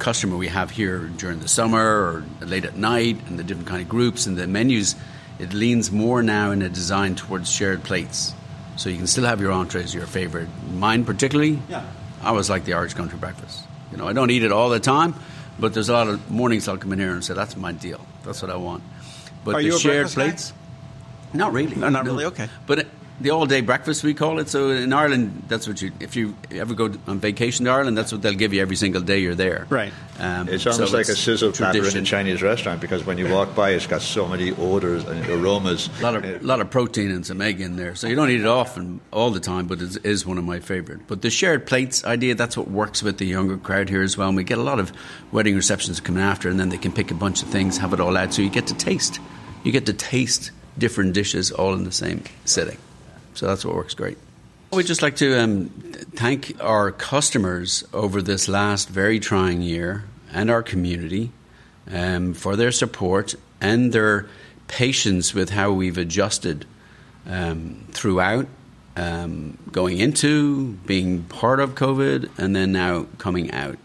customer 0.00 0.36
we 0.36 0.48
have 0.48 0.70
here 0.72 1.06
during 1.16 1.38
the 1.38 1.48
summer 1.48 1.78
or 1.80 2.24
late 2.40 2.64
at 2.64 2.76
night 2.76 3.20
and 3.28 3.38
the 3.38 3.44
different 3.44 3.68
kind 3.68 3.82
of 3.82 3.88
groups 3.88 4.26
and 4.26 4.36
the 4.36 4.48
menus, 4.48 4.96
it 5.38 5.52
leans 5.52 5.92
more 5.92 6.24
now 6.24 6.50
in 6.50 6.60
a 6.60 6.68
design 6.68 7.14
towards 7.14 7.48
shared 7.52 7.84
plates. 7.84 8.34
So 8.76 8.90
you 8.90 8.96
can 8.96 9.06
still 9.06 9.24
have 9.26 9.40
your 9.40 9.52
entrees, 9.52 9.94
your 9.94 10.06
favorite. 10.06 10.48
Mine 10.72 11.04
particularly, 11.04 11.60
Yeah. 11.70 11.84
I 12.22 12.32
was 12.32 12.50
like 12.50 12.64
the 12.64 12.74
Irish 12.74 12.94
country 12.94 13.18
breakfast. 13.18 13.62
You 13.92 13.98
know, 13.98 14.08
I 14.08 14.12
don't 14.12 14.30
eat 14.30 14.42
it 14.42 14.52
all 14.52 14.68
the 14.68 14.80
time, 14.80 15.14
but 15.58 15.74
there's 15.74 15.88
a 15.88 15.92
lot 15.92 16.08
of 16.08 16.30
mornings 16.30 16.68
I'll 16.68 16.76
come 16.76 16.92
in 16.92 16.98
here 16.98 17.12
and 17.12 17.24
say 17.24 17.34
that's 17.34 17.56
my 17.56 17.72
deal. 17.72 18.04
That's 18.24 18.42
what 18.42 18.50
I 18.50 18.56
want. 18.56 18.82
But 19.44 19.56
Are 19.56 19.62
the 19.62 19.70
shared 19.78 19.82
breakfast 20.12 20.16
guy? 20.16 20.22
plates. 20.28 20.52
Not 21.32 21.52
really. 21.52 21.76
No, 21.76 21.88
not 21.88 22.04
really, 22.04 22.24
okay. 22.26 22.48
But 22.66 22.80
it, 22.80 22.88
the 23.20 23.30
all-day 23.30 23.62
breakfast 23.62 24.04
we 24.04 24.14
call 24.14 24.38
it. 24.38 24.48
So 24.48 24.70
in 24.70 24.92
Ireland, 24.92 25.44
that's 25.48 25.66
what 25.66 25.80
you. 25.80 25.92
If 26.00 26.16
you 26.16 26.36
ever 26.50 26.74
go 26.74 26.92
on 27.06 27.18
vacation 27.20 27.64
to 27.64 27.70
Ireland, 27.70 27.96
that's 27.96 28.12
what 28.12 28.22
they'll 28.22 28.34
give 28.34 28.52
you 28.52 28.60
every 28.60 28.76
single 28.76 29.00
day 29.00 29.20
you're 29.20 29.34
there. 29.34 29.66
Right. 29.70 29.92
Um, 30.18 30.48
It's 30.48 30.64
so 30.64 30.72
almost 30.72 30.92
like 30.92 31.08
a 31.08 31.16
sizzle 31.16 31.52
platter 31.52 31.86
in 31.86 31.96
a. 31.96 32.02
Chinese 32.02 32.42
restaurant 32.42 32.80
because 32.80 33.04
when 33.04 33.18
you 33.18 33.28
walk 33.32 33.54
by, 33.54 33.70
it's 33.70 33.86
got 33.86 34.02
so 34.02 34.26
many 34.28 34.52
odors 34.52 35.04
and 35.04 35.26
aromas. 35.28 35.88
A 36.00 36.02
lot 36.02 36.16
of 36.16 36.42
lot 36.42 36.60
of 36.60 36.70
protein 36.70 37.10
and 37.10 37.26
some 37.26 37.40
egg 37.40 37.60
in 37.60 37.76
there, 37.76 37.94
so 37.94 38.06
you 38.06 38.14
don't 38.14 38.30
eat 38.30 38.40
it 38.40 38.46
often 38.46 39.00
all 39.12 39.30
the 39.30 39.40
time. 39.40 39.66
But 39.66 39.80
it 39.80 40.04
is 40.04 40.26
one 40.26 40.38
of 40.38 40.44
my 40.44 40.60
favorite. 40.60 41.06
But 41.06 41.22
the 41.22 41.30
shared 41.30 41.66
plates 41.66 42.04
idea 42.04 42.34
that's 42.34 42.56
what 42.56 42.70
works 42.70 43.02
with 43.02 43.18
the 43.18 43.26
younger 43.26 43.56
crowd 43.56 43.88
here 43.88 44.02
as 44.02 44.16
well. 44.16 44.28
And 44.28 44.36
we 44.36 44.44
get 44.44 44.58
a 44.58 44.62
lot 44.62 44.78
of 44.78 44.92
wedding 45.32 45.56
receptions 45.56 46.00
coming 46.00 46.22
after, 46.22 46.48
and 46.48 46.60
then 46.60 46.68
they 46.68 46.78
can 46.78 46.92
pick 46.92 47.10
a 47.10 47.14
bunch 47.14 47.42
of 47.42 47.48
things, 47.48 47.78
have 47.78 47.92
it 47.92 48.00
all 48.00 48.16
out, 48.16 48.32
so 48.34 48.42
you 48.42 48.50
get 48.50 48.66
to 48.68 48.74
taste. 48.74 49.20
You 49.64 49.72
get 49.72 49.86
to 49.86 49.92
taste 49.92 50.52
different 50.78 51.14
dishes 51.14 51.50
all 51.50 51.74
in 51.74 51.84
the 51.84 51.92
same 51.92 52.22
sitting. 52.44 52.78
So 53.36 53.46
that's 53.46 53.64
what 53.64 53.74
works 53.74 53.94
great. 53.94 54.18
We'd 54.72 54.86
just 54.86 55.02
like 55.02 55.16
to 55.16 55.38
um, 55.38 55.68
thank 56.16 56.56
our 56.60 56.90
customers 56.90 57.84
over 57.92 58.20
this 58.20 58.48
last 58.48 58.88
very 58.88 59.20
trying 59.20 59.62
year 59.62 60.04
and 60.32 60.50
our 60.50 60.62
community 60.62 61.30
um, 61.90 62.34
for 62.34 62.56
their 62.56 62.72
support 62.72 63.34
and 63.60 63.92
their 63.92 64.26
patience 64.68 65.34
with 65.34 65.50
how 65.50 65.70
we've 65.70 65.98
adjusted 65.98 66.66
um, 67.26 67.86
throughout, 67.92 68.48
um, 68.96 69.58
going 69.70 69.98
into, 69.98 70.72
being 70.86 71.22
part 71.24 71.60
of 71.60 71.74
COVID, 71.74 72.30
and 72.38 72.56
then 72.56 72.72
now 72.72 73.06
coming 73.18 73.50
out. 73.52 73.78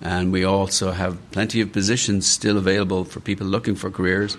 And 0.00 0.32
we 0.32 0.44
also 0.44 0.92
have 0.92 1.18
plenty 1.30 1.60
of 1.60 1.72
positions 1.72 2.26
still 2.26 2.56
available 2.56 3.04
for 3.04 3.20
people 3.20 3.46
looking 3.46 3.74
for 3.74 3.90
careers 3.90 4.36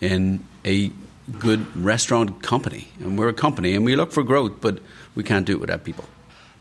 in 0.00 0.44
a 0.64 0.92
good 1.38 1.76
restaurant 1.76 2.42
company. 2.42 2.88
And 3.00 3.18
we're 3.18 3.28
a 3.28 3.34
company 3.34 3.74
and 3.74 3.84
we 3.84 3.96
look 3.96 4.12
for 4.12 4.22
growth, 4.22 4.60
but 4.60 4.80
we 5.14 5.22
can't 5.22 5.46
do 5.46 5.54
it 5.54 5.60
without 5.60 5.84
people. 5.84 6.04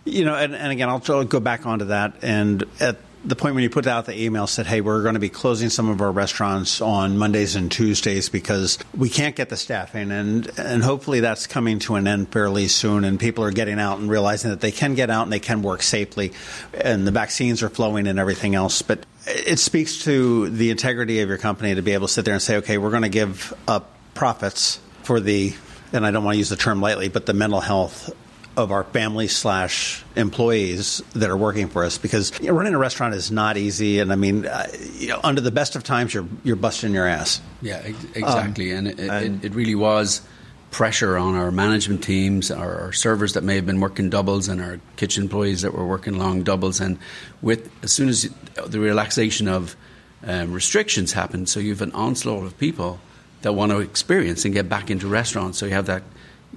You 0.05 0.25
know, 0.25 0.35
and, 0.35 0.55
and 0.55 0.71
again, 0.71 0.89
I'll 0.89 0.99
go 1.25 1.39
back 1.39 1.65
onto 1.65 1.85
that. 1.85 2.15
And 2.23 2.65
at 2.79 2.97
the 3.23 3.35
point 3.35 3.53
when 3.53 3.63
you 3.63 3.69
put 3.69 3.85
out 3.85 4.05
the 4.05 4.19
email 4.19 4.47
said, 4.47 4.65
"Hey, 4.65 4.81
we're 4.81 5.03
going 5.03 5.13
to 5.13 5.19
be 5.19 5.29
closing 5.29 5.69
some 5.69 5.89
of 5.89 6.01
our 6.01 6.11
restaurants 6.11 6.81
on 6.81 7.17
Mondays 7.17 7.55
and 7.55 7.71
Tuesdays 7.71 8.29
because 8.29 8.79
we 8.97 9.09
can't 9.09 9.35
get 9.35 9.49
the 9.49 9.57
staffing," 9.57 10.11
and 10.11 10.49
and 10.57 10.81
hopefully 10.81 11.19
that's 11.19 11.45
coming 11.45 11.79
to 11.79 11.95
an 11.95 12.07
end 12.07 12.29
fairly 12.29 12.67
soon, 12.67 13.03
and 13.03 13.19
people 13.19 13.43
are 13.43 13.51
getting 13.51 13.79
out 13.79 13.99
and 13.99 14.09
realizing 14.09 14.49
that 14.49 14.61
they 14.61 14.71
can 14.71 14.95
get 14.95 15.09
out 15.09 15.23
and 15.23 15.31
they 15.31 15.39
can 15.39 15.61
work 15.61 15.83
safely, 15.83 16.33
and 16.73 17.05
the 17.05 17.11
vaccines 17.11 17.61
are 17.61 17.69
flowing 17.69 18.07
and 18.07 18.17
everything 18.17 18.55
else. 18.55 18.81
But 18.81 19.05
it 19.27 19.59
speaks 19.59 20.03
to 20.05 20.49
the 20.49 20.71
integrity 20.71 21.19
of 21.21 21.29
your 21.29 21.37
company 21.37 21.75
to 21.75 21.81
be 21.83 21.91
able 21.91 22.07
to 22.07 22.13
sit 22.13 22.25
there 22.25 22.33
and 22.33 22.41
say, 22.41 22.57
"Okay, 22.57 22.79
we're 22.79 22.89
going 22.89 23.03
to 23.03 23.09
give 23.09 23.53
up 23.67 23.90
profits 24.13 24.79
for 25.03 25.19
the." 25.19 25.53
And 25.93 26.05
I 26.05 26.11
don't 26.11 26.23
want 26.23 26.35
to 26.35 26.39
use 26.39 26.49
the 26.49 26.55
term 26.55 26.81
lightly, 26.81 27.09
but 27.09 27.25
the 27.25 27.33
mental 27.33 27.59
health 27.59 28.13
of 28.57 28.71
our 28.71 28.83
family 28.83 29.27
slash 29.27 30.03
employees 30.15 31.01
that 31.13 31.29
are 31.29 31.37
working 31.37 31.69
for 31.69 31.85
us 31.85 31.97
because 31.97 32.37
you 32.39 32.47
know, 32.47 32.53
running 32.53 32.73
a 32.73 32.77
restaurant 32.77 33.13
is 33.13 33.31
not 33.31 33.55
easy 33.55 33.99
and 33.99 34.11
i 34.11 34.15
mean 34.15 34.45
uh, 34.45 34.67
you 34.93 35.07
know 35.07 35.19
under 35.23 35.39
the 35.39 35.51
best 35.51 35.75
of 35.75 35.83
times 35.83 36.13
you're 36.13 36.27
you're 36.43 36.57
busting 36.57 36.93
your 36.93 37.07
ass 37.07 37.39
yeah 37.61 37.79
exactly 38.13 38.71
um, 38.71 38.79
and, 38.79 38.87
it, 38.87 38.99
and, 38.99 39.45
it, 39.45 39.53
really 39.55 39.75
was 39.75 40.21
pressure 40.69 41.17
on 41.17 41.35
our 41.35 41.49
management 41.49 42.03
teams 42.03 42.51
our, 42.51 42.81
our, 42.81 42.91
servers 42.91 43.33
that 43.33 43.43
may 43.43 43.55
have 43.55 43.65
been 43.65 43.79
working 43.79 44.09
doubles 44.09 44.49
and 44.49 44.61
our 44.61 44.81
kitchen 44.97 45.23
employees 45.23 45.61
that 45.61 45.73
were 45.73 45.85
working 45.85 46.17
long 46.17 46.43
doubles 46.43 46.81
and 46.81 46.97
with 47.41 47.71
as 47.83 47.91
soon 47.93 48.09
as 48.09 48.29
the 48.67 48.79
relaxation 48.79 49.47
of 49.47 49.77
um, 50.25 50.51
restrictions 50.51 51.13
happened 51.13 51.47
so 51.47 51.59
you 51.59 51.69
have 51.69 51.81
an 51.81 51.91
onslaught 51.93 52.43
of 52.43 52.57
people 52.57 52.99
that 53.41 53.53
want 53.53 53.71
to 53.71 53.79
experience 53.79 54.45
and 54.45 54.53
get 54.53 54.69
back 54.69 54.89
into 54.89 55.07
restaurants 55.07 55.57
so 55.57 55.65
you 55.65 55.73
have 55.73 55.87
that 55.87 56.03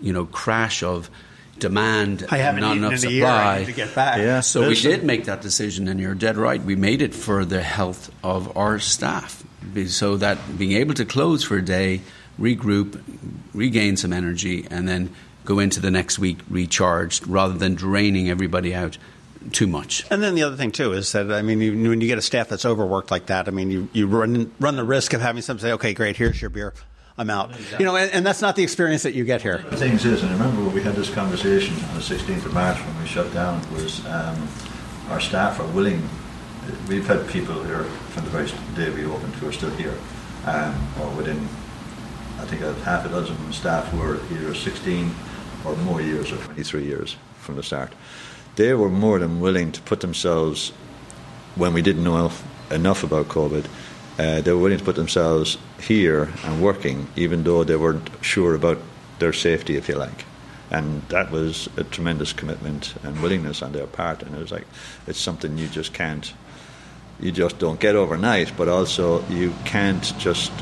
you 0.00 0.12
know 0.12 0.26
crash 0.26 0.82
of 0.82 1.10
demand 1.58 2.26
I 2.30 2.38
haven't 2.38 2.62
not 2.62 2.76
enough 2.76 2.98
supply. 2.98 3.64
to 3.64 3.72
get 3.72 3.94
back. 3.94 4.18
Yeah, 4.18 4.40
so 4.40 4.68
we 4.68 4.74
did 4.74 5.04
make 5.04 5.24
that 5.26 5.40
decision, 5.40 5.88
and 5.88 6.00
you're 6.00 6.14
dead 6.14 6.36
right. 6.36 6.62
We 6.62 6.76
made 6.76 7.02
it 7.02 7.14
for 7.14 7.44
the 7.44 7.62
health 7.62 8.12
of 8.22 8.56
our 8.56 8.78
staff, 8.78 9.44
so 9.86 10.16
that 10.16 10.58
being 10.58 10.72
able 10.72 10.94
to 10.94 11.04
close 11.04 11.44
for 11.44 11.56
a 11.56 11.64
day, 11.64 12.00
regroup, 12.40 13.00
regain 13.52 13.96
some 13.96 14.12
energy, 14.12 14.66
and 14.70 14.88
then 14.88 15.14
go 15.44 15.58
into 15.58 15.80
the 15.80 15.90
next 15.90 16.18
week 16.18 16.38
recharged, 16.48 17.26
rather 17.26 17.54
than 17.54 17.74
draining 17.74 18.28
everybody 18.28 18.74
out 18.74 18.98
too 19.52 19.66
much. 19.66 20.04
And 20.10 20.22
then 20.22 20.34
the 20.34 20.42
other 20.42 20.56
thing 20.56 20.72
too 20.72 20.92
is 20.92 21.12
that 21.12 21.30
I 21.30 21.42
mean, 21.42 21.60
you, 21.60 21.88
when 21.88 22.00
you 22.00 22.08
get 22.08 22.18
a 22.18 22.22
staff 22.22 22.48
that's 22.48 22.64
overworked 22.64 23.10
like 23.10 23.26
that, 23.26 23.48
I 23.48 23.50
mean, 23.50 23.70
you, 23.70 23.88
you 23.92 24.06
run 24.06 24.52
run 24.60 24.76
the 24.76 24.84
risk 24.84 25.12
of 25.12 25.20
having 25.20 25.42
some 25.42 25.58
say, 25.58 25.72
"Okay, 25.72 25.94
great, 25.94 26.16
here's 26.16 26.40
your 26.40 26.50
beer." 26.50 26.74
I'm 27.16 27.30
out. 27.30 27.50
Exactly. 27.50 27.78
You 27.78 27.84
know, 27.84 27.96
and, 27.96 28.10
and, 28.10 28.26
that's 28.26 28.42
not 28.42 28.56
the 28.56 28.64
experience 28.64 29.04
that 29.04 29.14
you 29.14 29.24
get 29.24 29.40
here. 29.40 29.58
The 29.70 29.76
thing 29.76 29.92
is, 29.92 30.04
and 30.04 30.30
I 30.30 30.32
remember 30.32 30.64
when 30.64 30.74
we 30.74 30.82
had 30.82 30.96
this 30.96 31.10
conversation 31.10 31.76
on 31.84 31.94
the 31.94 32.00
16th 32.00 32.44
of 32.44 32.52
March 32.52 32.76
when 32.76 33.00
we 33.00 33.06
shut 33.06 33.32
down, 33.32 33.60
was 33.72 34.04
um, 34.06 34.48
our 35.10 35.20
staff 35.20 35.60
are 35.60 35.66
willing. 35.68 36.02
We've 36.88 37.06
had 37.06 37.28
people 37.28 37.62
here 37.62 37.84
from 37.84 38.24
the 38.24 38.30
very 38.30 38.50
day 38.74 38.90
we 38.90 39.04
opened 39.08 39.32
who 39.36 39.48
are 39.48 39.52
still 39.52 39.70
here, 39.70 39.96
um, 40.46 40.74
or 41.00 41.08
within, 41.10 41.38
I 42.40 42.46
think, 42.46 42.62
a 42.62 42.74
half 42.82 43.06
a 43.06 43.08
dozen 43.10 43.52
staff 43.52 43.86
who 43.90 44.02
are 44.02 44.16
either 44.32 44.52
16 44.52 45.14
or 45.64 45.76
more 45.76 46.00
years 46.00 46.32
or 46.32 46.36
23 46.38 46.84
years 46.84 47.16
from 47.38 47.54
the 47.54 47.62
start. 47.62 47.92
They 48.56 48.74
were 48.74 48.88
more 48.88 49.18
than 49.18 49.40
willing 49.40 49.72
to 49.72 49.80
put 49.82 50.00
themselves, 50.00 50.70
when 51.56 51.72
we 51.72 51.82
didn't 51.82 52.04
know 52.04 52.30
enough 52.70 53.02
about 53.02 53.28
COVID, 53.28 53.66
uh, 54.18 54.40
they 54.42 54.52
were 54.52 54.60
willing 54.60 54.78
to 54.78 54.84
put 54.84 54.94
themselves 54.94 55.58
here 55.80 56.32
and 56.44 56.62
working, 56.62 57.08
even 57.16 57.42
though 57.42 57.64
they 57.64 57.76
weren't 57.76 58.08
sure 58.20 58.54
about 58.54 58.78
their 59.18 59.32
safety, 59.32 59.76
if 59.76 59.88
you 59.88 59.96
like. 59.96 60.24
And 60.70 61.02
that 61.08 61.30
was 61.30 61.68
a 61.76 61.84
tremendous 61.84 62.32
commitment 62.32 62.94
and 63.02 63.20
willingness 63.20 63.62
on 63.62 63.72
their 63.72 63.86
part. 63.86 64.22
And 64.22 64.34
it 64.34 64.38
was 64.38 64.52
like, 64.52 64.66
it's 65.06 65.18
something 65.18 65.58
you 65.58 65.68
just 65.68 65.92
can't, 65.92 66.32
you 67.20 67.32
just 67.32 67.58
don't 67.58 67.80
get 67.80 67.96
overnight, 67.96 68.56
but 68.56 68.68
also 68.68 69.26
you 69.28 69.52
can't 69.64 70.16
just 70.18 70.52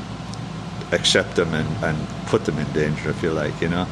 accept 0.91 1.35
them 1.35 1.53
and, 1.53 1.83
and 1.83 2.07
put 2.27 2.45
them 2.45 2.57
in 2.57 2.71
danger, 2.73 3.09
if 3.09 3.23
you 3.23 3.31
like, 3.31 3.59
you 3.61 3.69
know. 3.69 3.87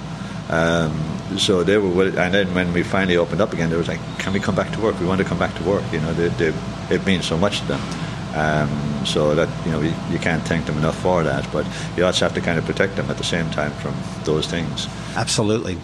Um, 0.50 1.21
so 1.38 1.64
they 1.64 1.78
were, 1.78 1.90
willing, 1.90 2.18
and 2.18 2.34
then 2.34 2.54
when 2.54 2.74
we 2.74 2.84
finally 2.84 3.18
opened 3.18 3.42
up 3.42 3.54
again, 3.54 3.70
they 3.70 3.78
was 3.78 3.88
like, 3.88 4.00
"Can 4.20 4.34
we 4.34 4.40
come 4.40 4.56
back 4.56 4.72
to 4.74 4.82
work? 4.82 5.00
We 5.00 5.06
want 5.06 5.20
to 5.20 5.26
come 5.26 5.40
back 5.40 5.56
to 5.56 5.64
work." 5.64 5.84
You 5.92 6.00
know, 6.00 6.14
they, 6.14 6.30
they, 6.30 6.54
it 6.94 7.06
means 7.06 7.26
so 7.26 7.38
much 7.38 7.60
to 7.62 7.68
them. 7.68 7.82
Um, 8.34 9.06
so 9.06 9.36
that 9.36 9.50
you 9.66 9.72
know 9.72 9.82
you, 9.82 9.94
you, 10.10 10.18
can't 10.18 10.42
thank 10.44 10.66
them 10.66 10.78
enough 10.78 10.98
for 11.02 11.22
that, 11.24 11.52
but 11.52 11.66
you 11.98 12.06
also 12.06 12.24
have 12.24 12.34
to 12.36 12.42
kind 12.42 12.58
of 12.58 12.66
protect 12.66 12.96
them 12.96 13.10
at 13.10 13.18
the 13.18 13.26
same 13.26 13.50
time 13.52 13.72
from 13.74 13.94
those 14.24 14.48
things. 14.48 14.88
Absolutely. 15.18 15.78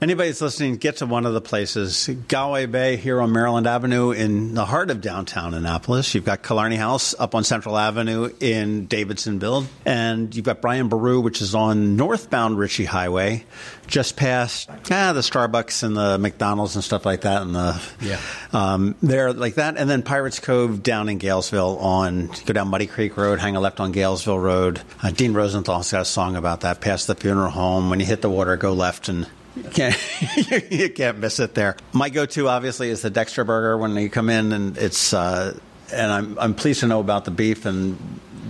Anybody 0.00 0.28
that's 0.28 0.40
listening, 0.40 0.76
get 0.76 0.98
to 0.98 1.06
one 1.06 1.26
of 1.26 1.34
the 1.34 1.40
places. 1.40 2.08
Galway 2.28 2.66
Bay 2.66 2.94
here 2.94 3.20
on 3.20 3.32
Maryland 3.32 3.66
Avenue 3.66 4.12
in 4.12 4.54
the 4.54 4.64
heart 4.64 4.90
of 4.90 5.00
downtown 5.00 5.54
Annapolis. 5.54 6.14
You've 6.14 6.24
got 6.24 6.44
Killarney 6.44 6.76
House 6.76 7.16
up 7.18 7.34
on 7.34 7.42
Central 7.42 7.76
Avenue 7.76 8.32
in 8.38 8.86
Davidsonville. 8.86 9.66
And 9.84 10.32
you've 10.36 10.44
got 10.44 10.60
Brian 10.60 10.88
Boru, 10.88 11.20
which 11.20 11.42
is 11.42 11.56
on 11.56 11.96
northbound 11.96 12.60
Ritchie 12.60 12.84
Highway, 12.84 13.44
just 13.88 14.14
past 14.14 14.70
ah, 14.70 15.12
the 15.12 15.20
Starbucks 15.20 15.82
and 15.82 15.96
the 15.96 16.16
McDonald's 16.16 16.76
and 16.76 16.84
stuff 16.84 17.04
like 17.04 17.22
that. 17.22 17.42
And 17.42 17.56
the, 17.56 17.82
yeah. 18.00 18.20
Um, 18.52 18.94
there 19.02 19.32
like 19.32 19.56
that. 19.56 19.78
And 19.78 19.90
then 19.90 20.02
Pirates 20.04 20.38
Cove 20.38 20.80
down 20.80 21.08
in 21.08 21.18
Galesville 21.18 21.76
on, 21.80 22.28
go 22.46 22.52
down 22.52 22.68
Muddy 22.68 22.86
Creek 22.86 23.16
Road, 23.16 23.40
hang 23.40 23.56
a 23.56 23.60
left 23.60 23.80
on 23.80 23.92
Galesville 23.92 24.40
Road. 24.40 24.80
Uh, 25.02 25.10
Dean 25.10 25.34
Rosenthal's 25.34 25.90
got 25.90 26.02
a 26.02 26.04
song 26.04 26.36
about 26.36 26.60
that, 26.60 26.80
past 26.80 27.08
the 27.08 27.16
funeral 27.16 27.50
home. 27.50 27.90
When 27.90 27.98
you 27.98 28.06
hit 28.06 28.22
the 28.22 28.30
water, 28.30 28.56
go 28.56 28.74
left 28.74 29.08
and 29.08 29.26
you 29.64 29.70
can't 29.70 30.70
you 30.70 30.90
can't 30.90 31.18
miss 31.18 31.40
it 31.40 31.54
there. 31.54 31.76
My 31.92 32.10
go-to 32.10 32.48
obviously 32.48 32.90
is 32.90 33.02
the 33.02 33.10
Dexter 33.10 33.44
burger 33.44 33.76
when 33.78 33.94
you 33.96 34.10
come 34.10 34.30
in, 34.30 34.52
and 34.52 34.78
it's 34.78 35.12
uh, 35.12 35.58
and 35.92 36.12
I'm 36.12 36.38
I'm 36.38 36.54
pleased 36.54 36.80
to 36.80 36.86
know 36.86 37.00
about 37.00 37.24
the 37.24 37.30
beef 37.30 37.66
and 37.66 37.98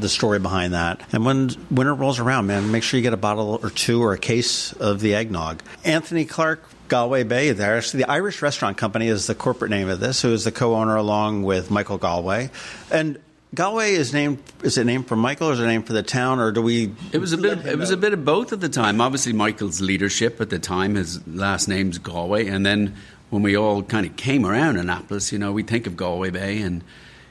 the 0.00 0.09
story 0.09 0.38
behind 0.38 0.74
that. 0.74 1.02
And 1.12 1.24
when 1.24 1.50
winter 1.70 1.94
rolls 1.94 2.20
around, 2.20 2.46
man, 2.46 2.70
make 2.70 2.82
sure 2.82 2.98
you 2.98 3.02
get 3.02 3.12
a 3.12 3.16
bottle 3.18 3.59
or 3.62 3.70
two 3.70 4.02
or 4.02 4.12
a 4.12 4.18
case 4.18 4.72
of 4.74 5.00
the 5.00 5.14
eggnog. 5.14 5.62
Anthony 5.84 6.24
Clarke. 6.24 6.64
Galway 6.88 7.22
Bay 7.22 7.52
there. 7.52 7.76
Actually, 7.76 8.04
the 8.04 8.11
Irish 8.11 8.40
Restaurant 8.40 8.78
Company 8.78 9.09
is 9.09 9.26
the 9.26 9.34
corporate 9.34 9.70
name 9.70 9.90
of 9.90 10.00
this, 10.00 10.22
who 10.22 10.32
is 10.32 10.44
the 10.44 10.52
co-owner 10.52 10.96
along 10.96 11.42
with 11.42 11.70
Michael 11.70 11.98
Galway. 11.98 12.50
And 12.90 13.18
Galway 13.55 13.92
is 13.92 14.12
named. 14.12 14.42
Is 14.62 14.76
it 14.76 14.84
named 14.84 15.09
for 15.09 15.16
Michael, 15.16 15.49
or 15.49 15.53
is 15.55 15.61
it 15.61 15.66
named 15.66 15.86
for 15.86 15.94
the 15.94 16.03
town, 16.03 16.38
or 16.38 16.53
do 16.53 16.61
we? 16.61 16.92
It 17.12 17.18
was 17.18 17.32
a 17.32 17.38
bit. 17.38 17.59
Of, 17.59 17.66
it 17.66 17.78
was 17.78 17.90
a 17.90 17.96
bit 17.96 18.12
of 18.12 18.24
both 18.24 18.53
at 18.53 18.61
the 18.61 18.68
time. 18.68 19.01
Obviously, 19.01 19.32
Michael's 19.32 19.80
leadership 19.80 20.40
at 20.40 20.51
the 20.51 20.59
time. 20.59 20.96
His 20.96 21.26
last 21.26 21.66
name's 21.66 21.99
Galway, 21.99 22.46
and 22.49 22.66
then 22.66 22.94
when 23.30 23.42
we 23.42 23.57
all 23.57 23.82
kind 23.82 24.07
of 24.07 24.16
came 24.16 24.44
around 24.44 24.76
Annapolis, 24.76 25.32
you 25.32 25.38
know, 25.38 25.53
we 25.53 25.62
think 25.62 25.86
of 25.86 25.96
Galway 25.96 26.30
Bay, 26.30 26.61
and 26.61 26.84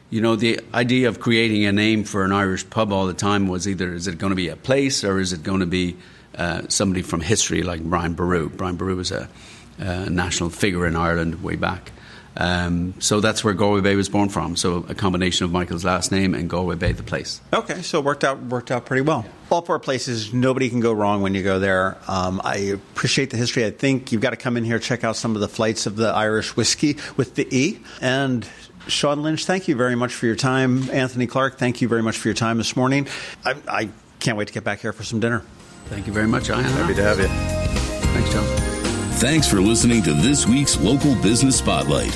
you 0.09 0.21
know, 0.21 0.35
the 0.35 0.59
idea 0.73 1.09
of 1.09 1.19
creating 1.19 1.65
a 1.65 1.71
name 1.71 2.03
for 2.03 2.23
an 2.23 2.31
Irish 2.31 2.67
pub 2.69 2.91
all 2.91 3.07
the 3.07 3.13
time 3.13 3.47
was 3.47 3.67
either 3.67 3.93
is 3.93 4.07
it 4.07 4.17
going 4.17 4.31
to 4.31 4.35
be 4.35 4.47
a 4.47 4.55
place 4.55 5.03
or 5.03 5.19
is 5.19 5.33
it 5.33 5.43
going 5.43 5.59
to 5.59 5.65
be 5.65 5.97
uh, 6.35 6.61
somebody 6.69 7.01
from 7.01 7.19
history 7.19 7.63
like 7.63 7.81
Brian 7.81 8.13
Boru. 8.13 8.49
Brian 8.49 8.75
Boru 8.75 8.95
was 8.95 9.11
a, 9.11 9.27
a 9.79 10.09
national 10.09 10.49
figure 10.49 10.85
in 10.87 10.95
Ireland 10.95 11.43
way 11.43 11.55
back. 11.55 11.91
Um, 12.37 12.93
so 12.99 13.19
that's 13.19 13.43
where 13.43 13.53
Galway 13.55 13.81
Bay 13.81 13.95
was 13.95 14.09
born 14.09 14.29
from. 14.29 14.55
So 14.55 14.85
a 14.87 14.95
combination 14.95 15.45
of 15.45 15.51
Michael's 15.51 15.83
last 15.83 16.11
name 16.11 16.35
and 16.35 16.47
Galway 16.49 16.75
Bay, 16.75 16.91
the 16.91 17.03
place. 17.03 17.41
Okay, 17.51 17.81
so 17.81 17.99
it 17.99 18.05
worked 18.05 18.23
out 18.23 18.41
worked 18.43 18.69
out 18.69 18.85
pretty 18.85 19.01
well. 19.01 19.25
All 19.49 19.61
four 19.63 19.79
places, 19.79 20.33
nobody 20.33 20.69
can 20.69 20.79
go 20.79 20.93
wrong 20.93 21.21
when 21.21 21.33
you 21.33 21.41
go 21.41 21.57
there. 21.57 21.97
Um, 22.07 22.39
I 22.43 22.57
appreciate 22.57 23.31
the 23.31 23.37
history. 23.37 23.65
I 23.65 23.71
think 23.71 24.11
you've 24.11 24.21
got 24.21 24.31
to 24.31 24.37
come 24.37 24.55
in 24.55 24.65
here 24.65 24.77
check 24.77 25.03
out 25.03 25.15
some 25.15 25.35
of 25.35 25.41
the 25.41 25.47
flights 25.47 25.87
of 25.87 25.95
the 25.95 26.09
Irish 26.09 26.55
whiskey 26.55 26.97
with 27.15 27.35
the 27.35 27.47
E. 27.55 27.79
And 28.01 28.47
Sean 28.87 29.23
Lynch, 29.23 29.45
thank 29.45 29.67
you 29.67 29.75
very 29.75 29.95
much 29.95 30.13
for 30.13 30.27
your 30.27 30.35
time. 30.35 30.89
Anthony 30.91 31.25
Clarke, 31.25 31.57
thank 31.57 31.81
you 31.81 31.87
very 31.87 32.03
much 32.03 32.17
for 32.17 32.27
your 32.27 32.35
time 32.35 32.57
this 32.57 32.75
morning. 32.75 33.07
I, 33.43 33.55
I 33.67 33.89
can't 34.19 34.37
wait 34.37 34.47
to 34.49 34.53
get 34.53 34.63
back 34.63 34.81
here 34.81 34.93
for 34.93 35.03
some 35.03 35.19
dinner. 35.19 35.43
Thank 35.85 36.05
you 36.05 36.13
very 36.13 36.27
much, 36.27 36.49
Ian. 36.49 36.63
Happy 36.63 36.93
to 36.93 37.01
have 37.01 37.19
you. 37.19 37.27
Thanks, 37.27 38.31
John. 38.33 38.45
Thanks 39.17 39.49
for 39.49 39.59
listening 39.61 40.03
to 40.03 40.13
this 40.13 40.45
week's 40.45 40.79
Local 40.79 41.15
Business 41.15 41.57
Spotlight 41.57 42.15